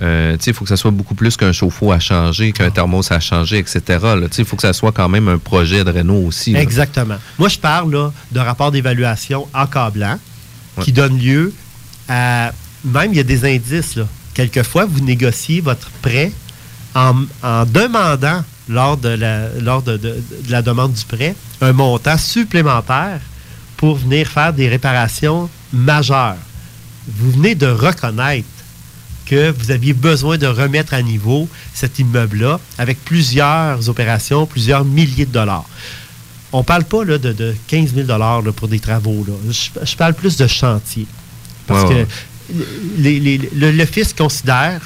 euh, 0.03 0.37
tu 0.37 0.44
sais, 0.44 0.50
il 0.50 0.55
faut 0.55 0.64
que 0.64 0.68
ça 0.70 0.77
soit 0.77 0.90
beaucoup 0.90 1.14
plus 1.14 1.37
qu'un 1.37 1.53
chauffe-eau 1.53 1.92
à 1.92 1.98
changer, 2.00 2.53
qu'un 2.53 2.70
thermos 2.70 3.11
à 3.12 3.20
changer, 3.20 3.59
etc. 3.59 3.81
là. 3.88 4.16
Tu 4.22 4.37
sais, 4.37 4.42
il 4.42 4.44
faut 4.44 4.57
que 4.57 4.62
ça 4.62 4.72
soit 4.72 4.92
quand 4.92 5.09
même 5.09 5.29
un 5.29 5.38
projet 5.38 5.85
de 5.85 5.90
Renault 5.90 6.24
aussi. 6.27 6.53
là. 6.53 6.61
Exactement. 6.62 7.16
Moi, 7.38 7.48
je 7.48 7.59
parle 7.59 7.92
là, 7.92 8.12
de 8.33 8.40
rapport 8.40 8.70
d'évaluation 8.70 9.46
accablant 9.53 10.18
qui 10.81 10.92
donne 10.92 11.18
lieu 11.18 11.53
à. 12.09 12.53
Même, 12.85 13.12
il 13.12 13.16
y 13.16 13.20
a 13.20 13.24
des 13.24 13.44
indices. 13.57 13.96
Là. 13.96 14.07
Quelquefois, 14.35 14.85
vous 14.85 15.00
négociez 15.00 15.61
votre 15.61 15.88
prêt 16.03 16.33
en, 16.94 17.14
en 17.42 17.64
demandant, 17.64 18.42
lors, 18.68 18.96
de 18.96 19.09
la, 19.09 19.48
lors 19.61 19.83
de, 19.83 19.96
de- 19.96 20.22
de 20.46 20.50
la 20.53 20.61
demande 20.62 20.92
du 20.92 21.05
prêt, 21.05 21.35
un 21.64 21.72
montant 21.72 22.18
supplémentaire 22.18 23.20
pour 23.77 23.96
venir 23.96 24.29
faire 24.29 24.53
des 24.53 24.68
réparations 24.68 25.48
majeures. 25.72 26.37
Vous 27.09 27.31
venez 27.33 27.55
de 27.55 27.66
reconnaître 27.66 28.48
que 29.27 29.50
vous 29.50 29.70
aviez 29.70 29.92
besoin 29.94 30.37
de 30.38 30.46
remettre 30.46 30.94
à 30.94 31.03
niveau 31.03 31.48
cet 31.72 31.98
immeuble-là 31.98 32.61
avec 32.79 33.03
plusieurs 33.05 33.88
opérations, 33.88 34.46
plusieurs 34.46 34.85
milliers 34.85 35.27
de 35.27 35.33
dollars. 35.33 35.64
On 36.53 36.59
ne 36.59 36.62
parle 36.64 36.85
pas 36.85 37.05
là, 37.05 37.18
de, 37.18 37.33
de 37.33 37.55
15 37.66 37.94
000 37.94 38.07
là, 38.07 38.40
pour 38.55 38.68
des 38.68 38.79
travaux. 38.81 39.24
là. 39.27 39.35
Je, 39.50 39.87
je 39.87 39.96
parle 39.96 40.14
plus 40.14 40.37
de 40.37 40.46
chantier. 40.46 41.07
Parce 41.66 41.85
que 41.88 42.07
les- 42.98 43.18
les- 43.18 43.50
le, 43.55 43.72
le 43.72 43.87
fisc 43.87 44.16
considère, 44.18 44.81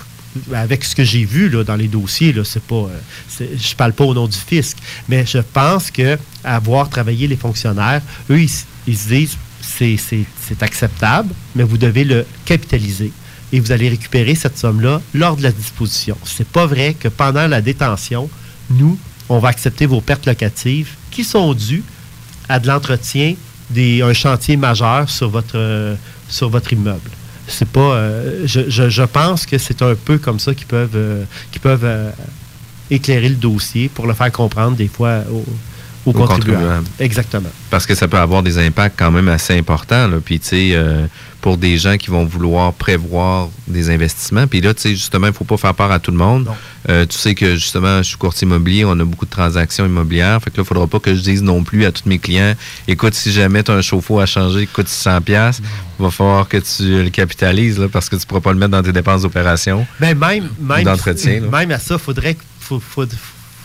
avec 0.52 0.84
ce 0.84 0.94
que 0.94 1.04
j'ai 1.04 1.24
vu 1.24 1.48
là, 1.48 1.64
dans 1.64 1.76
les 1.76 1.88
dossiers, 1.88 2.32
là, 2.32 2.44
c'est 2.44 2.62
pas, 2.62 2.74
euh, 2.74 2.98
je 3.38 3.44
ne 3.44 3.76
parle 3.76 3.92
pas 3.92 4.04
au 4.04 4.14
nom 4.14 4.26
du 4.26 4.36
fisc, 4.36 4.76
mais 5.08 5.24
je 5.26 5.38
pense 5.38 5.90
que 5.90 6.18
avoir 6.44 6.88
travaillé 6.88 7.26
les 7.26 7.36
fonctionnaires, 7.36 8.02
eux, 8.30 8.40
ils, 8.40 8.48
se 8.48 9.08
disent 9.08 9.36
c'est 9.60 10.62
acceptable, 10.62 11.34
mais 11.54 11.62
vous 11.62 11.78
devez 11.78 12.04
le 12.04 12.24
capitaliser. 12.44 13.12
Et 13.52 13.60
vous 13.60 13.72
allez 13.72 13.88
récupérer 13.88 14.34
cette 14.34 14.58
somme-là 14.58 15.00
lors 15.14 15.36
de 15.36 15.42
la 15.42 15.52
disposition. 15.52 16.16
C'est 16.24 16.46
pas 16.46 16.66
vrai 16.66 16.94
que 16.94 17.08
pendant 17.08 17.46
la 17.46 17.62
détention, 17.62 18.28
nous, 18.70 18.98
on 19.28 19.38
va 19.38 19.48
accepter 19.48 19.86
vos 19.86 20.00
pertes 20.00 20.26
locatives 20.26 20.90
qui 21.10 21.24
sont 21.24 21.54
dues 21.54 21.82
à 22.48 22.60
de 22.60 22.66
l'entretien 22.66 23.34
d'un 23.70 24.12
chantier 24.12 24.56
majeur 24.56 25.08
sur 25.08 25.28
votre, 25.28 25.56
euh, 25.56 25.94
sur 26.28 26.48
votre 26.48 26.72
immeuble. 26.72 27.10
C'est 27.48 27.68
pas. 27.68 27.80
euh, 27.94 28.42
je, 28.46 28.60
je- 28.68 28.88
je 28.90 29.02
pense 29.02 29.46
que 29.46 29.58
c'est 29.58 29.82
un 29.82 29.94
peu 29.94 30.18
comme 30.18 30.38
ça 30.38 30.54
qu'ils 30.54 30.66
peuvent, 30.66 30.94
euh, 30.94 31.24
qu'ils 31.50 31.60
peuvent 31.62 31.84
euh, 31.84 32.10
éclairer 32.90 33.28
le 33.28 33.34
dossier 33.36 33.88
pour 33.88 34.06
le 34.06 34.14
faire 34.14 34.30
comprendre 34.32 34.76
des 34.76 34.88
fois 34.88 35.20
aux, 35.30 35.44
Aux, 36.06 36.10
Aux 36.10 36.12
contribuables. 36.12 36.56
contribuables. 36.62 36.86
Exactement. 37.00 37.48
Parce 37.70 37.84
que 37.86 37.94
ça 37.94 38.06
peut 38.08 38.18
avoir 38.18 38.42
des 38.42 38.56
impacts 38.58 38.98
quand 38.98 39.10
même 39.10 39.28
assez 39.28 39.56
importants. 39.58 40.06
Là. 40.08 40.18
Puis, 40.24 40.38
tu 40.40 40.48
sais, 40.48 40.76
pour 41.40 41.56
des 41.56 41.78
gens 41.78 41.96
qui 41.96 42.10
vont 42.10 42.24
vouloir 42.24 42.72
prévoir 42.72 43.48
des 43.68 43.90
investissements. 43.90 44.46
Puis 44.48 44.60
là, 44.60 44.74
tu 44.74 44.82
sais, 44.82 44.90
justement, 44.90 45.28
il 45.28 45.30
ne 45.30 45.34
faut 45.34 45.44
pas 45.44 45.56
faire 45.56 45.74
peur 45.74 45.92
à 45.92 46.00
tout 46.00 46.10
le 46.10 46.16
monde. 46.16 46.48
Euh, 46.88 47.06
tu 47.06 47.16
sais 47.16 47.34
que, 47.34 47.54
justement, 47.54 47.98
je 47.98 48.08
suis 48.08 48.16
courtier 48.16 48.44
immobilier, 48.46 48.84
on 48.84 48.98
a 48.98 49.04
beaucoup 49.04 49.24
de 49.24 49.30
transactions 49.30 49.86
immobilières. 49.86 50.40
Fait 50.42 50.50
que 50.50 50.56
là, 50.56 50.62
il 50.62 50.62
ne 50.62 50.66
faudra 50.66 50.86
pas 50.88 50.98
que 50.98 51.14
je 51.14 51.20
dise 51.20 51.42
non 51.42 51.62
plus 51.62 51.84
à 51.84 51.92
tous 51.92 52.02
mes 52.08 52.18
clients, 52.18 52.54
écoute, 52.88 53.14
si 53.14 53.30
jamais 53.32 53.62
tu 53.62 53.70
as 53.70 53.74
un 53.74 53.82
chauffe-eau 53.82 54.18
à 54.18 54.26
changer 54.26 54.66
qui 54.66 54.72
coûte 54.72 54.88
600 54.88 55.20
pièces, 55.20 55.60
il 55.98 56.02
va 56.04 56.10
falloir 56.10 56.48
que 56.48 56.56
tu 56.56 57.04
le 57.04 57.10
capitalises 57.10 57.78
là, 57.78 57.88
parce 57.88 58.08
que 58.08 58.16
tu 58.16 58.22
ne 58.22 58.26
pourras 58.26 58.40
pas 58.40 58.52
le 58.52 58.58
mettre 58.58 58.72
dans 58.72 58.82
tes 58.82 58.92
dépenses 58.92 59.22
d'opération. 59.22 59.86
Ben 60.00 60.18
même, 60.18 60.48
même, 60.60 60.84
d'entretien, 60.84 61.40
même 61.40 61.70
à 61.70 61.78
ça, 61.78 61.98
faudrait, 61.98 62.36
faut- 62.60 62.80
faut- 62.80 63.04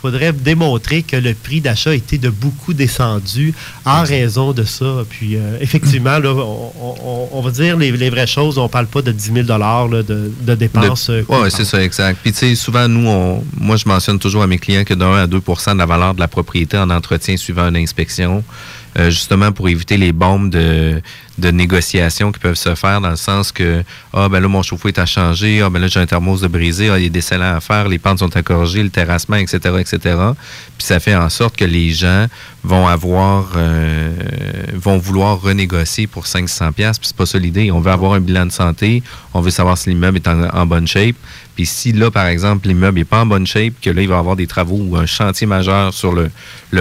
faudrait 0.04 0.34
démontrer 0.34 1.01
que 1.01 1.16
le 1.16 1.34
prix 1.34 1.62
d'achat 1.62 1.91
a 1.91 1.93
été 1.93 2.18
de 2.18 2.30
beaucoup 2.30 2.74
descendu 2.74 3.54
en 3.86 4.04
raison 4.04 4.51
de 4.51 4.64
ça. 4.66 5.04
Puis 5.10 5.38
euh, 5.38 5.58
effectivement, 5.62 6.20
là, 6.20 6.32
on, 6.34 6.72
on- 6.82 7.30
on 7.32 7.41
va 7.41 7.51
dire 7.51 7.78
les, 7.78 7.91
les 7.91 8.10
vraies 8.10 8.28
choses. 8.28 8.58
On 8.58 8.68
parle 8.70 8.88
pas 8.88 9.01
de 9.01 9.12
10 9.12 9.32
000 9.45 9.47
là, 9.47 9.88
de, 10.04 10.32
de 10.41 10.56
dépenses. 10.56 11.10
Euh, 11.10 11.20
ouais, 11.20 11.24
courantes. 11.24 11.51
c'est 11.51 11.66
ça, 11.66 11.82
exact. 11.82 12.20
Puis, 12.22 12.32
tu 12.34 12.39
sais, 12.39 12.56
souvent, 12.56 12.88
nous, 12.88 13.08
on, 13.08 13.43
moi, 13.58 13.78
je 13.78 13.88
mentionne 13.88 14.20
toujours 14.20 14.43
à 14.43 14.47
mes 14.47 14.58
clients 14.60 14.84
que 14.84 14.93
de 14.93 15.04
1 15.04 15.24
à 15.24 15.28
2% 15.28 15.74
de 15.74 15.78
la 15.78 15.86
valeur 15.86 16.14
de 16.14 16.20
la 16.20 16.28
propriété 16.28 16.78
en 16.78 16.89
entretien 16.89 17.38
suivant 17.38 17.70
une 17.70 17.78
inspection, 17.78 18.43
euh, 18.98 19.10
justement 19.10 19.52
pour 19.52 19.70
éviter 19.70 19.98
les 19.98 20.12
bombes 20.12 20.50
de, 20.50 21.02
de 21.39 21.52
négociation 21.52 22.32
qui 22.32 22.39
peuvent 22.39 22.56
se 22.56 22.76
faire 22.76 23.02
dans 23.02 23.10
le 23.10 23.16
sens 23.16 23.52
que, 23.52 23.84
ah, 24.14 24.30
ben 24.30 24.39
là, 24.39 24.48
mon 24.48 24.62
chauffe-eau 24.62 24.89
est 24.89 25.00
à 25.00 25.06
changer, 25.06 25.62
ah, 25.62 25.70
ben 25.70 25.80
là, 25.80 25.88
j'ai 25.88 26.00
un 26.00 26.06
thermos 26.06 26.41
de 26.41 26.48
brisé, 26.48 26.89
ah, 26.89 27.00
il 27.00 27.04
y 27.04 27.08
a 27.08 27.10
des 27.10 27.22
scellants 27.22 27.56
à 27.56 27.60
faire, 27.60 27.88
les 27.88 27.98
pentes 27.98 28.20
sont 28.20 28.36
à 28.36 28.41
le 28.41 28.89
terrassement, 28.89 29.38
etc., 29.38 29.58
etc. 29.80 29.98
Puis, 30.78 30.88
ça 30.88 31.00
fait 31.00 31.16
en 31.16 31.30
sorte 31.30 31.56
que 31.56 31.66
les 31.66 31.91
gens 31.91 32.28
vont 32.64 32.88
avoir, 32.88 33.54
euh, 33.56 34.14
vont 34.74 34.98
vouloir 34.98 35.41
renégocier 35.41 36.08
pour 36.08 36.28
500 36.28 36.72
pièces. 36.72 37.00
Puis 37.00 37.08
c'est 37.08 37.18
pas 37.18 37.26
ça 37.26 37.38
l'idée. 37.38 37.72
On 37.72 37.80
veut 37.80 37.91
avoir 37.91 38.14
un 38.14 38.20
bilan 38.20 38.46
de 38.46 38.52
santé. 38.52 39.04
On 39.34 39.41
veut 39.41 39.52
savoir 39.52 39.78
si 39.78 39.89
l'immeuble 39.89 40.18
est 40.18 40.28
en, 40.28 40.44
en 40.50 40.66
bonne 40.66 40.88
shape. 40.88 41.16
Puis 41.56 41.66
si 41.66 41.91
là, 41.91 42.10
par 42.10 42.26
exemple, 42.28 42.68
l'immeuble 42.68 42.97
n'est 42.97 43.06
pas 43.06 43.22
en 43.22 43.26
bonne 43.26 43.45
shape, 43.45 43.74
que 43.82 43.89
là, 43.89 44.01
il 44.01 44.08
va 44.08 44.16
y 44.16 44.18
avoir 44.18 44.36
des 44.36 44.47
travaux 44.47 44.78
ou 44.80 44.97
un 44.97 45.06
chantier 45.06 45.45
majeur 45.45 45.93
sur 45.93 46.14
le, 46.14 46.32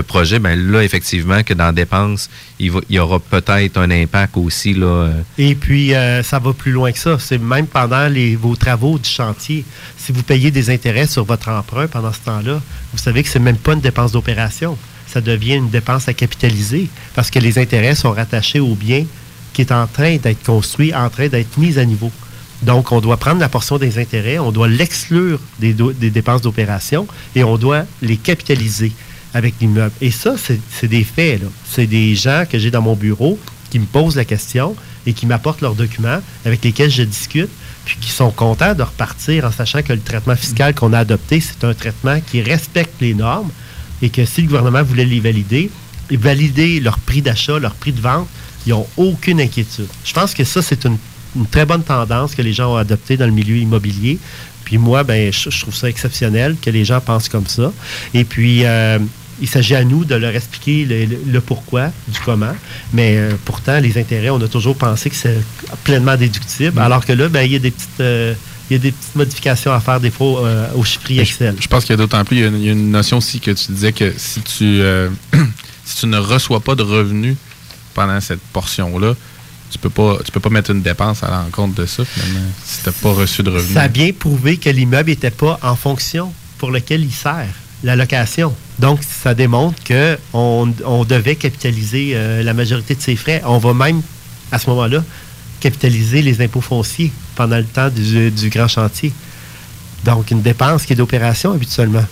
projet, 0.03 0.39
ben 0.39 0.59
là, 0.71 0.83
effectivement, 0.83 1.43
que 1.43 1.53
dans 1.53 1.67
la 1.67 1.73
dépense, 1.73 2.31
il, 2.59 2.73
il 2.89 2.97
y 2.97 2.99
aura 2.99 3.21
peut-être 3.21 3.77
un 3.79 3.91
impact 3.91 4.37
aussi, 4.37 4.73
là. 4.73 4.87
euh, 4.87 5.13
Et 5.37 5.55
puis, 5.55 5.95
euh, 5.95 6.23
ça 6.23 6.39
va 6.39 6.53
plus 6.53 6.73
loin 6.73 6.91
que 6.93 6.99
ça. 6.99 7.19
C'est 7.19 7.39
même 7.39 7.67
pendant 7.67 8.09
vos 8.39 8.57
travaux 8.57 8.99
du 8.99 9.09
chantier. 9.09 9.65
Si 9.99 10.13
vous 10.13 10.23
payez 10.23 10.51
des 10.51 10.71
intérêts 10.71 11.07
sur 11.07 11.25
votre 11.25 11.49
emprunt 11.51 11.87
pendant 11.87 12.13
ce 12.13 12.21
temps-là, 12.21 12.61
vous 12.93 12.99
savez 12.99 13.23
que 13.23 13.29
c'est 13.29 13.39
même 13.39 13.57
pas 13.57 13.75
une 13.75 13.81
dépense 13.81 14.13
d'opération. 14.13 14.79
Ça 15.07 15.21
devient 15.21 15.57
une 15.57 15.69
dépense 15.69 16.09
à 16.09 16.15
capitaliser 16.15 16.89
parce 17.15 17.31
que 17.31 17.39
les 17.39 17.59
intérêts 17.59 17.95
sont 17.95 18.13
rattachés 18.13 18.61
au 18.61 18.75
bien 18.75 19.05
qui 19.53 19.61
est 19.61 19.73
en 19.73 19.87
train 19.87 20.17
d'être 20.17 20.43
construit, 20.45 20.95
en 20.95 21.11
train 21.11 21.29
d'être 21.29 21.59
mis 21.59 21.79
à 21.79 21.85
niveau. 21.85 22.11
Donc, 22.63 22.93
on 22.93 23.01
doit 23.01 23.17
prendre 23.17 23.41
la 23.41 23.49
portion 23.49 23.79
des 23.79 23.99
intérêts, 23.99 24.39
on 24.39 24.53
doit 24.53 24.69
l'exclure 24.69 25.41
des, 25.59 25.73
dépenses 25.73 26.43
d'opération 26.43 27.07
et 27.35 27.43
on 27.43 27.57
doit 27.57 27.85
les 28.03 28.17
capitaliser 28.17 28.93
avec 29.35 29.55
l'immeuble. 29.61 29.93
Et 30.01 30.11
ça, 30.11 30.37
c'est 30.37 30.87
des 30.87 31.05
faits. 31.05 31.43
C'est 31.69 31.87
des 31.87 32.15
gens 32.15 32.45
que 32.49 32.59
j'ai 32.59 32.71
dans 32.71 32.83
mon 32.83 32.95
bureau 32.95 33.39
qui 33.71 33.79
me 33.79 33.87
posent 33.87 34.17
la 34.17 34.25
question 34.25 34.77
et 35.07 35.13
qui 35.13 35.27
m'apportent 35.27 35.63
leurs 35.63 35.75
documents 35.75 36.21
avec 36.45 36.63
lesquels 36.63 36.91
je 36.91 37.03
discute, 37.03 37.49
puis 37.85 37.97
qui 38.01 38.11
sont 38.11 38.31
contents 38.31 38.75
de 38.75 38.83
repartir 38.83 39.45
en 39.45 39.51
sachant 39.51 39.83
que 39.83 39.93
le 39.93 40.01
traitement 40.01 40.37
fiscal 40.37 40.75
qu'on 40.75 40.93
a 40.93 40.99
adopté, 40.99 41.41
c'est 41.41 41.65
un 41.65 41.75
traitement 41.75 42.21
qui 42.21 42.43
respecte 42.43 43.01
les 43.01 43.15
normes 43.15 43.51
et 44.03 44.11
que 44.11 44.25
si 44.25 44.43
le 44.43 44.49
gouvernement 44.49 44.83
voulait 44.83 45.07
les 45.07 45.21
valider, 45.21 45.71
valider 46.11 46.81
leur 46.81 46.99
prix 46.99 47.23
d'achat, 47.23 47.59
leur 47.59 47.75
prix 47.75 47.93
de 47.93 48.01
vente, 48.01 48.29
ils 48.67 48.71
n'ont 48.71 48.87
aucune 48.97 49.41
inquiétude. 49.41 49.89
Je 50.05 50.13
pense 50.13 50.35
que 50.35 50.45
ça, 50.45 50.63
c'est 50.63 50.85
une, 50.85 50.99
une 51.37 51.47
très 51.47 51.67
bonne 51.67 51.83
tendance 51.83 52.35
que 52.35 52.43
les 52.43 52.53
gens 52.53 52.75
ont 52.75 52.77
adoptée 52.77 53.17
dans 53.17 53.27
le 53.27 53.33
milieu 53.33 53.57
immobilier. 53.57 54.19
Puis 54.65 54.79
moi, 54.79 55.05
ben, 55.05 55.33
je, 55.33 55.51
je 55.51 55.61
trouve 55.61 55.75
ça 55.75 55.89
exceptionnel 55.89 56.57
que 56.61 56.71
les 56.71 56.85
gens 56.85 57.01
pensent 57.01 57.29
comme 57.29 57.47
ça. 57.47 57.73
Et 58.15 58.25
puis, 58.25 58.65
euh, 58.65 58.99
il 59.41 59.49
s'agit 59.49 59.75
à 59.75 59.85
nous 59.85 60.05
de 60.05 60.15
leur 60.15 60.35
expliquer 60.35 60.87
le, 61.27 61.41
pourquoi, 61.41 61.89
du 62.09 62.21
comment. 62.25 62.55
Mais 62.93 63.17
euh, 63.17 63.33
pourtant, 63.45 63.81
les 63.81 63.99
intérêts, 63.99 64.31
on 64.31 64.41
a 64.41 64.49
toujours 64.49 64.77
pensé 64.77 65.11
que 65.11 65.17
c'est 65.17 65.41
pleinement 65.85 66.17
déductible. 66.17 66.79
Alors 66.81 67.05
que 67.05 67.13
là, 67.13 67.29
ben, 67.29 67.43
il 67.43 67.53
y 67.53 67.57
a 67.57 67.59
des 67.59 67.71
petites... 67.71 68.01
euh, 68.01 68.35
il 68.71 68.75
y 68.75 68.77
a 68.77 68.79
des 68.79 68.93
petites 68.93 69.17
modifications 69.17 69.73
à 69.73 69.81
faire 69.81 70.01
des 70.01 70.11
fois 70.11 70.49
au 70.77 70.83
chiffrier 70.83 71.21
Excel. 71.21 71.57
Je 71.61 71.67
pense 71.67 71.85
qu'il 71.85 71.91
y 71.91 71.95
a 71.95 71.97
d'autant 71.99 72.25
plus, 72.25 72.39
il 72.39 72.41
y 72.41 72.45
a, 72.45 72.47
une, 72.47 72.59
il 72.59 72.65
y 72.65 72.69
a 72.71 72.73
une 72.73 72.91
notion 72.91 73.19
aussi 73.19 73.39
que 73.39 73.51
tu 73.51 73.71
disais 73.73 73.93
que 73.93 74.15
si 74.17 74.41
tu, 74.41 74.81
si 75.85 75.97
tu 75.97 76.07
ne 76.07 76.17
reçois 76.17 76.61
pas 76.61 76.75
de 76.75 76.83
revenus 76.83 77.37
pendant 77.93 78.19
cette 78.21 78.41
portion-là, 78.41 79.15
tu 79.73 79.79
peux 79.79 79.91
pas 79.91 80.19
tu 80.25 80.31
peux 80.31 80.41
pas 80.41 80.51
mettre 80.51 80.71
une 80.71 80.83
dépense 80.83 81.23
à 81.23 81.31
l'encontre 81.31 81.75
de 81.75 81.87
ça, 81.87 82.05
finalement, 82.05 82.47
si 82.65 82.83
tu 82.83 82.89
n'as 82.89 82.93
pas 82.93 83.13
reçu 83.13 83.43
de 83.43 83.51
revenus. 83.51 83.75
Ça 83.75 83.83
a 83.83 83.89
bien 83.89 84.13
prouvé 84.13 84.59
que 84.59 84.71
l'immeuble 84.71 85.11
n'était 85.11 85.31
pas 85.31 85.59
en 85.63 85.75
fonction 85.75 86.33
pour 86.59 86.71
lequel 86.71 87.03
il 87.03 87.13
sert, 87.13 87.49
la 87.83 87.97
location. 87.97 88.55
Donc, 88.79 89.01
ça 89.03 89.35
démontre 89.35 89.83
qu'on 89.85 90.73
on 90.85 91.05
devait 91.05 91.37
capitaliser 91.37 92.13
euh, 92.15 92.43
la 92.43 92.55
majorité 92.55 92.95
de 92.95 93.01
ses 93.01 93.17
frais. 93.17 93.43
On 93.45 93.59
va 93.59 93.75
même, 93.75 94.03
à 94.53 94.59
ce 94.59 94.69
moment-là, 94.71 95.03
capitaliser 95.61 96.23
les 96.23 96.41
impôts 96.43 96.61
fonciers 96.61 97.13
pendant 97.35 97.59
le 97.59 97.65
temps 97.65 97.89
du, 97.89 98.31
du 98.31 98.49
grand 98.51 98.69
chantier. 98.69 99.13
Donc, 100.05 100.31
une 100.31 100.43
dépense 100.43 100.85
qui 100.85 100.93
est 100.93 100.97
d'opération 100.97 101.53
habituellement. 101.53 102.05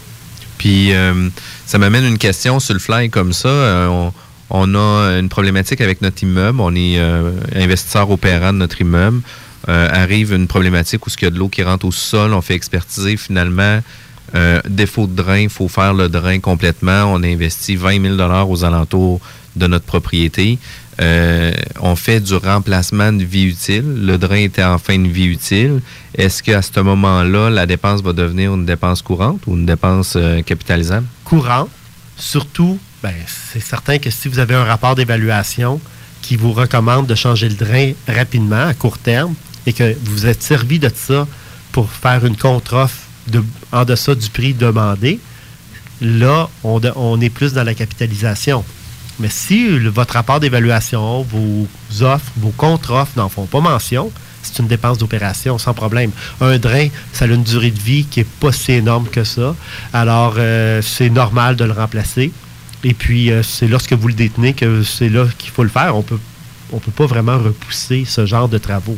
Puis 0.59 0.93
euh, 0.93 1.31
ça 1.65 1.79
m'amène 1.79 2.05
une 2.05 2.19
question 2.19 2.61
sur 2.61 2.75
le 2.75 2.81
fly 2.81 3.09
comme 3.09 3.33
ça. 3.33 3.49
Euh, 3.49 3.87
on, 3.87 4.13
on 4.51 4.75
a 4.75 5.19
une 5.19 5.29
problématique 5.29 5.81
avec 5.81 6.03
notre 6.03 6.23
immeuble. 6.23 6.61
On 6.61 6.75
est 6.75 6.99
euh, 6.99 7.31
investisseur 7.55 8.11
opérant 8.11 8.53
de 8.53 8.59
notre 8.59 8.81
immeuble. 8.81 9.23
Euh, 9.69 9.89
arrive 9.93 10.33
une 10.33 10.47
problématique 10.47 11.07
où 11.07 11.11
il 11.11 11.25
y 11.25 11.27
a 11.27 11.31
de 11.31 11.39
l'eau 11.39 11.49
qui 11.49 11.63
rentre 11.63 11.87
au 11.87 11.93
sol. 11.93 12.33
On 12.35 12.41
fait 12.41 12.55
expertiser 12.55 13.17
finalement. 13.17 13.81
euh, 14.35 14.61
défaut 14.69 15.07
de 15.07 15.15
drain, 15.15 15.39
il 15.39 15.49
faut 15.49 15.69
faire 15.69 15.93
le 15.95 16.09
drain 16.09 16.39
complètement. 16.39 17.05
On 17.13 17.23
a 17.23 17.27
investi 17.27 17.77
20 17.77 18.17
000 18.17 18.45
aux 18.49 18.65
alentours 18.65 19.21
de 19.57 19.67
notre 19.67 19.85
propriété. 19.85 20.59
Euh, 21.01 21.53
on 21.81 21.97
fait 21.97 22.21
du 22.21 22.35
remplacement 22.35 23.13
de 23.13 23.25
vie 23.25 23.45
utile. 23.45 24.05
Le 24.05 24.19
drain 24.19 24.37
était 24.37 24.63
en 24.63 24.79
fin 24.79 24.99
de 24.99 25.09
vie 25.09 25.27
utile. 25.27 25.81
Est-ce 26.15 26.43
qu'à 26.43 26.63
ce 26.63 26.79
moment-là, 26.81 27.51
la 27.51 27.67
dépense 27.67 28.03
va 28.03 28.13
devenir 28.13 28.55
une 28.55 28.67
dépense 28.67 29.03
courante 29.03 29.41
ou 29.47 29.57
une 29.57 29.67
dépense 29.67 30.17
capitalisable? 30.47 31.07
courant. 31.25 31.69
Surtout, 32.17 32.79
ben, 33.03 33.15
c'est 33.27 33.61
certain 33.61 33.99
que 33.99 34.11
si 34.11 34.29
vous 34.29 34.39
avez 34.39 34.55
un 34.55 34.65
rapport 34.65 34.95
d'évaluation 34.95 35.81
qui 36.23 36.37
vous 36.37 36.53
recommande 36.53 37.07
de 37.07 37.15
changer 37.15 37.49
le 37.49 37.55
drain 37.55 37.93
rapidement, 38.07 38.67
à 38.67 38.75
court 38.75 38.99
terme, 38.99 39.35
et 39.67 39.73
que 39.73 39.97
vous 40.05 40.27
êtes 40.27 40.43
servi 40.43 40.79
de 40.79 40.91
ça 40.95 41.27
pour 41.73 41.91
faire 41.91 42.25
une 42.25 42.37
contre-offre 42.37 42.97
en 43.73 43.85
deçà 43.85 44.15
du 44.15 44.29
prix 44.29 44.55
demandé, 44.55 45.21
là, 46.01 46.49
on, 46.65 47.21
est 47.21 47.31
plus 47.31 47.53
dans 47.53 47.63
la 47.63 47.75
capitalisation. 47.75 48.65
Mais 49.19 49.29
si 49.29 49.79
votre 49.89 50.15
rapport 50.15 50.41
d'évaluation, 50.41 51.23
vos 51.23 51.67
offres, 52.01 52.33
vos 52.37 52.51
contre-offres 52.51 53.13
n'en 53.17 53.29
font 53.29 53.47
pas 53.47 53.61
mention, 53.61 54.11
c'est 54.43 54.59
une 54.59 54.69
dépense 54.69 54.99
d'opération 54.99 55.59
sans 55.59 55.75
problème. 55.75 56.11
Un 56.41 56.59
drain, 56.59 56.89
ça 57.13 57.27
a 57.27 57.29
une 57.29 57.43
durée 57.43 57.71
de 57.71 57.79
vie 57.79 58.05
qui 58.05 58.21
n'est 58.21 58.27
pas 58.41 58.53
si 58.53 58.73
énorme 58.73 59.07
que 59.09 59.25
ça. 59.25 59.55
Alors, 59.93 60.35
euh, 60.39 60.81
c'est 60.83 61.11
normal 61.11 61.57
de 61.57 61.65
le 61.65 61.73
remplacer. 61.73 62.33
Et 62.85 62.95
puis, 62.95 63.31
euh, 63.31 63.43
c'est 63.43 63.69
lorsque 63.69 63.93
vous 63.93 64.09
le 64.09 64.15
détenez 64.15 64.55
que 64.55 64.83
c'est 64.83 65.09
là 65.09 65.27
qu'il 65.39 65.51
faut 65.51 65.63
le 65.63 65.69
faire. 65.69 65.97
On 65.97 66.03
peut, 66.03 66.19
on 66.73 66.79
peut 66.79 66.91
pas 66.91 67.07
vraiment 67.07 67.39
repousser 67.39 68.05
ce 68.07 68.27
genre 68.27 68.49
de 68.49 68.59
travaux. 68.59 68.97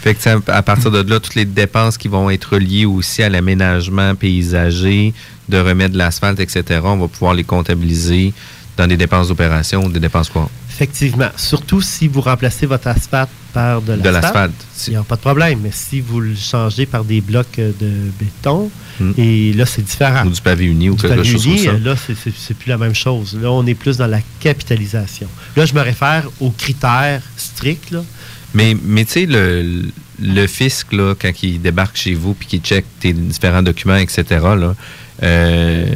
Fait 0.00 0.14
que, 0.14 0.50
à 0.50 0.62
partir 0.62 0.90
de 0.90 1.08
là, 1.08 1.20
toutes 1.20 1.36
les 1.36 1.44
dépenses 1.44 1.96
qui 1.96 2.08
vont 2.08 2.28
être 2.30 2.58
liées 2.58 2.86
aussi 2.86 3.22
à 3.22 3.28
l'aménagement 3.28 4.14
paysager, 4.14 5.14
de 5.48 5.58
remettre 5.58 5.92
de 5.92 5.98
l'asphalte, 5.98 6.40
etc., 6.40 6.80
on 6.82 6.96
va 6.96 7.08
pouvoir 7.08 7.34
les 7.34 7.44
comptabiliser 7.44 8.32
dans 8.76 8.86
des 8.86 8.96
dépenses 8.96 9.28
d'opération 9.28 9.84
ou 9.84 9.90
des 9.90 10.00
dépenses 10.00 10.28
courantes. 10.28 10.50
Effectivement. 10.74 11.28
Surtout 11.36 11.80
si 11.82 12.08
vous 12.08 12.20
remplacez 12.22 12.66
votre 12.66 12.88
asphalte 12.88 13.28
par 13.52 13.82
de 13.82 13.96
De 13.96 14.08
l'asphalte. 14.08 14.54
Il 14.86 14.90
n'y 14.90 14.96
a 14.96 15.02
pas 15.02 15.16
de 15.16 15.20
problème. 15.20 15.60
Mais 15.62 15.70
si 15.72 16.00
vous 16.00 16.20
le 16.20 16.34
changez 16.34 16.86
par 16.86 17.04
des 17.04 17.20
blocs 17.20 17.58
euh, 17.58 17.72
de 17.80 17.90
béton, 18.18 18.70
Hmm. 19.00 19.12
et 19.16 19.54
là, 19.54 19.64
c'est 19.64 19.80
différent. 19.82 20.26
Ou 20.26 20.30
du 20.30 20.40
pavé 20.42 20.66
uni 20.66 20.90
ou 20.90 20.94
Du 20.96 21.00
quelque 21.02 21.16
pavé 21.16 21.28
chose 21.28 21.46
uni, 21.46 21.64
comme 21.64 21.78
ça. 21.82 21.84
Là, 21.90 21.94
c'est- 21.96 22.54
plus 22.54 22.68
la 22.68 22.76
même 22.76 22.94
chose. 22.94 23.38
Là, 23.40 23.50
on 23.50 23.66
est 23.66 23.74
plus 23.74 23.96
dans 23.96 24.06
la 24.06 24.20
capitalisation. 24.40 25.28
Là, 25.56 25.64
je 25.64 25.72
me 25.74 25.80
réfère 25.80 26.28
aux 26.40 26.50
critères 26.50 27.22
stricts. 27.38 27.90
Là. 27.90 28.04
Mais, 28.52 28.76
mais 28.84 29.06
tu 29.06 29.12
sais, 29.12 29.26
le, 29.26 29.84
le 30.20 30.46
fisc, 30.46 30.92
là, 30.92 31.14
quand 31.18 31.32
il 31.42 31.60
débarque 31.62 31.96
chez 31.96 32.12
vous 32.12 32.34
puis 32.34 32.46
qu'il 32.46 32.60
check 32.60 32.84
tes 33.00 33.14
différents 33.14 33.62
documents, 33.62 33.96
etc., 33.96 34.24
là, 34.58 34.74
euh, 35.22 35.86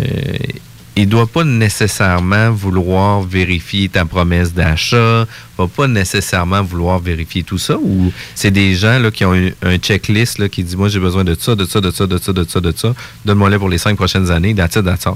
il 0.98 1.08
doit 1.08 1.26
pas 1.26 1.44
nécessairement 1.44 2.50
vouloir 2.50 3.20
vérifier 3.22 3.88
ta 3.88 4.04
promesse 4.06 4.54
d'achat, 4.54 5.26
va 5.58 5.66
pas 5.68 5.86
nécessairement 5.86 6.62
vouloir 6.62 6.98
vérifier 7.00 7.42
tout 7.42 7.58
ça, 7.58 7.76
ou 7.80 8.10
c'est 8.34 8.50
des 8.50 8.74
gens 8.74 8.98
là, 8.98 9.10
qui 9.10 9.24
ont 9.24 9.34
un, 9.62 9.76
checklist 9.78 10.38
là, 10.38 10.48
qui 10.48 10.64
dit 10.64 10.74
moi 10.76 10.88
j'ai 10.88 10.98
besoin 11.00 11.22
de 11.24 11.36
ça, 11.38 11.54
de 11.54 11.66
ça, 11.66 11.80
de 11.80 11.90
ça, 11.90 12.06
de 12.06 12.16
ça, 12.18 12.32
de 12.32 12.44
ça, 12.48 12.60
de 12.60 12.72
ça, 12.74 12.94
donne-moi-les 13.24 13.58
pour 13.58 13.68
les 13.68 13.78
cinq 13.78 13.96
prochaines 13.96 14.30
années, 14.30 14.54
all. 14.58 15.14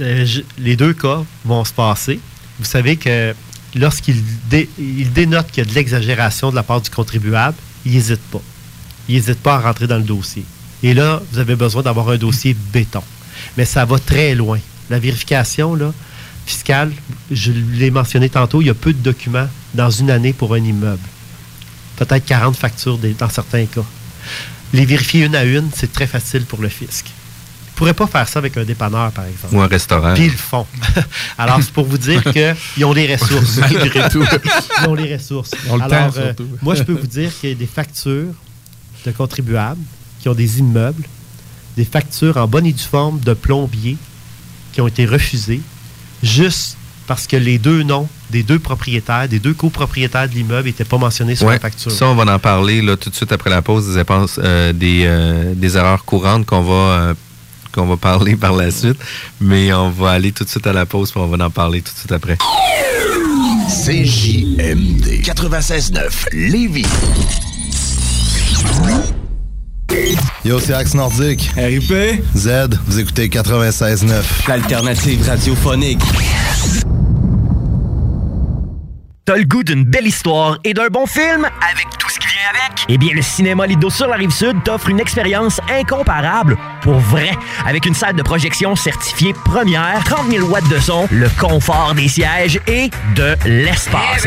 euh, 0.00 0.26
je- 0.26 0.40
les 0.58 0.76
deux 0.76 0.92
cas 0.92 1.22
vont 1.44 1.64
se 1.64 1.72
passer. 1.72 2.18
Vous 2.58 2.64
savez 2.64 2.96
que 2.96 3.32
lorsqu'il 3.76 4.16
dé- 4.50 4.68
dénote 5.14 5.48
qu'il 5.52 5.64
y 5.64 5.66
a 5.66 5.70
de 5.70 5.74
l'exagération 5.74 6.50
de 6.50 6.56
la 6.56 6.62
part 6.64 6.80
du 6.80 6.90
contribuable, 6.90 7.56
il 7.86 7.92
n'hésite 7.92 8.20
pas. 8.32 8.40
Il 9.08 9.14
n'hésite 9.16 9.40
pas 9.40 9.54
à 9.56 9.60
rentrer 9.60 9.86
dans 9.86 9.98
le 9.98 10.02
dossier. 10.02 10.44
Et 10.82 10.94
là, 10.94 11.22
vous 11.32 11.38
avez 11.38 11.54
besoin 11.56 11.82
d'avoir 11.82 12.08
un 12.08 12.16
dossier 12.16 12.56
béton. 12.72 13.02
Mais 13.56 13.64
ça 13.64 13.84
va 13.84 13.98
très 13.98 14.34
loin. 14.34 14.58
La 14.90 14.98
vérification 14.98 15.74
là, 15.74 15.92
fiscale, 16.46 16.92
je 17.30 17.52
l'ai 17.52 17.90
mentionné 17.90 18.28
tantôt, 18.28 18.60
il 18.60 18.66
y 18.66 18.70
a 18.70 18.74
peu 18.74 18.92
de 18.92 18.98
documents 18.98 19.48
dans 19.74 19.90
une 19.90 20.10
année 20.10 20.32
pour 20.32 20.54
un 20.54 20.58
immeuble. 20.58 21.02
Peut-être 21.96 22.24
40 22.24 22.56
factures 22.56 22.98
des- 22.98 23.12
dans 23.14 23.28
certains 23.28 23.66
cas. 23.66 23.84
Les 24.72 24.84
vérifier 24.84 25.24
une 25.24 25.36
à 25.36 25.44
une, 25.44 25.70
c'est 25.74 25.92
très 25.92 26.06
facile 26.06 26.44
pour 26.44 26.60
le 26.60 26.68
fisc. 26.68 27.06
Ils 27.06 27.70
ne 27.74 27.76
pourraient 27.78 27.94
pas 27.94 28.06
faire 28.06 28.28
ça 28.28 28.38
avec 28.40 28.56
un 28.56 28.64
dépanneur, 28.64 29.10
par 29.12 29.24
exemple. 29.24 29.54
Ou 29.54 29.60
un 29.60 29.66
restaurant. 29.66 30.14
Puis 30.14 30.24
ils 30.26 30.30
le 30.32 30.36
font. 30.36 30.66
Alors, 31.38 31.60
c'est 31.60 31.72
pour 31.72 31.86
vous 31.86 31.98
dire 31.98 32.22
qu'ils 32.74 32.84
ont 32.84 32.92
les 32.92 33.14
ressources. 33.16 33.56
Malgré 33.58 34.08
tout. 34.08 34.24
Ils 34.82 34.88
ont 34.88 34.94
les 34.94 35.14
ressources. 35.16 35.50
Ils 35.64 35.70
ont 35.72 35.76
le 35.76 35.82
Alors, 35.82 36.12
euh, 36.16 36.32
moi, 36.62 36.74
je 36.74 36.82
peux 36.82 36.92
vous 36.92 37.06
dire 37.06 37.30
qu'il 37.40 37.50
y 37.50 37.52
a 37.52 37.56
des 37.56 37.66
factures 37.66 38.32
de 39.06 39.10
contribuables 39.12 39.80
qui 40.20 40.28
ont 40.28 40.34
des 40.34 40.58
immeubles, 40.60 41.02
des 41.76 41.84
factures 41.84 42.36
en 42.36 42.46
bonne 42.46 42.66
et 42.66 42.72
due 42.72 42.82
forme 42.82 43.20
de 43.20 43.34
plombiers 43.34 43.96
qui 44.72 44.80
ont 44.80 44.88
été 44.88 45.06
refusées 45.06 45.60
juste 46.22 46.76
parce 47.06 47.26
que 47.26 47.36
les 47.36 47.58
deux 47.58 47.82
noms 47.82 48.08
des 48.30 48.42
deux 48.42 48.58
propriétaires, 48.58 49.28
des 49.28 49.38
deux 49.38 49.52
copropriétaires 49.54 50.28
de 50.28 50.34
l'immeuble 50.34 50.66
n'étaient 50.68 50.84
pas 50.84 50.98
mentionnés 50.98 51.36
sur 51.36 51.46
Ouais, 51.46 51.54
la 51.54 51.60
facture. 51.60 51.90
ça, 51.92 52.06
on 52.06 52.14
va 52.14 52.34
en 52.34 52.38
parler 52.38 52.80
là, 52.82 52.96
tout 52.96 53.10
de 53.10 53.14
suite 53.14 53.30
après 53.30 53.50
la 53.50 53.62
pause 53.62 53.88
des, 53.88 53.94
dépenses, 53.96 54.40
euh, 54.42 54.72
des, 54.72 55.02
euh, 55.04 55.52
des 55.54 55.76
erreurs 55.76 56.04
courantes 56.04 56.46
qu'on 56.46 56.62
va, 56.62 56.72
euh, 56.72 57.14
qu'on 57.72 57.86
va 57.86 57.96
parler 57.96 58.36
par 58.36 58.54
la 58.54 58.70
suite. 58.70 58.98
Mais 59.40 59.72
on 59.72 59.90
va 59.90 60.12
aller 60.12 60.32
tout 60.32 60.44
de 60.44 60.48
suite 60.48 60.66
à 60.66 60.72
la 60.72 60.86
pause 60.86 61.10
puis 61.12 61.20
on 61.20 61.26
va 61.26 61.44
en 61.44 61.50
parler 61.50 61.82
tout 61.82 61.92
de 61.92 61.98
suite 61.98 62.12
après. 62.12 62.38
CJMD 63.68 65.22
96.9 65.22 66.32
Lévis. 66.32 66.86
Yo, 70.44 70.58
c'est 70.60 70.74
Axe 70.74 70.94
Nordique. 70.94 71.50
RIP. 71.56 72.22
Z, 72.36 72.48
vous 72.86 73.00
écoutez 73.00 73.28
96.9. 73.28 74.48
L'alternative 74.48 75.26
radiophonique. 75.26 76.02
T'as 79.24 79.36
le 79.36 79.44
goût 79.44 79.62
d'une 79.62 79.84
belle 79.84 80.06
histoire 80.06 80.58
et 80.64 80.74
d'un 80.74 80.88
bon 80.88 81.06
film? 81.06 81.44
Avec 81.44 81.86
tout 81.98 82.10
ce 82.10 82.18
qui 82.18 82.23
avec? 82.48 82.84
Eh 82.88 82.98
bien, 82.98 83.10
le 83.14 83.22
Cinéma 83.22 83.66
Lido 83.66 83.90
sur 83.90 84.06
la 84.08 84.16
Rive-Sud 84.16 84.62
t'offre 84.64 84.88
une 84.88 85.00
expérience 85.00 85.60
incomparable 85.70 86.56
pour 86.82 86.98
vrai. 86.98 87.30
Avec 87.66 87.86
une 87.86 87.94
salle 87.94 88.14
de 88.14 88.22
projection 88.22 88.76
certifiée 88.76 89.34
première, 89.44 90.02
30 90.04 90.30
000 90.30 90.46
watts 90.48 90.68
de 90.68 90.78
son, 90.78 91.06
le 91.10 91.28
confort 91.40 91.94
des 91.94 92.08
sièges 92.08 92.60
et 92.66 92.90
de 93.14 93.34
l'espace. 93.46 94.26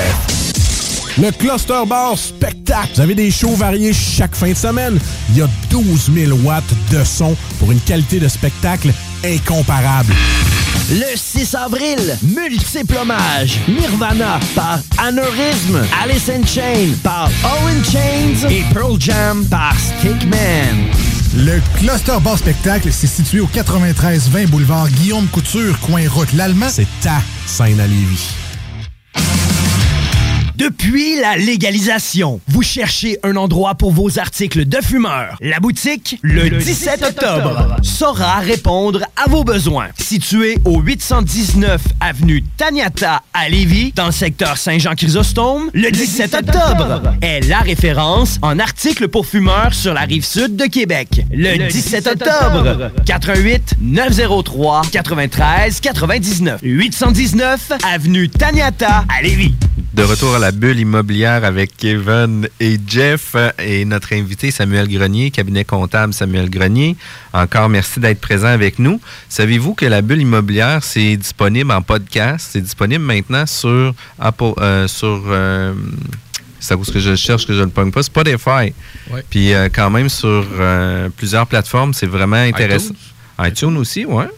Le 1.18 1.30
Cluster 1.30 1.82
Bar 1.86 2.18
Spectacle. 2.18 2.90
Vous 2.94 3.00
avez 3.00 3.14
des 3.14 3.30
shows 3.30 3.54
variés 3.54 3.92
chaque 3.92 4.34
fin 4.34 4.50
de 4.50 4.56
semaine. 4.56 4.98
Il 5.30 5.38
y 5.38 5.42
a 5.42 5.48
12 5.70 6.10
000 6.14 6.38
watts 6.42 6.74
de 6.90 7.02
son 7.04 7.36
pour 7.58 7.72
une 7.72 7.80
qualité 7.80 8.18
de 8.18 8.28
spectacle 8.28 8.92
incomparable. 9.24 10.12
Le 10.90 11.16
6 11.16 11.54
avril, 11.54 12.18
multiple 12.22 12.96
hommage. 13.00 13.58
Nirvana 13.68 14.40
par 14.54 14.80
Aneurysm, 14.98 15.80
Alice 16.02 16.28
in 16.28 16.44
Chain 16.46 16.94
par 17.02 17.30
Owen 17.44 17.82
Chains 17.84 18.48
et 18.50 18.64
Pearl 18.72 18.96
Jam 18.98 19.46
par 19.46 19.74
Stickman. 19.78 21.11
Le 21.34 21.60
Cluster 21.78 22.18
Bar 22.22 22.36
Spectacle, 22.36 22.90
c'est 22.92 23.06
situé 23.06 23.40
au 23.40 23.46
93-20 23.46 24.48
boulevard 24.48 24.90
Guillaume 24.90 25.26
Couture, 25.28 25.80
coin 25.80 26.06
route 26.06 26.32
l'Allemand. 26.34 26.68
C'est 26.68 26.86
ta 27.00 27.22
scène 27.46 27.80
à. 27.80 28.41
Depuis 30.62 31.20
la 31.20 31.36
légalisation, 31.36 32.40
vous 32.46 32.62
cherchez 32.62 33.18
un 33.24 33.34
endroit 33.34 33.74
pour 33.74 33.90
vos 33.90 34.20
articles 34.20 34.64
de 34.64 34.78
fumeurs. 34.80 35.36
La 35.40 35.58
boutique, 35.58 36.20
le, 36.22 36.50
17 36.50 37.02
octobre, 37.02 37.78
saura 37.82 38.38
répondre 38.38 39.04
à 39.16 39.28
vos 39.28 39.42
besoins. 39.42 39.88
Située 39.98 40.58
au 40.64 40.80
819 40.80 41.82
avenue 41.98 42.44
Taniata 42.56 43.22
à 43.34 43.48
Lévis, 43.48 43.90
dans 43.96 44.06
le 44.06 44.12
secteur 44.12 44.56
Saint-Jean-Chrysostome, 44.56 45.68
le 45.74 45.90
17 45.90 46.32
octobre 46.32 47.12
est 47.22 47.40
la 47.48 47.58
référence 47.58 48.38
en 48.40 48.60
articles 48.60 49.08
pour 49.08 49.26
fumeurs 49.26 49.74
sur 49.74 49.94
la 49.94 50.02
rive 50.02 50.24
sud 50.24 50.54
de 50.54 50.66
Québec. 50.66 51.24
Le 51.32 51.68
17 51.68 52.06
octobre, 52.06 52.92
88 53.04 53.74
903 53.80 54.82
93 54.92 55.80
99 55.80 56.60
819 56.62 57.72
avenue 57.84 58.28
Taniata 58.28 59.04
à 59.08 59.22
Lévis. 59.22 59.56
De 59.94 60.04
retour 60.04 60.36
à 60.36 60.38
la 60.38 60.51
bulle 60.56 60.78
immobilière 60.78 61.44
avec 61.44 61.76
Kevin 61.76 62.48
et 62.60 62.78
Jeff 62.86 63.32
euh, 63.34 63.50
et 63.58 63.84
notre 63.84 64.14
invité 64.14 64.50
Samuel 64.50 64.88
Grenier, 64.88 65.30
cabinet 65.30 65.64
comptable 65.64 66.12
Samuel 66.12 66.48
Grenier. 66.50 66.96
Encore 67.32 67.68
merci 67.68 68.00
d'être 68.00 68.20
présent 68.20 68.48
avec 68.48 68.78
nous. 68.78 69.00
Savez-vous 69.28 69.74
que 69.74 69.86
la 69.86 70.02
bulle 70.02 70.20
immobilière, 70.20 70.82
c'est 70.82 71.16
disponible 71.16 71.70
en 71.70 71.82
podcast? 71.82 72.50
C'est 72.52 72.60
disponible 72.60 73.04
maintenant 73.04 73.46
sur 73.46 73.94
Apple, 74.18 74.52
euh, 74.58 74.88
sur... 74.88 75.22
euh, 75.26 75.72
c'est 76.60 76.74
à 76.74 76.76
cause 76.76 76.92
que 76.92 77.00
je 77.00 77.16
cherche 77.16 77.44
que 77.44 77.52
je 77.54 77.58
ne 77.58 77.64
le 77.64 77.70
pogne 77.70 77.90
pas. 77.90 78.04
Spotify. 78.04 78.72
Ouais. 79.10 79.24
Puis 79.28 79.52
euh, 79.52 79.68
quand 79.72 79.90
même 79.90 80.08
sur 80.08 80.46
euh, 80.60 81.08
plusieurs 81.16 81.46
plateformes, 81.46 81.92
c'est 81.92 82.06
vraiment 82.06 82.36
intéressant. 82.36 82.94
iTunes, 83.40 83.76
aussi, 83.76 84.04
ouais. 84.04 84.28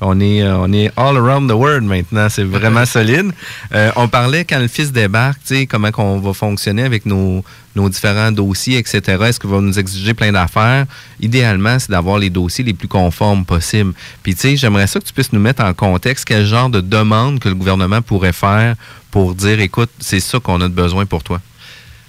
On 0.00 0.20
est, 0.20 0.42
euh, 0.42 0.58
on 0.58 0.72
est 0.72 0.90
all 0.96 1.16
around 1.16 1.48
the 1.48 1.54
world 1.54 1.84
maintenant. 1.84 2.28
C'est 2.28 2.44
vraiment 2.44 2.84
solide. 2.86 3.32
Euh, 3.72 3.90
on 3.96 4.08
parlait 4.08 4.44
quand 4.44 4.58
le 4.58 4.68
fils 4.68 4.92
débarque, 4.92 5.40
comment 5.68 5.90
on 5.98 6.18
va 6.18 6.32
fonctionner 6.32 6.82
avec 6.82 7.06
nos, 7.06 7.44
nos 7.74 7.88
différents 7.88 8.32
dossiers, 8.32 8.78
etc. 8.78 9.00
Est-ce 9.22 9.40
qu'il 9.40 9.50
va 9.50 9.60
nous 9.60 9.78
exiger 9.78 10.14
plein 10.14 10.32
d'affaires? 10.32 10.86
Idéalement, 11.20 11.78
c'est 11.78 11.90
d'avoir 11.90 12.18
les 12.18 12.30
dossiers 12.30 12.64
les 12.64 12.74
plus 12.74 12.88
conformes 12.88 13.44
possibles. 13.44 13.92
Puis, 14.22 14.34
tu 14.34 14.40
sais, 14.40 14.56
j'aimerais 14.56 14.86
ça 14.86 15.00
que 15.00 15.04
tu 15.04 15.12
puisses 15.12 15.32
nous 15.32 15.40
mettre 15.40 15.62
en 15.62 15.74
contexte 15.74 16.24
quel 16.24 16.44
genre 16.44 16.70
de 16.70 16.80
demande 16.80 17.38
que 17.38 17.48
le 17.48 17.54
gouvernement 17.54 18.02
pourrait 18.02 18.32
faire 18.32 18.76
pour 19.10 19.34
dire, 19.34 19.60
écoute, 19.60 19.90
c'est 19.98 20.20
ça 20.20 20.38
qu'on 20.40 20.60
a 20.60 20.68
de 20.68 20.74
besoin 20.74 21.06
pour 21.06 21.22
toi. 21.22 21.40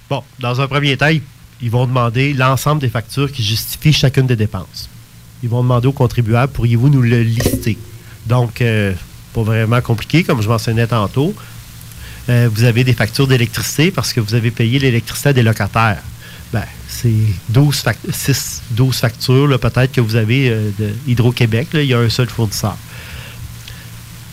Bon, 0.08 0.22
dans 0.40 0.60
un 0.60 0.68
premier 0.68 0.96
temps, 0.96 1.10
ils 1.60 1.70
vont 1.70 1.86
demander 1.86 2.32
l'ensemble 2.34 2.80
des 2.80 2.88
factures 2.88 3.30
qui 3.30 3.42
justifient 3.42 3.92
chacune 3.92 4.26
des 4.26 4.36
dépenses. 4.36 4.88
Ils 5.42 5.48
vont 5.48 5.62
demander 5.62 5.88
aux 5.88 5.92
contribuables, 5.92 6.52
pourriez-vous 6.52 6.88
nous 6.88 7.02
le 7.02 7.22
lister? 7.22 7.76
Donc, 8.26 8.60
euh, 8.60 8.92
pas 9.34 9.42
vraiment 9.42 9.80
compliqué, 9.80 10.22
comme 10.24 10.40
je 10.42 10.48
mentionnais 10.48 10.86
tantôt. 10.86 11.34
Euh, 12.28 12.48
vous 12.52 12.62
avez 12.64 12.84
des 12.84 12.92
factures 12.92 13.26
d'électricité 13.26 13.90
parce 13.90 14.12
que 14.12 14.20
vous 14.20 14.34
avez 14.34 14.50
payé 14.52 14.78
l'électricité 14.78 15.30
à 15.30 15.32
des 15.32 15.42
locataires. 15.42 16.00
Ben, 16.52 16.62
c'est 16.86 17.10
12, 17.48 17.82
fac- 17.82 17.96
6, 18.12 18.62
12 18.70 18.96
factures, 18.96 19.58
peut-être 19.58 19.90
que 19.90 20.00
vous 20.00 20.14
avez 20.14 20.50
euh, 20.50 20.70
de 20.78 20.90
Hydro-Québec. 21.08 21.68
Il 21.74 21.84
y 21.86 21.94
a 21.94 21.98
un 21.98 22.08
seul 22.10 22.28
fournisseur. 22.28 22.76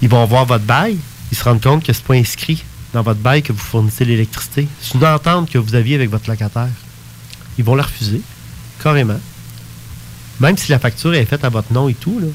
Ils 0.02 0.10
vont 0.10 0.24
voir 0.26 0.46
votre 0.46 0.66
bail. 0.66 0.98
Ils 1.32 1.38
se 1.38 1.44
rendent 1.44 1.62
compte 1.62 1.84
que 1.84 1.94
ce 1.94 2.00
n'est 2.00 2.06
pas 2.06 2.14
inscrit 2.16 2.64
dans 2.94 3.02
votre 3.02 3.20
bail 3.20 3.42
que 3.42 3.52
vous 3.54 3.60
fournissez 3.60 4.06
l'électricité. 4.06 4.68
C'est 4.82 4.96
une 4.96 5.06
entente 5.06 5.50
que 5.50 5.58
vous 5.58 5.74
aviez 5.76 5.96
avec 5.96 6.10
votre 6.10 6.30
locataire. 6.30 6.70
Ils 7.58 7.64
vont 7.64 7.76
la 7.76 7.84
refuser, 7.84 8.22
carrément. 8.84 9.20
Même 10.40 10.58
si 10.58 10.72
la 10.72 10.80
facture 10.80 11.14
est 11.14 11.26
faite 11.26 11.44
à 11.44 11.50
votre 11.50 11.72
nom 11.74 11.90
et 11.90 11.94
tout, 11.94 12.20
là, 12.20 12.28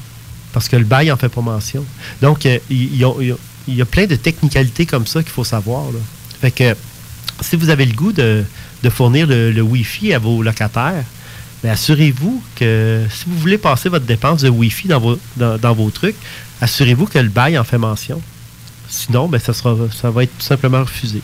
parce 0.53 0.69
que 0.69 0.75
le 0.75 0.85
bail 0.85 1.07
n'en 1.09 1.17
fait 1.17 1.29
pas 1.29 1.41
mention. 1.41 1.83
Donc, 2.21 2.45
euh, 2.45 2.59
il 2.69 2.95
y, 2.95 3.03
a- 3.03 3.11
il 3.67 3.75
y 3.75 3.81
a- 3.81 3.85
plein 3.85 4.05
de 4.05 4.15
technicalités 4.15 4.85
comme 4.85 5.05
ça 5.07 5.21
qu'il 5.23 5.31
faut 5.31 5.43
savoir. 5.43 5.85
que 6.55 6.75
si 7.41 7.55
vous 7.55 7.69
avez 7.69 7.85
le 7.85 7.93
goût 7.93 8.11
de, 8.13 8.43
fournir 8.89 9.25
le, 9.27 9.61
Wi-Fi 9.61 10.13
à 10.13 10.19
vos 10.19 10.43
locataires, 10.43 11.03
Mais 11.63 11.71
assurez-vous 11.71 12.43
que 12.55 13.01
si 13.09 13.23
vous 13.25 13.39
voulez 13.39 13.57
passer 13.57 13.89
votre 13.89 14.05
dépense 14.05 14.41
de 14.41 14.49
Wi-Fi 14.49 14.87
dans 14.87 14.99
vos, 15.73 15.89
trucs, 15.89 16.15
assurez-vous 16.61 17.07
que 17.07 17.17
le 17.17 17.29
bail 17.29 17.57
en 17.57 17.63
fait 17.63 17.79
mention. 17.79 18.21
Sinon, 18.87 19.27
ben, 19.27 19.39
ça, 19.39 19.51
ça 19.51 20.11
va 20.11 20.23
être 20.23 20.37
tout 20.37 20.45
simplement 20.45 20.81
refusé. 20.81 21.21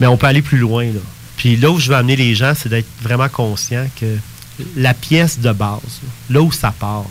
Mais 0.00 0.06
on 0.06 0.16
peut 0.16 0.26
aller 0.26 0.40
plus 0.40 0.56
loin. 0.58 0.86
Là. 0.86 1.00
Puis 1.36 1.56
là 1.56 1.70
où 1.70 1.78
je 1.78 1.88
veux 1.90 1.96
amener 1.96 2.16
les 2.16 2.34
gens, 2.34 2.54
c'est 2.56 2.70
d'être 2.70 2.88
vraiment 3.02 3.28
conscient 3.28 3.86
que 4.00 4.06
la 4.76 4.94
pièce 4.94 5.38
de 5.38 5.52
base, 5.52 6.00
là, 6.30 6.40
où 6.42 6.52
ça 6.52 6.72
part, 6.78 7.06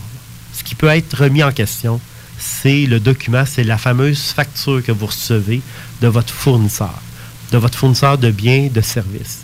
ce 0.54 0.64
qui 0.64 0.76
peut 0.76 0.88
être 0.88 1.24
remis 1.24 1.44
en 1.44 1.52
question, 1.52 2.00
c'est 2.38 2.86
le 2.86 3.00
document, 3.00 3.44
c'est 3.46 3.64
la 3.64 3.78
fameuse 3.78 4.32
facture 4.32 4.84
que 4.84 4.92
vous 4.92 5.06
recevez 5.06 5.62
de 6.02 6.08
votre 6.08 6.34
fournisseur, 6.34 7.02
de 7.52 7.58
votre 7.58 7.78
fournisseur 7.78 8.18
de 8.18 8.32
biens, 8.32 8.70
de 8.74 8.82
services. 8.82 9.42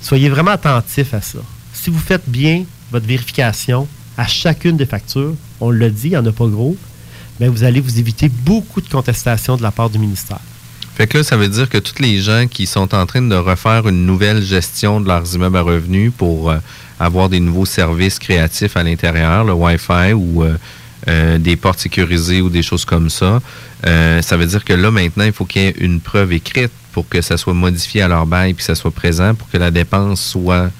Soyez 0.00 0.28
vraiment 0.28 0.50
attentifs 0.50 1.14
à 1.14 1.20
ça. 1.20 1.38
Si 1.72 1.90
vous 1.90 1.98
faites 1.98 2.28
bien 2.28 2.64
votre 2.90 3.06
vérification 3.06 3.86
à 4.16 4.26
chacune 4.26 4.76
des 4.76 4.86
factures, 4.86 5.34
on 5.60 5.70
l'a 5.70 5.90
dit, 5.90 6.08
il 6.08 6.10
n'y 6.10 6.16
en 6.16 6.26
a 6.26 6.32
pas 6.32 6.46
gros, 6.46 6.76
mais 7.40 7.48
vous 7.48 7.64
allez 7.64 7.80
vous 7.80 7.98
éviter 7.98 8.28
beaucoup 8.28 8.80
de 8.80 8.88
contestations 8.88 9.56
de 9.56 9.62
la 9.62 9.70
part 9.70 9.90
du 9.90 9.98
ministère. 9.98 10.40
Fait 10.94 11.06
que 11.06 11.22
ça 11.22 11.36
veut 11.36 11.48
dire 11.48 11.68
que 11.68 11.78
tous 11.78 12.02
les 12.02 12.20
gens 12.20 12.46
qui 12.46 12.66
sont 12.66 12.94
en 12.94 13.06
train 13.06 13.22
de 13.22 13.34
refaire 13.34 13.88
une 13.88 14.04
nouvelle 14.04 14.42
gestion 14.42 15.00
de 15.00 15.08
leurs 15.08 15.34
immeubles 15.34 15.56
à 15.56 15.62
revenus 15.62 16.12
pour 16.16 16.50
euh, 16.50 16.58
avoir 17.02 17.28
des 17.28 17.40
nouveaux 17.40 17.66
services 17.66 18.18
créatifs 18.18 18.76
à 18.76 18.82
l'intérieur, 18.82 19.44
le 19.44 19.52
Wi-Fi 19.52 20.12
ou 20.12 20.44
euh, 20.44 20.56
euh, 21.08 21.38
des 21.38 21.56
portes 21.56 21.80
sécurisées 21.80 22.40
ou 22.40 22.48
des 22.48 22.62
choses 22.62 22.84
comme 22.84 23.10
ça, 23.10 23.40
euh, 23.86 24.22
ça 24.22 24.36
veut 24.36 24.46
dire 24.46 24.64
que 24.64 24.72
là, 24.72 24.90
maintenant, 24.90 25.24
il 25.24 25.32
faut 25.32 25.44
qu'il 25.44 25.62
y 25.62 25.66
ait 25.66 25.74
une 25.78 26.00
preuve 26.00 26.32
écrite 26.32 26.70
pour 26.92 27.08
que 27.08 27.20
ça 27.20 27.36
soit 27.36 27.54
modifié 27.54 28.02
à 28.02 28.08
leur 28.08 28.26
bail 28.26 28.54
puis 28.54 28.58
que 28.58 28.66
ça 28.66 28.74
soit 28.74 28.92
présent 28.92 29.34
pour 29.34 29.50
que 29.50 29.56
la 29.56 29.70
dépense 29.70 30.22
soit 30.22 30.70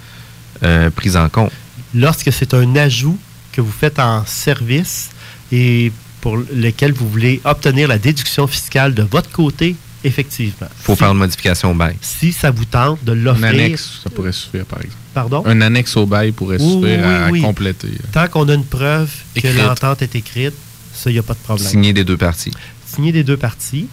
prise 0.95 1.17
en 1.17 1.29
compte. 1.29 1.51
Lorsque 1.93 2.33
c'est 2.33 2.55
un 2.55 2.77
ajout 2.77 3.19
que 3.51 3.61
vous 3.61 3.73
faites 3.73 3.99
en 3.99 4.25
service 4.27 5.11
et 5.51 5.91
pour 6.21 6.37
lequel 6.37 6.93
vous 6.93 7.09
voulez 7.09 7.41
obtenir 7.45 7.89
la 7.89 7.99
déduction 7.99 8.47
fiscale 8.47 8.95
de 8.95 9.03
votre 9.03 9.31
côté, 9.31 9.75
effectivement. 10.05 10.69
Il 10.81 10.85
faut 10.85 10.97
faire 10.97 11.11
une 11.13 11.19
modification 11.19 11.71
au 11.71 11.75
bail. 11.75 11.97
Si 12.01 12.33
ça 12.33 12.51
vous 12.51 12.65
tente 12.65 13.03
de 13.05 13.15
Une 13.15 13.23
l'offrir. 13.25 13.49
annexe, 13.49 14.01
ça 14.05 14.11
pourrait 14.11 14.33
suffire, 14.33 14.65
par 14.67 14.79
exemple. 14.81 14.97
Pardon? 15.15 15.43
Un 15.47 15.61
annexe 15.61 15.97
au 15.97 16.07
bail 16.07 16.33
pourrait 16.33 16.57
Oui, 16.61 16.65
suffire 16.83 16.99
oui, 16.99 17.05
à, 17.05 17.25
à 17.27 17.31
oui. 17.31 17.41
compléter. 17.43 17.89
Tant 18.13 18.27
qu'on 18.29 18.49
a 18.49 18.55
une 18.55 18.65
preuve 18.65 19.11
que 19.35 19.49
l'entente 19.49 20.03
est 20.03 20.15
écrite, 20.15 20.55
ça, 20.95 21.11
il 21.11 21.15
n'y 21.15 21.19
a 21.19 21.23
pas 21.23 21.35
de 21.35 21.39
problème. 21.39 21.67
Signé 21.67 21.93
des 21.93 22.05
deux 22.05 22.17
parties. 22.17 22.53
Signé 22.87 23.13
des 23.13 23.25
deux 23.25 23.37
parties. 23.37 23.87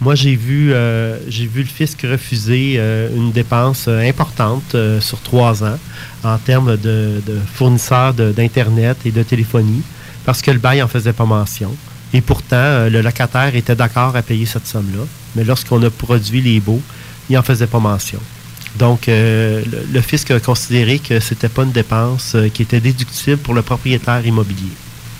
Moi, 0.00 0.16
j'ai 0.16 0.34
vu, 0.34 0.72
euh, 0.72 1.18
j'ai 1.28 1.46
vu 1.46 1.60
le 1.60 1.68
fisc 1.68 2.00
refuser 2.02 2.74
euh, 2.78 3.08
une 3.16 3.30
dépense 3.30 3.84
euh, 3.86 4.00
importante 4.08 4.74
euh, 4.74 5.00
sur 5.00 5.20
trois 5.20 5.62
ans 5.62 5.78
en 6.24 6.36
termes 6.38 6.76
de, 6.76 7.22
de 7.24 7.38
fournisseurs 7.54 8.12
de- 8.12 8.32
d'Internet 8.32 8.98
et 9.04 9.12
de 9.12 9.22
téléphonie 9.22 9.82
parce 10.24 10.42
que 10.42 10.50
le 10.50 10.58
bail 10.58 10.82
en 10.82 10.88
faisait 10.88 11.12
pas 11.12 11.24
mention. 11.24 11.74
Et 12.14 12.20
pourtant, 12.20 12.54
euh, 12.56 12.88
le 12.88 13.02
locataire 13.02 13.54
était 13.56 13.74
d'accord 13.74 14.14
à 14.14 14.22
payer 14.22 14.46
cette 14.46 14.68
somme-là. 14.68 15.04
Mais 15.34 15.42
lorsqu'on 15.42 15.82
a 15.82 15.90
produit 15.90 16.40
les 16.40 16.60
baux, 16.60 16.80
il 17.28 17.34
n'en 17.34 17.42
faisait 17.42 17.66
pas 17.66 17.80
mention. 17.80 18.20
Donc, 18.78 19.08
euh, 19.08 19.62
le, 19.70 19.86
le 19.92 20.00
fisc 20.00 20.30
a 20.30 20.38
considéré 20.38 21.00
que 21.00 21.18
c'était 21.18 21.48
pas 21.48 21.64
une 21.64 21.72
dépense 21.72 22.32
euh, 22.36 22.48
qui 22.48 22.62
était 22.62 22.80
déductible 22.80 23.38
pour 23.38 23.52
le 23.52 23.62
propriétaire 23.62 24.24
immobilier. 24.24 24.70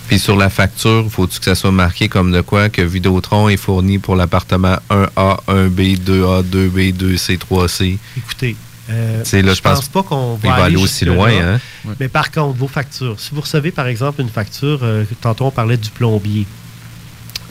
Puis 0.06 0.20
sur 0.20 0.36
la 0.36 0.50
facture, 0.50 1.06
faut-tu 1.10 1.40
que 1.40 1.46
ça 1.46 1.56
soit 1.56 1.72
marqué 1.72 2.08
comme 2.08 2.30
de 2.30 2.42
quoi 2.42 2.68
que 2.68 2.82
Vidéotron 2.82 3.48
est 3.48 3.56
fourni 3.56 3.98
pour 3.98 4.14
l'appartement 4.14 4.76
1A, 4.90 5.38
1B, 5.48 5.98
2A, 5.98 6.44
2B, 6.44 6.94
2C, 6.94 7.38
3C? 7.38 7.96
Écoutez, 8.16 8.54
euh, 8.90 9.24
là, 9.32 9.54
je 9.54 9.62
pense 9.62 9.88
pas 9.88 10.02
qu'on 10.02 10.38
il 10.44 10.48
va, 10.48 10.56
va 10.56 10.64
aller 10.64 10.76
aussi 10.76 11.06
loin, 11.06 11.30
hein? 11.30 11.60
Mais 11.98 12.08
par 12.08 12.30
contre, 12.30 12.56
vos 12.58 12.68
factures, 12.68 13.18
si 13.18 13.30
vous 13.34 13.40
recevez 13.40 13.70
par 13.70 13.86
exemple 13.86 14.20
une 14.20 14.28
facture, 14.28 14.80
tantôt 15.22 15.46
on 15.46 15.50
parlait 15.50 15.78
du 15.78 15.88
plombier, 15.88 16.46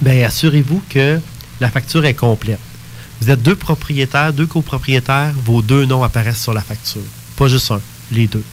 bien 0.02 0.26
assurez-vous 0.26 0.82
que 0.89 1.20
la 1.60 1.70
facture 1.70 2.06
est 2.06 2.14
complète. 2.14 2.60
Vous 3.22 3.30
êtes 3.30 3.41
deux 3.41 3.56
propriétaires, 3.56 4.34
deux 4.34 4.48
copropriétaires, 4.48 5.34
vos 5.46 5.62
deux 5.62 5.86
noms 5.86 6.04
apparaissent 6.04 6.41
sur 6.41 6.54
la 6.54 6.62
facture. 6.62 7.02
Pas 7.38 7.48
juste 7.48 7.72
un, 7.72 7.80
les 8.12 8.28
deux. 8.28 8.44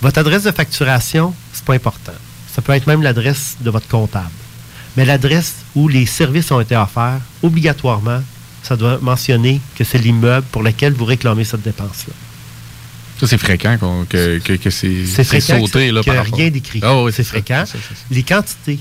Votre 0.00 0.18
adresse 0.18 0.42
de 0.44 0.50
facturation, 0.50 1.34
c'est 1.52 1.64
pas 1.64 1.74
important. 1.74 2.12
Ça 2.52 2.62
peut 2.62 2.72
être 2.72 2.86
même 2.86 3.02
l'adresse 3.02 3.56
de 3.60 3.70
votre 3.70 3.86
comptable. 3.88 4.28
Mais 4.96 5.04
l'adresse 5.04 5.54
où 5.74 5.88
les 5.88 6.04
services 6.06 6.50
ont 6.50 6.60
été 6.60 6.76
offerts, 6.76 7.20
obligatoirement, 7.42 8.22
ça 8.62 8.76
doit 8.76 8.98
mentionner 9.00 9.60
que 9.76 9.84
c'est 9.84 9.98
l'immeuble 9.98 10.46
pour 10.50 10.62
lequel 10.62 10.92
vous 10.92 11.04
réclamez 11.04 11.44
cette 11.44 11.62
dépense-là. 11.62 12.12
Ça, 13.20 13.26
c'est 13.28 13.38
fréquent 13.38 13.76
qu'on- 13.78 14.04
que, 14.04 14.38
que, 14.38 14.54
que 14.54 14.70
c'est 14.70 15.06
C'est 15.06 15.22
c'est 15.22 15.40
fréquent 15.40 15.60
sauté. 15.66 15.88
que- 15.88 15.94
Là, 15.94 16.02
par 16.02 16.24
rien 16.24 16.50
d'écrit. 16.50 16.80
Ah 16.82 17.02
oui, 17.02 17.12
c'est 17.14 17.22
fréquent. 17.24 17.64
ça, 17.66 17.74
ça. 17.74 17.78
Les 18.10 18.22
quantités, 18.24 18.80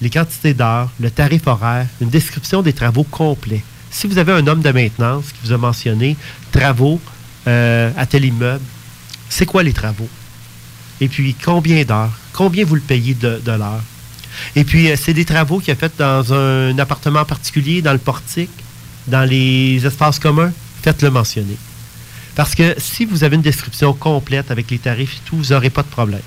les 0.00 0.10
quantités 0.10 0.54
d'heures, 0.54 0.90
le 0.98 1.10
tarif 1.10 1.46
horaire, 1.46 1.86
une 2.00 2.08
description 2.08 2.62
des 2.62 2.72
travaux 2.72 3.04
complets. 3.04 3.62
Si 3.90 4.06
vous 4.06 4.18
avez 4.18 4.32
un 4.32 4.46
homme 4.46 4.62
de 4.62 4.70
maintenance 4.70 5.26
qui 5.26 5.46
vous 5.46 5.52
a 5.52 5.58
mentionné 5.58 6.16
travaux 6.52 7.00
euh, 7.46 7.90
à 7.96 8.06
tel 8.06 8.24
immeuble, 8.24 8.64
c'est 9.28 9.46
quoi 9.46 9.62
les 9.62 9.72
travaux? 9.72 10.08
Et 11.00 11.08
puis, 11.08 11.34
combien 11.34 11.82
d'heures? 11.84 12.12
Combien 12.32 12.64
vous 12.64 12.74
le 12.74 12.80
payez 12.80 13.14
de, 13.14 13.40
l'heure? 13.46 13.82
Et 14.54 14.64
puis, 14.64 14.90
euh, 14.90 14.96
c'est 14.96 15.14
des 15.14 15.24
travaux 15.24 15.58
qu'il 15.58 15.72
a 15.72 15.76
fait 15.76 15.92
dans 15.98 16.32
un 16.32 16.78
appartement 16.78 17.24
particulier, 17.24 17.82
dans 17.82 17.92
le 17.92 17.98
portique, 17.98 18.50
dans 19.06 19.28
les 19.28 19.84
espaces 19.84 20.18
communs? 20.18 20.52
Faites-le 20.82 21.10
mentionner. 21.10 21.56
Parce 22.36 22.54
que 22.54 22.74
si 22.78 23.04
vous 23.04 23.24
avez 23.24 23.36
une 23.36 23.42
description 23.42 23.92
complète 23.92 24.50
avec 24.50 24.70
les 24.70 24.78
tarifs 24.78 25.16
et 25.16 25.28
tout, 25.28 25.36
vous 25.36 25.52
n'aurez 25.52 25.70
pas 25.70 25.82
de 25.82 25.88
problème. 25.88 26.22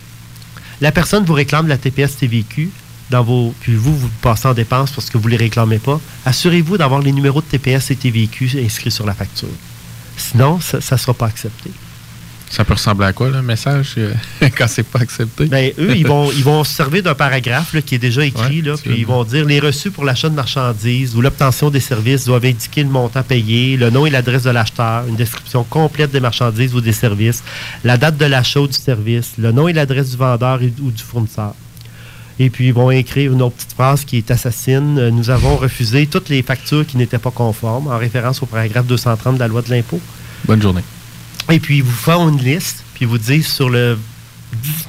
La 0.82 0.92
personne 0.92 1.24
vous 1.24 1.34
réclame 1.34 1.68
la 1.68 1.78
TPS 1.78 2.18
TVQ, 2.18 2.70
dans 3.14 3.24
vos, 3.24 3.54
puis 3.62 3.76
vous, 3.76 3.96
vous 3.96 4.10
passez 4.22 4.48
en 4.48 4.54
dépense 4.54 4.92
parce 4.92 5.10
que 5.10 5.18
vous 5.18 5.26
ne 5.26 5.32
les 5.32 5.38
réclamez 5.38 5.80
pas. 5.80 6.00
Assurez-vous 6.26 6.78
d'avoir 6.78 7.00
les 7.02 7.12
numéros 7.12 7.42
de 7.42 7.46
TPS 7.46 7.92
et 7.92 7.96
TVQ 7.96 8.60
inscrits 8.66 8.92
sur 8.92 9.06
la 9.06 9.14
facture. 9.14 9.48
Sinon, 10.18 10.60
ça 10.60 10.78
ne 10.80 10.98
sera 11.00 11.14
pas 11.14 11.28
accepté. 11.28 11.70
Ça 12.50 12.64
peut 12.64 12.74
ressembler 12.74 13.08
à 13.08 13.14
quoi, 13.14 13.30
le 13.32 13.42
message, 13.42 13.96
euh, 13.98 14.14
quand 14.56 14.68
c'est 14.68 14.84
pas 14.84 15.00
accepté? 15.00 15.46
Ben, 15.46 15.72
eux, 15.80 15.96
ils 15.96 16.06
vont, 16.06 16.32
ils 16.38 16.44
vont 16.44 16.64
se 16.64 16.72
servir 16.74 17.02
d'un 17.02 17.16
paragraphe 17.16 17.74
là, 17.74 17.82
qui 17.82 17.96
est 17.96 18.00
déjà 18.00 18.24
écrit, 18.26 18.62
là, 18.62 18.76
puis 18.78 18.94
ils 18.98 19.08
vont 19.08 19.24
dire 19.24 19.44
les 19.46 19.60
reçus 19.60 19.90
pour 19.90 20.06
l'achat 20.06 20.30
de 20.30 20.36
marchandises 20.36 21.16
ou 21.16 21.22
l'obtention 21.22 21.72
des 21.72 21.80
services 21.80 22.26
doivent 22.26 22.46
indiquer 22.46 22.84
le 22.84 22.90
montant 22.90 23.24
payé, 23.24 23.76
le 23.76 23.90
nom 23.90 24.06
et 24.06 24.12
l'adresse 24.12 24.44
de 24.44 24.52
l'acheteur, 24.52 25.08
une 25.08 25.16
description 25.16 25.64
complète 25.64 26.12
des 26.12 26.20
marchandises 26.20 26.76
ou 26.76 26.82
des 26.82 26.94
services, 26.94 27.44
la 27.84 27.98
date 27.98 28.18
de 28.18 28.26
l'achat 28.26 28.60
ou 28.62 28.68
du 28.68 28.74
service, 28.78 29.32
le 29.40 29.52
nom 29.52 29.68
et 29.68 29.74
l'adresse 29.74 30.12
du 30.12 30.18
vendeur 30.18 30.62
et- 30.62 30.74
ou 30.82 30.92
du 30.92 31.02
fournisseur. 31.02 31.56
Et 32.40 32.50
puis, 32.50 32.68
ils 32.68 32.74
vont 32.74 32.90
écrire 32.92 33.32
une 33.32 33.42
autre 33.42 33.56
petite 33.56 33.74
phrase 33.74 34.06
qui 34.06 34.18
est 34.18 34.32
assassine. 34.32 34.98
Euh, 34.98 35.12
Nous 35.12 35.30
avons 35.30 35.56
refusé 35.56 36.08
toutes 36.08 36.30
les 36.30 36.42
factures 36.42 36.86
qui 36.86 36.98
n'étaient 36.98 37.20
pas 37.20 37.32
conformes, 37.32 37.88
en 37.88 37.98
référence 37.98 38.42
au 38.42 38.46
paragraphe 38.48 38.88
230 38.88 39.36
de 39.36 39.40
la 39.40 39.48
loi 39.48 39.62
de 39.62 39.70
l'impôt. 39.70 40.00
Bonne 40.46 40.62
journée. 40.62 40.82
Et 41.52 41.60
puis, 41.60 41.78
ils 41.78 41.84
vous 41.84 41.92
font 41.92 42.30
une 42.30 42.40
liste, 42.40 42.84
puis 42.96 43.06
ils 43.06 43.08
vous 43.08 43.18
disent 43.18 43.48
sur 43.48 43.70
le 43.70 43.98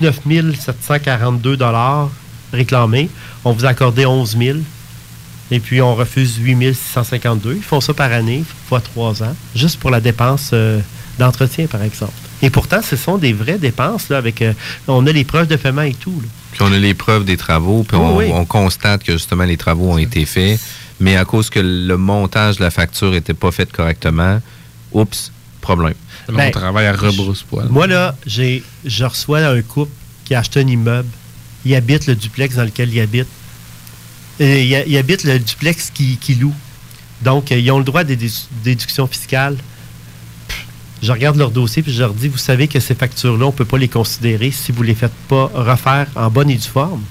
19 0.00 0.20
742 0.58 1.58
réclamés, 2.52 3.08
on 3.44 3.52
vous 3.52 3.64
a 3.64 3.68
accordé 3.68 4.06
11 4.06 4.36
000. 4.38 4.58
Et 5.50 5.60
puis, 5.60 5.82
on 5.82 5.94
refuse 5.94 6.36
8 6.38 6.74
652. 6.74 7.56
Ils 7.56 7.62
font 7.62 7.80
ça 7.80 7.92
par 7.92 8.10
année, 8.12 8.42
fois 8.68 8.80
trois 8.80 9.22
ans, 9.22 9.34
juste 9.54 9.78
pour 9.78 9.90
la 9.90 10.00
dépense 10.00 10.50
euh, 10.54 10.80
d'entretien, 11.18 11.66
par 11.66 11.82
exemple. 11.82 12.12
Et 12.40 12.48
pourtant, 12.50 12.80
ce 12.82 12.96
sont 12.96 13.18
des 13.18 13.32
vraies 13.32 13.58
dépenses, 13.58 14.08
là, 14.08 14.16
avec... 14.16 14.40
euh, 14.40 14.52
on 14.88 15.06
a 15.06 15.12
les 15.12 15.24
preuves 15.24 15.46
de 15.46 15.56
paiement 15.56 15.82
et 15.82 15.94
tout. 15.94 16.18
là. 16.22 16.28
Puis 16.54 16.62
on 16.62 16.72
a 16.72 16.78
les 16.78 16.94
preuves 16.94 17.24
des 17.24 17.36
travaux, 17.36 17.82
puis 17.84 17.96
on, 17.96 18.16
Oui, 18.16 18.26
on 18.32 18.44
constate 18.44 19.02
que 19.02 19.12
justement 19.12 19.44
les 19.44 19.56
travaux 19.56 19.90
ont 19.92 19.98
été 19.98 20.24
faits, 20.24 20.58
mais 21.00 21.16
à 21.16 21.24
cause 21.24 21.50
que 21.50 21.60
le 21.60 21.96
montage 21.96 22.56
de 22.56 22.62
la 22.62 22.70
facture 22.70 23.10
n'était 23.10 23.34
pas 23.34 23.50
fait 23.50 23.70
correctement, 23.70 24.40
oups, 24.92 25.32
problème. 25.60 25.94
Ben, 26.32 26.50
travaille 26.50 26.86
à 26.86 26.92
rebrousse-poil. 26.94 27.66
Moi, 27.68 27.86
là, 27.86 28.16
j'ai, 28.26 28.62
je 28.84 29.04
reçois 29.04 29.40
un 29.40 29.60
couple 29.62 29.92
qui 30.24 30.34
a 30.34 30.38
acheté 30.38 30.60
un 30.60 30.66
immeuble. 30.66 31.08
Il 31.66 31.74
habite 31.74 32.06
le 32.06 32.14
duplex 32.14 32.54
dans 32.56 32.64
lequel 32.64 32.92
il 32.94 33.00
habite. 33.00 33.26
Et 34.40 34.64
il, 34.64 34.84
il 34.86 34.96
habite 34.96 35.24
le 35.24 35.38
duplex 35.38 35.90
qui, 35.92 36.16
qui 36.16 36.34
loue. 36.36 36.54
Donc, 37.22 37.52
euh, 37.52 37.58
ils 37.58 37.70
ont 37.70 37.78
le 37.78 37.84
droit 37.84 38.04
des 38.04 38.16
dé- 38.16 38.30
déductions 38.62 39.06
fiscales. 39.06 39.56
Je 41.04 41.12
regarde 41.12 41.36
leur 41.36 41.50
dossier 41.50 41.82
puis 41.82 41.92
je 41.92 42.00
leur 42.00 42.14
dis, 42.14 42.28
vous 42.28 42.38
savez 42.38 42.66
que 42.66 42.80
ces 42.80 42.94
factures-là, 42.94 43.44
on 43.44 43.48
ne 43.48 43.54
peut 43.54 43.66
pas 43.66 43.76
les 43.76 43.88
considérer 43.88 44.50
si 44.50 44.72
vous 44.72 44.82
ne 44.82 44.86
les 44.88 44.94
faites 44.94 45.12
pas 45.28 45.50
refaire 45.52 46.06
en 46.16 46.30
bonne 46.30 46.48
et 46.48 46.54
due 46.54 46.66
forme. 46.66 47.02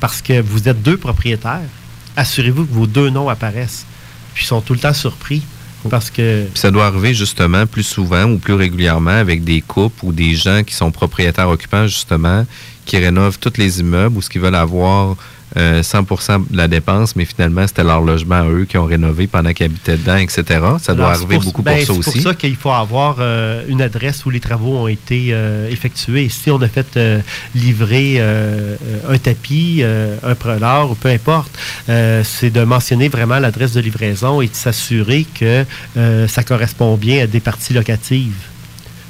Parce 0.00 0.20
que 0.20 0.38
vous 0.42 0.68
êtes 0.68 0.82
deux 0.82 0.98
propriétaires. 0.98 1.70
Assurez-vous 2.14 2.66
que 2.66 2.72
vos 2.74 2.86
deux 2.86 3.08
noms 3.08 3.30
apparaissent. 3.30 3.86
Puis 4.34 4.44
ils 4.44 4.48
sont 4.48 4.60
tout 4.60 4.74
le 4.74 4.80
temps 4.80 4.92
surpris. 4.92 5.42
Parce 5.88 6.10
que 6.10 6.44
Puis 6.44 6.60
ça 6.60 6.70
doit 6.70 6.84
arriver 6.84 7.14
justement 7.14 7.64
plus 7.64 7.84
souvent 7.84 8.24
ou 8.24 8.36
plus 8.36 8.52
régulièrement 8.52 9.12
avec 9.12 9.44
des 9.44 9.62
couples 9.62 10.04
ou 10.04 10.12
des 10.12 10.34
gens 10.34 10.62
qui 10.62 10.74
sont 10.74 10.90
propriétaires 10.90 11.48
occupants 11.48 11.86
justement, 11.86 12.44
qui 12.84 12.98
rénovent 12.98 13.38
tous 13.38 13.56
les 13.56 13.80
immeubles 13.80 14.18
ou 14.18 14.20
ce 14.20 14.28
qu'ils 14.28 14.42
veulent 14.42 14.54
avoir 14.56 15.16
euh, 15.56 15.82
100 15.82 16.02
de 16.50 16.56
la 16.56 16.68
dépense, 16.68 17.16
mais 17.16 17.24
finalement, 17.24 17.66
c'était 17.66 17.84
leur 17.84 18.00
logement 18.02 18.36
à 18.42 18.44
eux 18.48 18.66
qui 18.68 18.76
ont 18.76 18.84
rénové 18.84 19.26
pendant 19.26 19.52
qu'ils 19.52 19.66
habitaient 19.66 19.96
dedans, 19.96 20.16
etc. 20.16 20.42
Ça 20.80 20.94
doit 20.94 21.06
Alors, 21.06 21.16
c'est 21.16 21.22
arriver 21.22 21.34
pour- 21.36 21.44
beaucoup 21.44 21.62
ben, 21.62 21.76
pour 21.76 21.80
ça 21.80 21.92
C'est 21.92 21.98
aussi. 22.10 22.10
pour 22.18 22.22
ça 22.30 22.34
qu'il 22.34 22.56
faut 22.56 22.70
avoir 22.70 23.16
euh, 23.20 23.62
une 23.68 23.80
adresse 23.82 24.24
où 24.26 24.30
les 24.30 24.40
travaux 24.40 24.76
ont 24.76 24.88
été 24.88 25.28
euh, 25.30 25.70
effectués. 25.70 26.28
Si 26.28 26.50
on 26.50 26.60
a 26.60 26.68
fait 26.68 26.96
euh, 26.96 27.20
livrer 27.54 28.16
euh, 28.18 28.76
euh, 29.08 29.14
un 29.14 29.18
tapis, 29.18 29.78
euh, 29.82 30.16
un 30.22 30.34
preneur 30.34 30.90
ou 30.90 30.94
peu 30.94 31.08
importe, 31.08 31.50
euh, 31.88 32.22
c'est 32.24 32.50
de 32.50 32.62
mentionner 32.64 33.08
vraiment 33.08 33.38
l'adresse 33.38 33.72
de 33.72 33.80
livraison 33.80 34.40
et 34.40 34.48
de 34.48 34.54
s'assurer 34.54 35.26
que 35.38 35.64
euh, 35.96 36.28
ça 36.28 36.42
correspond 36.42 36.96
bien 36.96 37.24
à 37.24 37.26
des 37.26 37.40
parties 37.40 37.72
locatives. 37.72 38.34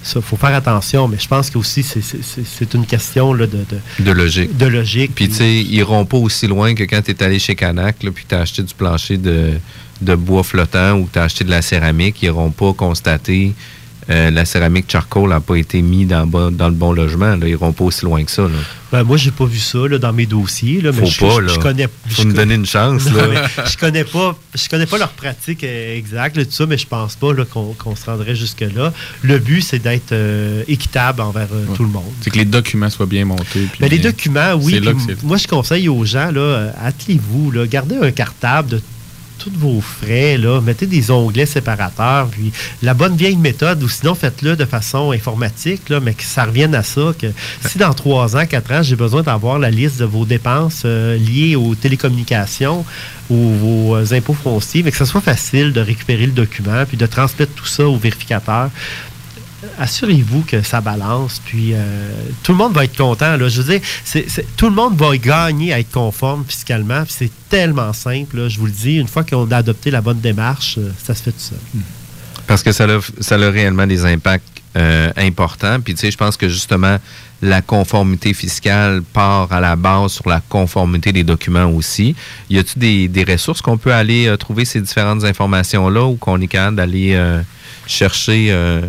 Ça, 0.03 0.21
faut 0.21 0.37
faire 0.37 0.55
attention, 0.55 1.09
mais 1.09 1.19
je 1.19 1.29
pense 1.29 1.51
que 1.51 1.59
aussi 1.59 1.83
c'est- 1.83 2.75
une 2.75 2.87
question 2.87 3.33
là, 3.35 3.47
de, 3.47 3.59
de- 3.59 4.05
De 4.05 4.11
logique. 4.11 4.57
De 4.57 4.67
logique. 4.67 5.13
Puis, 5.15 5.29
tu 5.29 5.35
sais, 5.35 5.57
ils 5.57 5.75
iront 5.75 6.05
pas 6.07 6.17
aussi 6.17 6.47
loin 6.47 6.75
que 6.75 6.85
quand 6.85 7.03
tu 7.03 7.11
es 7.11 7.23
allé 7.23 7.39
chez 7.39 7.55
Canac, 7.55 8.03
là, 8.03 8.11
puis 8.11 8.25
tu 8.29 8.35
as 8.35 8.41
acheté 8.41 8.63
du 8.63 8.73
plancher 8.75 9.17
de, 9.19 9.53
de 10.01 10.15
bois 10.15 10.43
flottant 10.45 10.95
ou 10.99 11.09
tu 11.13 11.19
as 11.19 11.25
acheté 11.25 11.45
de 11.45 11.51
la 11.51 11.61
céramique. 11.63 12.23
Ils 12.23 12.27
iront 12.27 12.51
pas 12.51 12.73
constater 12.73 13.53
euh, 14.11 14.31
la 14.31 14.45
céramique 14.45 14.91
charcoal 14.91 15.29
n'a 15.29 15.41
pas 15.41 15.57
été 15.57 15.83
mis 15.83 16.07
dans, 16.07 16.21
le 16.21 16.27
bon- 16.27 16.51
dans 16.51 16.69
le 16.69 16.75
bon 16.75 16.93
logement. 16.93 17.37
Là. 17.37 17.47
Ils 17.47 17.51
iront 17.51 17.73
pas 17.73 17.85
aussi 17.85 18.05
loin 18.05 18.25
que 18.25 18.31
ça. 18.31 18.43
Là. 18.43 18.49
Ben, 18.91 19.03
moi, 19.05 19.19
j'ai 19.19 19.31
pas 19.31 19.45
vu 19.45 19.59
ça 19.59 19.79
là, 19.87 19.99
dans 19.99 20.15
mes 20.15 20.25
dossiers. 20.25 20.81
Là, 20.81 20.93
mais 20.95 21.01
Faut 21.03 21.11
je, 21.11 21.21
pas, 21.21 21.35
je- 21.37 21.41
là. 21.41 21.53
je 21.53 21.59
connais. 21.59 21.87
Faut 22.09 22.23
je 22.23 22.29
co- 22.29 22.33
donner 22.33 22.55
une 22.55 22.65
chance, 22.65 23.05
Non, 23.11 23.19
là. 23.19 23.27
mais 23.29 23.65
je 23.71 23.77
connais 23.77 24.05
pas. 24.05 24.35
Je 24.55 24.67
connais 24.69 24.87
pas 24.87 24.97
leur 24.97 25.11
pratique 25.11 25.63
euh, 25.63 25.97
exacte, 25.99 26.37
tout 26.43 26.47
ça, 26.51 26.65
mais 26.65 26.79
je 26.79 26.87
pense 26.87 27.17
pas 27.17 27.33
qu'on 27.45 27.97
se 27.97 28.07
rendrait 28.07 28.35
jusque 28.35 28.65
là. 28.75 28.93
Le 29.23 29.39
but, 29.39 29.61
c'est 29.61 29.79
d'être 29.79 30.13
euh, 30.13 30.63
équitable 30.69 31.21
envers 31.21 31.49
euh, 31.53 31.67
tout 31.77 31.83
le 31.83 31.91
monde. 31.91 32.05
C'est 32.23 32.31
que 32.31 32.39
les 32.39 32.47
documents 32.47 32.89
soient 32.89 33.05
bien 33.07 33.27
montés. 33.27 33.45
puis 33.71 33.79
Mais 33.81 33.89
les 33.91 33.99
documents, 33.99 34.55
oui. 34.55 34.81
Puis 34.81 35.17
moi, 35.23 35.37
je 35.37 35.47
conseille 35.47 35.89
aux 35.91 36.05
gens, 36.07 36.31
attelez-vous, 36.83 37.53
gardez 37.71 37.97
un 37.97 38.11
cartable 38.11 38.71
de 38.71 38.81
tous 39.39 39.53
vos 39.55 39.81
frais, 39.81 40.37
là, 40.37 40.61
mettez 40.61 40.87
des 40.87 41.11
onglets 41.11 41.47
séparateurs, 41.47 42.29
puis 42.29 42.53
la 42.83 42.95
bonne 42.95 43.17
vieille 43.17 43.37
méthode, 43.37 43.83
ou 43.83 43.89
sinon 43.89 44.15
faites-le 44.15 44.57
de 44.57 44.65
façon 44.65 45.13
informatique, 45.13 45.89
là, 45.89 46.01
mais 46.01 46.15
que 46.15 46.25
ça 46.25 46.45
revienne 46.45 46.75
à 46.75 46.83
ça, 46.83 47.13
que 47.19 47.29
si 47.67 47.79
dans 47.79 47.95
trois 47.95 48.37
ans, 48.37 48.47
quatre 48.47 48.73
ans, 48.73 48.83
j'ai 48.83 48.97
besoin 48.97 49.23
d'avoir 49.23 49.59
la 49.59 49.71
liste 49.71 49.99
de 49.99 50.05
vos 50.05 50.25
dépenses 50.25 50.83
euh, 50.85 51.17
liées 51.17 51.57
aux 51.57 51.75
télécommunications 51.75 52.85
ou 53.31 53.53
vos 53.55 53.97
euh, 53.97 54.13
impôts 54.13 54.35
fonciers, 54.35 54.83
mais 54.83 54.91
que 54.91 54.97
ce 54.97 55.05
soit 55.05 55.21
facile 55.21 55.73
de 55.73 55.81
récupérer 55.81 56.27
le 56.27 56.33
document, 56.33 56.85
puis 56.87 56.97
de 56.97 57.07
transmettre 57.07 57.53
tout 57.53 57.67
ça 57.67 57.87
au 57.87 57.97
vérificateur 57.97 58.71
assurez-vous 59.79 60.43
que 60.43 60.63
ça 60.63 60.81
balance, 60.81 61.41
puis 61.45 61.73
euh, 61.73 62.11
tout 62.43 62.53
le 62.53 62.59
monde 62.59 62.75
va 62.75 62.85
être 62.85 62.97
content. 62.97 63.37
Là. 63.37 63.49
Je 63.49 63.63
veux 63.63 63.79
dire, 63.79 63.81
tout 64.57 64.69
le 64.69 64.75
monde 64.75 64.97
va 64.97 65.17
gagner 65.17 65.73
à 65.73 65.81
être 65.81 65.91
conforme 65.91 66.45
fiscalement, 66.47 67.05
puis 67.05 67.15
c'est 67.17 67.33
tellement 67.49 67.93
simple. 67.93 68.39
là. 68.39 68.49
je 68.49 68.59
vous 68.59 68.67
le 68.67 68.73
dis, 68.73 68.97
une 68.97 69.09
fois 69.09 69.25
qu'on 69.25 69.51
a 69.51 69.57
adopté 69.57 69.91
la 69.91 70.01
bonne 70.01 70.21
démarche, 70.21 70.77
euh, 70.79 70.91
ça 71.03 71.15
se 71.15 71.23
fait 71.23 71.33
tout 71.33 71.41
seul. 71.41 71.59
Parce 72.47 72.63
que 72.63 72.73
ça 72.73 72.85
a, 72.85 72.99
ça 73.21 73.35
a 73.35 73.51
réellement 73.51 73.87
des 73.87 74.05
impacts 74.05 74.45
euh, 74.77 75.11
importants. 75.17 75.81
Puis, 75.81 75.95
tu 75.95 76.01
sais, 76.01 76.11
je 76.11 76.17
pense 76.17 76.37
que 76.37 76.49
justement, 76.49 76.99
la 77.43 77.63
conformité 77.63 78.35
fiscale 78.35 79.03
part 79.03 79.53
à 79.53 79.61
la 79.61 79.77
base 79.77 80.13
sur 80.13 80.29
la 80.29 80.41
conformité 80.41 81.13
des 81.13 81.25
documents 81.25 81.67
aussi. 81.71 82.15
Y 82.51 82.59
a-t-il 82.59 83.11
des, 83.11 83.25
ressources 83.25 83.63
qu'on 83.63 83.79
peut 83.79 83.93
aller 83.93 84.27
euh, 84.27 84.37
trouver 84.37 84.65
ces 84.65 84.81
différentes 84.81 85.25
informations-là 85.25 86.05
ou 86.05 86.17
qu'on 86.17 86.41
est 86.41 86.49
capable 86.49 86.77
d'aller 86.77 87.15
euh, 87.15 87.41
chercher, 87.87 88.49
euh, 88.51 88.83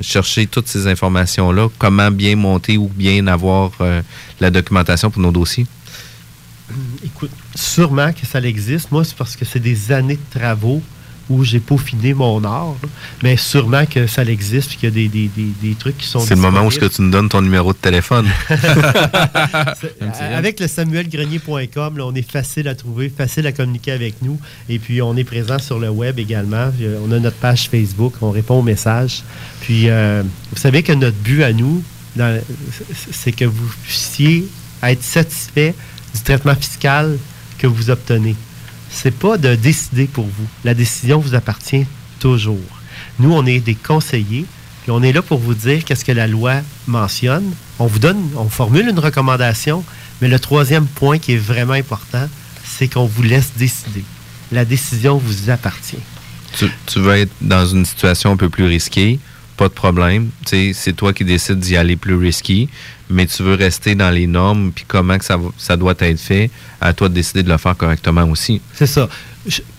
chercher 0.00 0.46
toutes 0.46 0.68
ces 0.68 0.86
informations-là? 0.86 1.68
Comment 1.78 2.10
bien 2.10 2.36
monter 2.36 2.78
ou 2.78 2.88
bien 2.88 3.26
avoir 3.26 3.72
la 4.40 4.50
documentation 4.50 5.10
pour 5.10 5.20
nos 5.20 5.32
dossiers? 5.32 5.66
Écoute, 7.04 7.30
sûrement 7.54 8.12
que 8.12 8.26
ça 8.26 8.40
existe. 8.40 8.90
Moi, 8.90 9.04
c'est 9.04 9.16
parce 9.16 9.36
que 9.36 9.44
c'est 9.44 9.60
des 9.60 9.92
années 9.92 10.16
de 10.16 10.38
travaux 10.38 10.82
où 11.30 11.42
j'ai 11.44 11.60
peaufiné 11.60 12.12
mon 12.14 12.42
art. 12.44 12.74
là. 12.82 12.88
Mais 13.22 13.36
sûrement 13.36 13.86
que 13.86 14.06
ça 14.06 14.22
existe, 14.24 14.68
puis 14.70 14.78
qu'il 14.78 14.88
y 14.88 14.92
a 14.92 14.94
des, 14.94 15.08
des- 15.08 15.28
des- 15.34 15.68
des 15.68 15.74
trucs 15.74 15.96
qui 15.98 16.06
sont 16.06 16.20
C'est 16.20 16.34
le 16.34 16.40
moment 16.40 16.66
où 16.66 16.70
ce 16.70 16.78
que 16.78 16.84
tu 16.86 17.00
nous 17.02 17.10
donnes 17.10 17.28
ton 17.28 17.40
numéro 17.42 17.72
de 17.72 17.78
téléphone. 17.78 18.26
C'est- 19.80 20.20
Avec 20.34 20.60
le 20.60 20.66
samuelgrenier.com, 20.68 21.98
on 22.02 22.14
est 22.14 22.30
facile 22.30 22.68
à 22.68 22.74
trouver, 22.74 23.08
facile 23.16 23.46
à 23.46 23.52
communiquer 23.52 23.92
avec 23.92 24.16
nous. 24.22 24.38
Et 24.68 24.78
puis, 24.78 25.00
on 25.02 25.16
est 25.16 25.24
présent 25.24 25.58
sur 25.58 25.78
le 25.78 25.88
web 25.90 26.18
également. 26.18 26.70
Euh, 26.80 26.98
On 27.06 27.12
a 27.12 27.18
notre 27.18 27.36
page 27.36 27.68
Facebook, 27.68 28.14
on 28.20 28.30
répond 28.30 28.58
aux 28.58 28.62
messages. 28.62 29.22
Puis, 29.60 29.88
euh, 29.88 30.22
vous 30.52 30.58
savez 30.58 30.82
que 30.82 30.92
notre 30.92 31.16
but 31.16 31.42
à 31.42 31.52
nous, 31.52 31.82
c'est 33.12 33.32
que 33.32 33.44
vous 33.44 33.68
puissiez 33.84 34.46
être 34.82 35.02
satisfait 35.02 35.74
du 36.14 36.20
traitement 36.20 36.54
fiscal 36.54 37.18
que 37.58 37.66
vous 37.66 37.90
obtenez. 37.90 38.36
C'est 38.94 39.10
pas 39.14 39.36
de 39.36 39.56
décider 39.56 40.06
pour 40.06 40.24
vous. 40.24 40.46
La 40.64 40.72
décision 40.72 41.18
vous 41.18 41.34
appartient 41.34 41.84
toujours. 42.20 42.80
Nous, 43.18 43.32
on 43.32 43.44
est 43.44 43.58
des 43.58 43.74
conseillers, 43.74 44.46
puis 44.82 44.92
on 44.92 45.02
est 45.02 45.12
là 45.12 45.20
pour 45.20 45.38
vous 45.38 45.54
dire 45.54 45.84
qu'est-ce 45.84 46.04
que 46.04 46.12
la 46.12 46.28
loi 46.28 46.54
mentionne. 46.86 47.52
On 47.80 47.86
vous 47.86 47.98
donne, 47.98 48.30
on 48.36 48.48
formule 48.48 48.88
une 48.88 48.98
recommandation, 48.98 49.84
mais 50.22 50.28
le 50.28 50.38
troisième 50.38 50.86
point 50.86 51.18
qui 51.18 51.32
est 51.32 51.38
vraiment 51.38 51.72
important, 51.72 52.28
c'est 52.64 52.86
qu'on 52.86 53.04
vous 53.04 53.24
laisse 53.24 53.52
décider. 53.56 54.04
La 54.52 54.64
décision 54.64 55.18
vous 55.18 55.50
appartient. 55.50 55.98
tu, 56.56 56.66
tu 56.86 57.06
être 57.10 57.32
dans 57.40 57.66
une 57.66 57.84
situation 57.84 58.30
un 58.30 58.36
peu 58.36 58.48
plus 58.48 58.64
risquée, 58.64 59.18
pas 59.56 59.68
de 59.68 59.74
problème. 59.74 60.30
C'est 60.46 60.92
toi 60.96 61.12
qui 61.12 61.24
décides 61.24 61.58
d'y 61.58 61.76
aller 61.76 61.96
plus 61.96 62.16
risqué, 62.16 62.68
mais 63.08 63.26
tu 63.26 63.42
veux 63.42 63.54
rester 63.54 63.94
dans 63.94 64.10
les 64.10 64.26
normes, 64.26 64.72
puis 64.72 64.84
comment 64.86 65.18
que 65.18 65.24
ça, 65.24 65.76
doit 65.76 65.94
être 65.98 66.20
fait, 66.20 66.50
à 66.80 66.92
toi 66.92 67.08
de 67.08 67.14
décider 67.14 67.42
de 67.42 67.48
le 67.48 67.58
faire 67.58 67.76
correctement 67.76 68.24
aussi. 68.24 68.60
C'est 68.74 68.86
ça. 68.86 69.08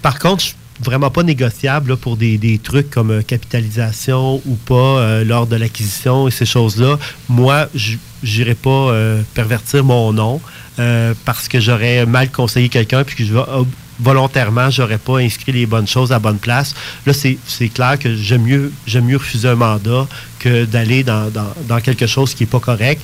Par 0.02 0.20
contre, 0.20 0.42
je 0.42 0.48
suis 0.48 0.56
vraiment 0.82 1.10
pas 1.10 1.24
négociable 1.24 1.92
là, 1.92 1.98
pour 1.98 2.18
des, 2.18 2.60
trucs 2.64 2.90
comme 2.90 3.12
euh, 3.12 3.22
capitalisation 3.22 4.42
ou 4.46 4.56
pas 4.56 4.76
euh, 5.00 5.24
lors 5.24 5.48
de 5.48 5.56
l'acquisition 5.56 6.28
et 6.28 6.32
ces 6.32 6.46
choses-là. 6.46 7.00
Moi, 7.30 7.68
je 7.74 7.96
n'irai 8.24 8.56
pas 8.56 8.70
euh, 8.70 9.22
pervertir 9.34 9.84
mon 9.84 10.12
nom 10.14 10.42
parce 11.24 11.48
que 11.48 11.62
j'aurais 11.62 12.06
mal 12.06 12.30
conseillé 12.32 12.68
quelqu'un 12.68 13.06
puis 13.06 13.16
que 13.16 13.24
je 13.24 13.34
vais 13.34 13.44
volontairement, 14.00 14.70
j'aurais 14.70 14.98
pas 14.98 15.18
inscrit 15.20 15.52
les 15.52 15.66
bonnes 15.66 15.88
choses 15.88 16.12
à 16.12 16.20
bonne 16.20 16.38
place. 16.38 16.74
Là, 17.06 17.14
c'est 17.14 17.70
clair 17.70 17.98
que 18.00 18.16
j'aime 18.16 18.44
mieux, 18.44 18.72
mieux 19.02 19.18
refuser 19.18 19.48
un 19.50 19.56
mandat 19.56 20.08
que 20.40 20.66
d'aller 20.66 21.04
dans, 21.04 21.30
dans- 21.32 21.54
dans 21.68 21.80
quelque 21.80 22.08
chose 22.08 22.34
qui 22.34 22.44
n'est 22.44 22.50
pas 22.50 22.60
correct. 22.60 23.02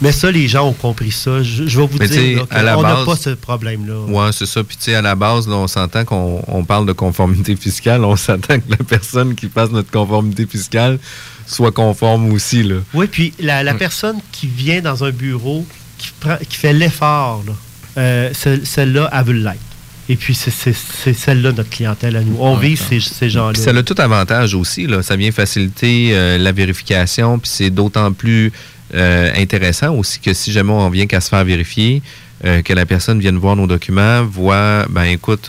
Mais 0.00 0.10
ça, 0.10 0.28
les 0.30 0.48
gens 0.48 0.66
ont 0.68 0.72
compris 0.72 1.12
ça. 1.12 1.42
Je, 1.44 1.68
je 1.68 1.78
vais 1.80 1.86
vous 1.86 1.98
Mais 1.98 2.08
dire 2.08 2.44
à 2.50 2.62
la 2.64 2.74
qu'on 2.74 2.82
n'a 2.82 3.04
pas 3.04 3.14
ce 3.16 3.30
problème-là. 3.30 3.94
Ouais, 4.08 4.32
c'est 4.32 4.44
ça. 4.46 4.64
Puis, 4.64 4.76
tu 4.76 4.84
sais, 4.86 4.94
à 4.96 5.02
la 5.02 5.14
base, 5.14 5.46
là, 5.48 5.54
on 5.54 5.68
s'entend 5.68 6.04
qu'on 6.04 6.42
on 6.48 6.64
parle 6.64 6.84
de 6.86 6.92
conformité 6.92 7.54
fiscale. 7.54 8.04
On 8.04 8.16
s'entend 8.26 8.58
que 8.58 8.68
la 8.70 8.76
personne 8.78 9.36
qui 9.36 9.48
fasse 9.48 9.70
notre 9.70 9.90
conformité 9.92 10.46
fiscale 10.46 10.98
soit 11.46 11.70
conforme 11.72 12.32
aussi, 12.32 12.64
là. 12.64 12.76
Oui, 12.92 13.06
puis 13.06 13.34
la, 13.38 13.62
la 13.62 13.74
Mm. 13.74 13.78
personne 13.78 14.16
qui 14.32 14.48
vient 14.48 14.80
dans 14.80 15.04
un 15.04 15.10
bureau, 15.10 15.64
qui, 15.96 16.08
prend, 16.18 16.36
qui 16.48 16.56
fait 16.56 16.72
l'effort, 16.72 17.44
là, 17.46 17.52
euh, 17.98 18.30
ce- 18.34 18.64
celle-là, 18.64 19.08
elle 19.12 19.24
veut 19.24 19.32
l'être. 19.34 19.58
Et 20.08 20.16
puis, 20.16 20.34
c'est- 20.34 20.72
celle-là 21.14 21.52
notre 21.52 21.70
clientèle 21.70 22.16
à 22.16 22.20
nous. 22.20 22.36
On 22.38 22.56
vise 22.56 22.80
ces, 22.80 23.00
ces 23.00 23.30
gens-là. 23.30 23.54
Ça 23.58 23.70
a 23.70 23.82
tout 23.82 23.94
avantage 23.98 24.54
aussi. 24.54 24.86
Là. 24.86 25.02
Ça 25.02 25.16
vient 25.16 25.32
faciliter 25.32 26.10
euh, 26.12 26.36
la 26.38 26.52
vérification. 26.52 27.38
Puis 27.38 27.50
c'est 27.54 27.70
d'autant 27.70 28.12
plus 28.12 28.52
euh, 28.94 29.30
intéressant 29.36 29.94
aussi 29.94 30.20
que 30.20 30.34
si 30.34 30.52
jamais 30.52 30.72
on 30.72 30.90
vient 30.90 31.06
qu'à 31.06 31.20
se 31.22 31.30
faire 31.30 31.44
vérifier, 31.44 32.02
euh, 32.44 32.60
que 32.60 32.74
la 32.74 32.84
personne 32.84 33.18
vienne 33.18 33.38
voir 33.38 33.56
nos 33.56 33.66
documents, 33.66 34.22
voit, 34.24 34.84
ben 34.90 35.04
écoute, 35.04 35.48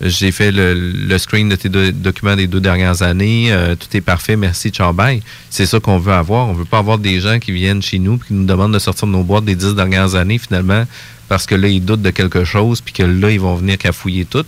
j'ai 0.00 0.30
fait 0.32 0.50
le, 0.52 0.72
le 0.74 1.18
screen 1.18 1.48
de 1.50 1.56
tes 1.56 1.68
documents 1.92 2.36
des 2.36 2.46
deux 2.46 2.60
dernières 2.60 3.02
années, 3.02 3.52
tout 3.78 3.94
est 3.96 4.00
parfait, 4.00 4.36
merci, 4.36 4.70
ciao, 4.70 4.92
bye. 4.92 5.20
C'est 5.50 5.66
ça 5.66 5.78
qu'on 5.80 5.98
veut 5.98 6.12
avoir. 6.14 6.48
On 6.48 6.52
veut 6.54 6.64
pas 6.64 6.78
avoir 6.78 6.98
des 6.98 7.20
gens 7.20 7.38
qui 7.38 7.52
viennent 7.52 7.82
chez 7.82 7.98
nous 7.98 8.14
et 8.14 8.26
qui 8.28 8.32
nous 8.32 8.46
demandent 8.46 8.72
de 8.72 8.78
sortir 8.78 9.06
de 9.08 9.12
nos 9.12 9.24
boîtes 9.24 9.44
des 9.44 9.56
dix 9.56 9.74
dernières 9.74 10.14
années, 10.14 10.38
finalement, 10.38 10.84
parce 11.28 11.46
que 11.46 11.54
là, 11.54 11.68
ils 11.68 11.84
doutent 11.84 12.02
de 12.02 12.10
quelque 12.10 12.44
chose, 12.44 12.80
puis 12.80 12.94
que 12.94 13.02
là, 13.02 13.30
ils 13.30 13.40
vont 13.40 13.54
venir 13.54 13.78
cafouiller 13.78 14.24
tout. 14.24 14.44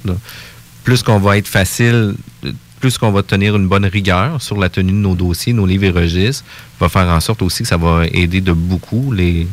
plus 0.85 1.03
qu'on 1.03 1.19
va 1.19 1.37
être 1.37 1.49
facile, 1.49 2.15
plus 2.81 2.97
qu'on 2.99 3.13
va 3.13 3.23
tenir 3.23 3.55
une 3.55 3.69
bonne 3.69 3.85
rigueur 3.85 4.41
sur 4.41 4.57
la 4.57 4.69
tenue 4.69 4.93
de 4.93 4.97
nos 4.97 5.15
dossiers, 5.15 5.53
nos 5.53 5.67
livres 5.67 5.85
et 5.85 5.91
registres, 5.91 6.45
va 6.81 6.89
faire 6.89 7.09
en 7.09 7.21
sorte 7.21 7.43
aussi 7.43 7.63
que 7.63 7.69
ça 7.69 7.77
va 7.77 8.07
aider 8.11 8.41
de 8.41 8.53
beaucoup 8.53 9.13
les. 9.13 9.47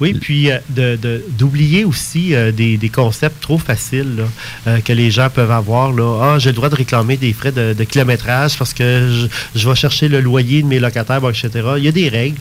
Oui, 0.00 0.12
puis 0.12 0.50
euh, 0.50 0.96
d'oublier 1.38 1.84
aussi 1.84 2.34
euh, 2.34 2.50
des, 2.50 2.90
concepts 2.92 3.40
trop 3.40 3.58
faciles 3.58 4.24
euh, 4.66 4.80
que 4.80 4.92
les 4.92 5.10
gens 5.10 5.30
peuvent 5.30 5.52
avoir. 5.52 5.92
Ah, 6.20 6.38
j'ai 6.38 6.50
le 6.50 6.56
droit 6.56 6.68
de 6.68 6.74
réclamer 6.74 7.16
des 7.16 7.32
frais 7.32 7.52
de, 7.52 7.84
kilométrage 7.84 8.58
parce 8.58 8.74
que 8.74 9.28
je, 9.54 9.68
vais 9.68 9.74
chercher 9.76 10.08
le 10.08 10.20
loyer 10.20 10.62
de 10.62 10.66
mes 10.66 10.80
locataires, 10.80 11.22
etc. 11.28 11.50
Il 11.76 11.84
y 11.84 11.88
a 11.88 11.92
des 11.92 12.08
règles. 12.08 12.38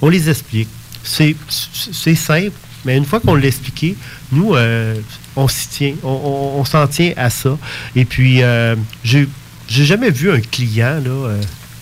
On 0.00 0.08
les 0.08 0.30
explique. 0.30 0.68
C'est 1.02 1.34
simple, 2.14 2.52
mais 2.84 2.96
une 2.96 3.04
fois 3.04 3.20
qu'on 3.20 3.34
l'a 3.34 3.46
expliqué, 3.46 3.96
nous, 4.32 4.54
euh, 4.54 4.94
on 5.36 5.48
s'y 5.48 5.68
tient. 5.68 5.94
On, 6.02 6.08
on- 6.10 6.60
on 6.60 6.64
s'en 6.64 6.86
tient 6.86 7.12
à 7.16 7.30
ça. 7.30 7.56
Et 7.96 8.04
puis, 8.04 8.42
euh, 8.42 8.74
j'ai 9.04 9.26
jamais 9.68 10.10
vu 10.10 10.30
un 10.30 10.40
client 10.40 11.00
là, 11.04 11.10
euh, 11.10 11.40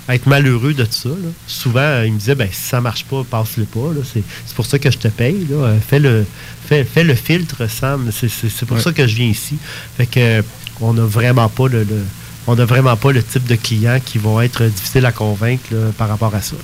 être 0.09 0.26
malheureux 0.26 0.74
de 0.74 0.84
tout 0.84 0.92
ça. 0.92 1.09
là. 1.09 1.28
Souvent, 1.46 2.03
il 2.05 2.12
me 2.12 2.18
disait, 2.18 2.34
ben, 2.34 2.48
si 2.51 2.62
ça 2.62 2.80
marche 2.80 3.05
pas, 3.05 3.22
passe-le 3.28 3.64
pas. 3.64 3.90
C'est 4.12 4.55
pour 4.55 4.66
ça 4.66 4.78
que 4.78 4.90
je 4.90 4.98
te 4.98 5.09
paye. 5.09 5.46
Là. 5.48 5.57
Euh, 5.66 5.78
Fais, 5.88 5.98
le, 6.01 6.24
fais, 6.66 6.84
fais 6.84 7.05
le 7.05 7.14
filtre, 7.14 7.66
Sam. 7.68 8.11
C'est- 8.12 8.64
pour 8.66 8.76
Ouais. 8.76 8.82
ça 8.82 8.92
que 8.92 9.07
je 9.07 9.14
viens 9.16 9.28
ici. 9.28 9.57
Fait 9.96 10.07
que, 10.07 10.42
on 10.80 10.92
n'a 10.94 11.03
vraiment 11.05 11.48
pas 11.48 11.68
le, 11.68 11.84
le- 11.84 12.05
on 12.46 12.57
n'a 12.57 12.64
vraiment 12.64 12.96
pas 12.96 13.12
le 13.12 13.22
type 13.22 13.44
de 13.46 13.55
clients 13.55 13.98
qui 14.05 14.18
vont 14.18 14.40
être 14.40 14.64
difficiles 14.64 15.05
à 15.07 15.12
convaincre 15.12 15.62
là, 15.70 15.90
par 15.96 16.09
rapport 16.09 16.34
à 16.34 16.40
ça. 16.40 16.57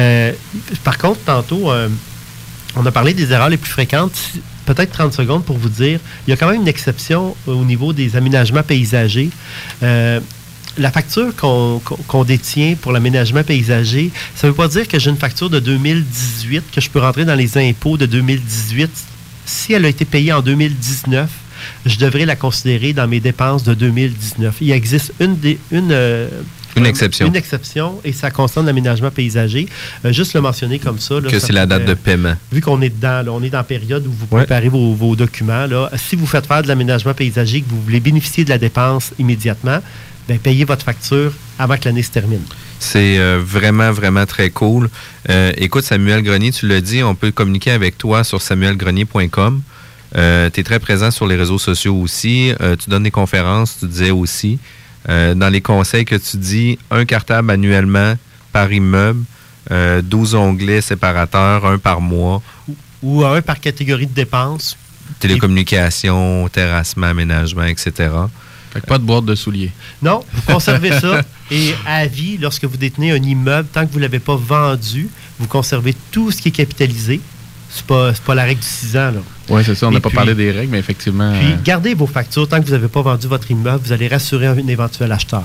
Euh, 0.00 0.32
par 0.82 0.98
contre, 0.98 1.20
tantôt, 1.24 1.70
euh, 1.70 1.88
on 2.76 2.84
a 2.86 2.92
parlé 2.92 3.14
des 3.14 3.32
erreurs 3.32 3.48
les 3.48 3.56
plus 3.56 3.70
fréquentes. 3.70 4.18
Peut-être 4.66 4.92
30 4.92 5.12
secondes 5.12 5.44
pour 5.44 5.56
vous 5.56 5.68
dire, 5.70 5.98
il 6.26 6.30
y 6.30 6.32
a 6.32 6.36
quand 6.36 6.48
même 6.48 6.60
une 6.60 6.68
exception 6.68 7.34
au 7.46 7.64
niveau 7.64 7.92
des 7.92 8.16
aménagements 8.16 8.62
paysagers. 8.62 9.30
Euh, 9.82 10.20
la 10.76 10.92
facture 10.92 11.34
qu'on 11.34 12.24
détient 12.24 12.76
pour 12.80 12.92
l'aménagement 12.92 13.42
paysager, 13.42 14.10
ça 14.34 14.46
ne 14.46 14.52
veut 14.52 14.56
pas 14.56 14.68
dire 14.68 14.86
que 14.86 14.98
j'ai 14.98 15.10
une 15.10 15.16
facture 15.16 15.50
de 15.50 15.58
2018, 15.58 16.64
que 16.72 16.80
je 16.80 16.88
peux 16.88 17.00
rentrer 17.00 17.24
dans 17.24 17.34
les 17.34 17.58
impôts 17.58 17.96
de 17.96 18.06
2018. 18.06 18.90
Si 19.44 19.72
elle 19.72 19.84
a 19.84 19.88
été 19.88 20.04
payée 20.04 20.32
en 20.32 20.42
2019, 20.42 21.28
je 21.86 21.98
devrais 21.98 22.26
la 22.26 22.36
considérer 22.36 22.92
dans 22.92 23.08
mes 23.08 23.20
dépenses 23.20 23.64
de 23.64 23.74
2019. 23.74 24.56
Il 24.60 24.70
existe 24.70 25.12
une, 25.20 25.36
euh, 25.90 26.28
Une 26.76 26.86
exception. 26.86 27.26
Une 27.26 27.36
exception, 27.36 28.00
et 28.04 28.12
ça 28.12 28.30
concerne 28.30 28.66
l'aménagement 28.66 29.10
paysager. 29.10 29.66
Euh, 30.04 30.12
juste 30.12 30.34
le 30.34 30.40
mentionner 30.40 30.78
comme 30.78 30.98
ça. 30.98 31.20
là, 31.20 31.28
Que 31.30 31.38
c'est 31.38 31.52
la 31.52 31.66
date 31.66 31.84
de 31.86 31.94
paiement. 31.94 32.34
Vu 32.52 32.60
qu'on 32.60 32.80
est 32.82 32.90
dedans, 32.90 33.22
là, 33.22 33.32
on 33.32 33.42
est 33.42 33.50
dans 33.50 33.58
la 33.58 33.64
période 33.64 34.06
où 34.06 34.10
vous 34.10 34.26
Ouais. 34.30 34.42
préparez 34.44 34.68
vos, 34.68 34.94
vos 34.94 35.16
documents. 35.16 35.66
Là, 35.66 35.90
si 35.96 36.14
vous 36.16 36.26
faites 36.26 36.46
faire 36.46 36.62
de 36.62 36.68
l'aménagement 36.68 37.14
paysager, 37.14 37.62
que 37.62 37.68
vous 37.70 37.80
voulez 37.82 38.00
bénéficier 38.00 38.44
de 38.44 38.50
la 38.50 38.58
dépense 38.58 39.12
immédiatement, 39.18 39.78
ben, 40.28 40.38
payez 40.38 40.64
votre 40.64 40.84
facture 40.84 41.32
avant 41.58 41.76
que 41.78 41.86
l'année 41.86 42.02
se 42.02 42.10
termine. 42.10 42.42
C'est 42.78 43.18
euh, 43.18 43.40
vraiment, 43.44 43.90
vraiment 43.90 44.26
très 44.26 44.50
cool. 44.50 44.88
Euh, 45.30 45.52
écoute, 45.56 45.84
Samuel 45.84 46.22
Grenier, 46.22 46.52
tu 46.52 46.68
l'as 46.68 46.80
dit, 46.80 47.02
on 47.02 47.14
peut 47.14 47.32
communiquer 47.32 47.70
avec 47.72 47.98
toi 47.98 48.22
sur 48.24 48.40
samuelgrenier.com. 48.42 49.62
Tu 50.14 50.18
es 50.20 50.62
très 50.64 50.78
présent 50.78 51.10
sur 51.10 51.26
les 51.26 51.36
réseaux 51.36 51.58
sociaux 51.58 51.96
aussi. 51.96 52.52
Tu 52.82 52.88
donnes 52.90 53.02
des 53.02 53.10
conférences, 53.10 53.78
tu 53.80 53.86
disais 53.86 54.10
aussi. 54.10 54.58
Euh, 55.08 55.34
dans 55.34 55.48
les 55.48 55.60
conseils 55.60 56.04
que 56.04 56.16
tu 56.16 56.36
dis, 56.36 56.78
un 56.90 57.04
cartable 57.04 57.50
annuellement 57.50 58.14
par 58.52 58.72
immeuble, 58.72 59.24
euh, 59.70 60.02
12 60.02 60.34
onglets 60.34 60.80
séparateurs, 60.80 61.64
un 61.66 61.78
par 61.78 62.00
mois, 62.00 62.42
Ou 63.02 63.24
un 63.24 63.40
par 63.42 63.60
catégorie 63.60 64.06
de 64.06 64.14
dépenses. 64.14 64.76
télécommunications, 65.20 66.48
terrassement, 66.48 67.06
aménagement, 67.06 67.64
etc. 67.64 67.92
Fait 68.70 68.80
que 68.80 68.86
pas 68.86 68.98
de 68.98 69.04
boîte 69.04 69.24
de 69.24 69.34
souliers. 69.34 69.72
Non, 70.02 70.22
vous 70.32 70.42
conservez 70.42 70.92
ça. 71.00 71.22
Et 71.50 71.74
à 71.86 72.06
vie, 72.06 72.36
lorsque 72.38 72.64
vous 72.64 72.76
détenez 72.76 73.12
un 73.12 73.22
immeuble, 73.22 73.68
tant 73.72 73.86
que 73.86 73.90
vous 73.92 73.98
ne 73.98 74.02
l'avez 74.02 74.18
pas 74.18 74.36
vendu, 74.36 75.08
vous 75.38 75.46
conservez 75.46 75.94
tout 76.10 76.30
ce 76.30 76.42
qui 76.42 76.48
est 76.48 76.52
capitalisé. 76.52 77.20
C'est 77.78 77.86
pas, 77.86 78.12
c'est 78.14 78.22
pas 78.24 78.34
la 78.34 78.44
règle 78.44 78.60
du 78.60 78.66
6 78.66 78.96
ans. 78.96 79.10
Là. 79.12 79.20
Oui, 79.48 79.62
c'est 79.64 79.74
ça. 79.74 79.86
On 79.88 79.90
n'a 79.90 80.00
pas 80.00 80.08
puis- 80.10 80.16
parlé 80.16 80.34
des 80.34 80.50
règles, 80.50 80.72
mais 80.72 80.78
effectivement. 80.78 81.32
Puis, 81.38 81.52
euh, 81.52 81.56
gardez 81.64 81.94
vos 81.94 82.06
factures. 82.06 82.48
Tant 82.48 82.60
que 82.60 82.66
vous 82.66 82.72
n'avez 82.72 82.88
pas 82.88 83.02
vendu 83.02 83.26
votre 83.28 83.50
immeuble, 83.50 83.80
vous 83.84 83.92
allez 83.92 84.08
rassurer 84.08 84.46
un 84.48 84.56
éventuel 84.66 85.10
acheteur. 85.12 85.44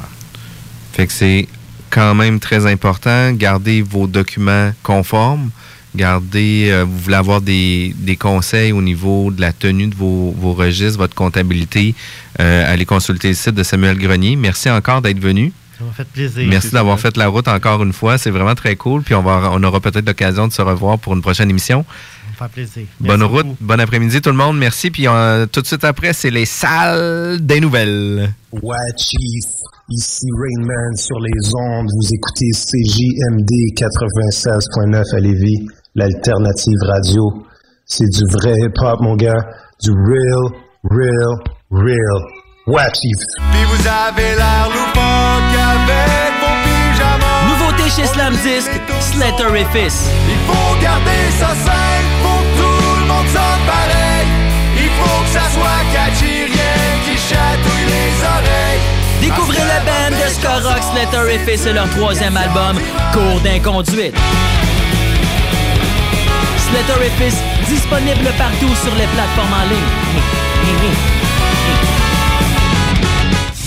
Fait 0.94 1.08
que 1.08 1.14
c'est 1.14 1.48
quand 1.90 2.14
même 2.16 2.40
très 2.40 2.66
important. 2.72 3.32
Gardez 3.34 3.82
vos 3.82 4.08
documents 4.08 4.72
conformes. 4.84 5.50
Gardez, 5.96 6.70
euh, 6.72 6.86
vous 6.86 6.98
voulez 6.98 7.16
avoir 7.16 7.40
des, 7.42 7.94
des 8.00 8.16
conseils 8.16 8.72
au 8.72 8.82
niveau 8.82 9.30
de 9.30 9.40
la 9.40 9.54
tenue 9.54 9.86
de 9.88 9.96
vos, 9.96 10.34
vos 10.36 10.54
registres, 10.54 10.98
votre 10.98 11.14
comptabilité. 11.16 11.94
euh, 12.40 12.74
allez 12.74 12.86
consulter 12.86 13.28
le 13.30 13.36
site 13.36 13.54
de 13.54 13.62
Samuel 13.62 13.98
Grenier. 14.00 14.36
Merci 14.36 14.72
encore 14.72 15.04
d'être 15.04 15.20
venu. 15.20 15.54
Ça 15.78 15.84
m'a 15.86 15.92
fait 15.92 16.08
plaisir. 16.08 16.48
Merci 16.50 16.70
d'avoir 16.72 17.00
fait 17.00 17.16
la 17.18 17.28
route 17.28 17.48
encore 17.48 17.84
une 17.84 17.94
fois. 17.94 18.18
C'est 18.18 18.32
vraiment 18.32 18.56
très 18.56 18.76
cool. 18.76 19.04
Puis 19.04 19.14
on, 19.14 19.22
va, 19.22 19.50
on 19.52 19.62
aura 19.64 19.80
peut-être 19.80 20.06
l'occasion 20.08 20.48
de 20.48 20.54
se 20.54 20.62
revoir 20.64 20.98
pour 20.98 21.14
une 21.14 21.22
prochaine 21.22 21.50
émission. 21.50 21.86
Ça 22.38 22.46
me 22.46 22.50
fait 22.50 22.54
plaisir. 22.54 22.88
Bonne 23.00 23.24
route, 23.24 23.46
beaucoup. 23.48 23.58
bon 23.62 23.80
après-midi 23.80 24.22
tout 24.22 24.30
le 24.30 24.36
monde. 24.36 24.58
Merci. 24.58 24.92
Puis 24.92 25.08
euh, 25.08 25.46
tout 25.46 25.62
de 25.62 25.68
suite 25.68 25.84
après, 25.84 26.14
c'est 26.14 26.30
les 26.32 26.46
salles 26.46 27.40
des 27.42 27.60
nouvelles. 27.60 28.34
Ouais, 28.52 28.78
Chief. 28.98 29.50
Ici 29.90 30.26
Rainman 30.40 30.96
sur 30.96 31.20
les 31.20 31.54
ondes. 31.56 31.88
Vous 31.88 32.10
écoutez 32.14 32.50
CJMD 32.54 33.52
96.9 33.76 35.16
à 35.16 35.20
Lévis, 35.20 35.68
l'alternative 35.96 36.78
radio. 36.88 37.46
C'est 37.86 38.08
du 38.10 38.24
vrai 38.32 38.54
hip-hop, 38.58 39.02
mon 39.02 39.16
gars. 39.16 39.46
Du 39.84 39.92
real, 39.92 40.46
real, 40.90 41.36
real. 41.70 42.22
Ouais, 42.66 42.88
Chief. 42.94 43.20
Puis 43.52 43.64
vous 43.66 43.88
avez 43.88 44.36
l'air 44.38 44.70
loufoque 44.70 45.54
avec 45.54 46.34
vos 46.40 46.56
pyjamas. 46.64 47.44
Nouveauté 47.50 47.90
chez 47.90 48.08
Slam 48.08 48.34
Disc, 48.42 48.72
Slatterifice. 49.02 50.10
Il 50.30 50.38
faut 50.48 50.82
garder 50.82 51.30
ça 51.40 51.50
simple, 51.50 51.83
Découvrez 59.36 59.58
le 59.58 59.86
band 59.86 60.16
de 60.16 60.68
rock 60.68 60.84
Slatterifice 60.92 61.66
et 61.66 61.74
leur 61.74 61.90
troisième 61.90 62.38
album, 62.38 62.80
Cours 63.12 63.40
d'inconduite. 63.42 64.16
Slatterifice, 66.58 67.40
disponible 67.68 68.32
partout 68.38 68.76
sur 68.76 68.94
les 68.96 69.08
plateformes 69.08 69.54
en 69.54 69.70
ligne. 69.70 71.00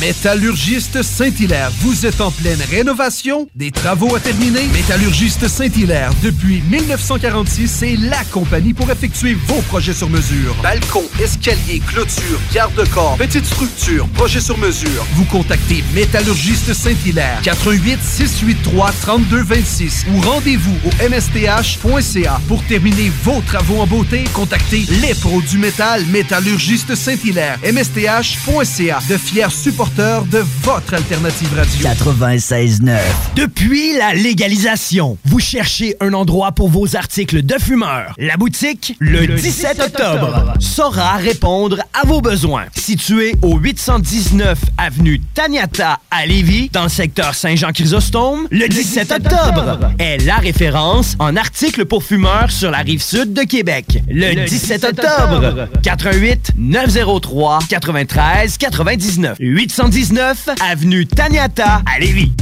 Métallurgiste 0.07 1.02
Saint-Hilaire, 1.02 1.72
vous 1.80 2.07
êtes 2.07 2.20
en 2.20 2.30
pleine 2.30 2.61
rénovation? 2.70 3.48
Des 3.57 3.72
travaux 3.72 4.14
à 4.14 4.20
terminer? 4.20 4.62
Métallurgiste 4.72 5.48
Saint-Hilaire, 5.48 6.12
depuis 6.22 6.62
1946, 6.70 7.68
c'est 7.68 7.96
la 7.96 8.22
compagnie 8.30 8.72
pour 8.72 8.88
effectuer 8.88 9.34
vos 9.34 9.61
projets 9.62 9.94
sur 9.94 10.09
mesure. 10.09 10.54
Balcon, 10.62 11.02
escalier, 11.20 11.82
clôture, 11.88 12.38
garde-corps, 12.54 13.16
petite 13.16 13.46
structure, 13.46 14.07
projet 14.11 14.40
sur 14.40 14.57
mesure. 14.59 15.04
Vous 15.14 15.24
contactez 15.24 15.82
Métallurgiste 15.92 16.72
Saint-Hilaire, 16.72 17.40
88 17.42 17.98
683 18.00 18.92
3226 19.02 20.07
ou 20.14 20.20
rendez-vous 20.20 20.76
au 20.84 21.09
msth.ca 21.11 22.40
pour 22.46 22.62
terminer 22.66 23.11
vos 23.24 23.40
travaux 23.40 23.80
en 23.80 23.88
beauté. 23.88 24.22
Contactez 24.32 24.86
les 25.02 25.14
pros 25.14 25.42
du 25.42 25.59
métal 25.59 26.07
Métallurgiste 26.07 26.94
Saint-Hilaire, 26.94 27.59
msth.ca, 27.64 29.00
de 29.09 29.16
fiers 29.16 29.50
supporters 29.50 29.95
de 29.97 30.44
votre 30.62 30.92
alternative 30.92 31.49
radio. 31.57 31.88
96.9. 31.88 32.99
Depuis 33.34 33.97
la 33.97 34.12
légalisation, 34.12 35.16
vous 35.24 35.40
cherchez 35.40 35.97
un 36.01 36.12
endroit 36.12 36.53
pour 36.53 36.68
vos 36.68 36.97
articles 36.97 37.42
de 37.42 37.55
fumeurs. 37.59 38.14
La 38.18 38.36
boutique, 38.36 38.94
le, 39.01 39.26
17 39.26 39.80
octobre, 39.80 40.53
saura 40.61 41.16
répondre 41.16 41.78
à 41.94 42.07
vos 42.07 42.20
besoins. 42.20 42.66
Situé 42.76 43.36
au 43.40 43.57
819 43.57 44.59
avenue 44.76 45.18
Taniata 45.32 45.99
à 46.11 46.26
Lévis, 46.26 46.68
dans 46.70 46.82
le 46.82 46.88
secteur 46.90 47.34
Saint-Jean-Chrysostome, 47.34 48.49
le 48.51 48.68
17 48.68 49.12
octobre 49.12 49.78
est 49.99 50.18
la 50.26 50.36
référence 50.36 51.16
en 51.18 51.36
articles 51.36 51.86
pour 51.86 52.03
fumeurs 52.03 52.51
sur 52.51 52.70
la 52.70 52.78
rive 52.78 53.03
sud 53.03 53.32
de 53.32 53.44
Québec. 53.44 54.03
Le 54.09 54.47
17 54.47 54.84
octobre, 54.84 55.68
88 55.82 56.51
903 56.59 57.61
93 57.70 58.59
99 58.59 59.38
819 59.87 60.49
avenue 60.64 61.07
Taniata 61.07 61.80
à 61.87 62.01
Lévis. 62.01 62.32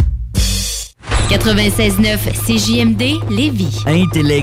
96.9 1.29 2.17
CJMD 2.47 3.21
Lévis. 3.31 3.83
Intellect 3.87 4.43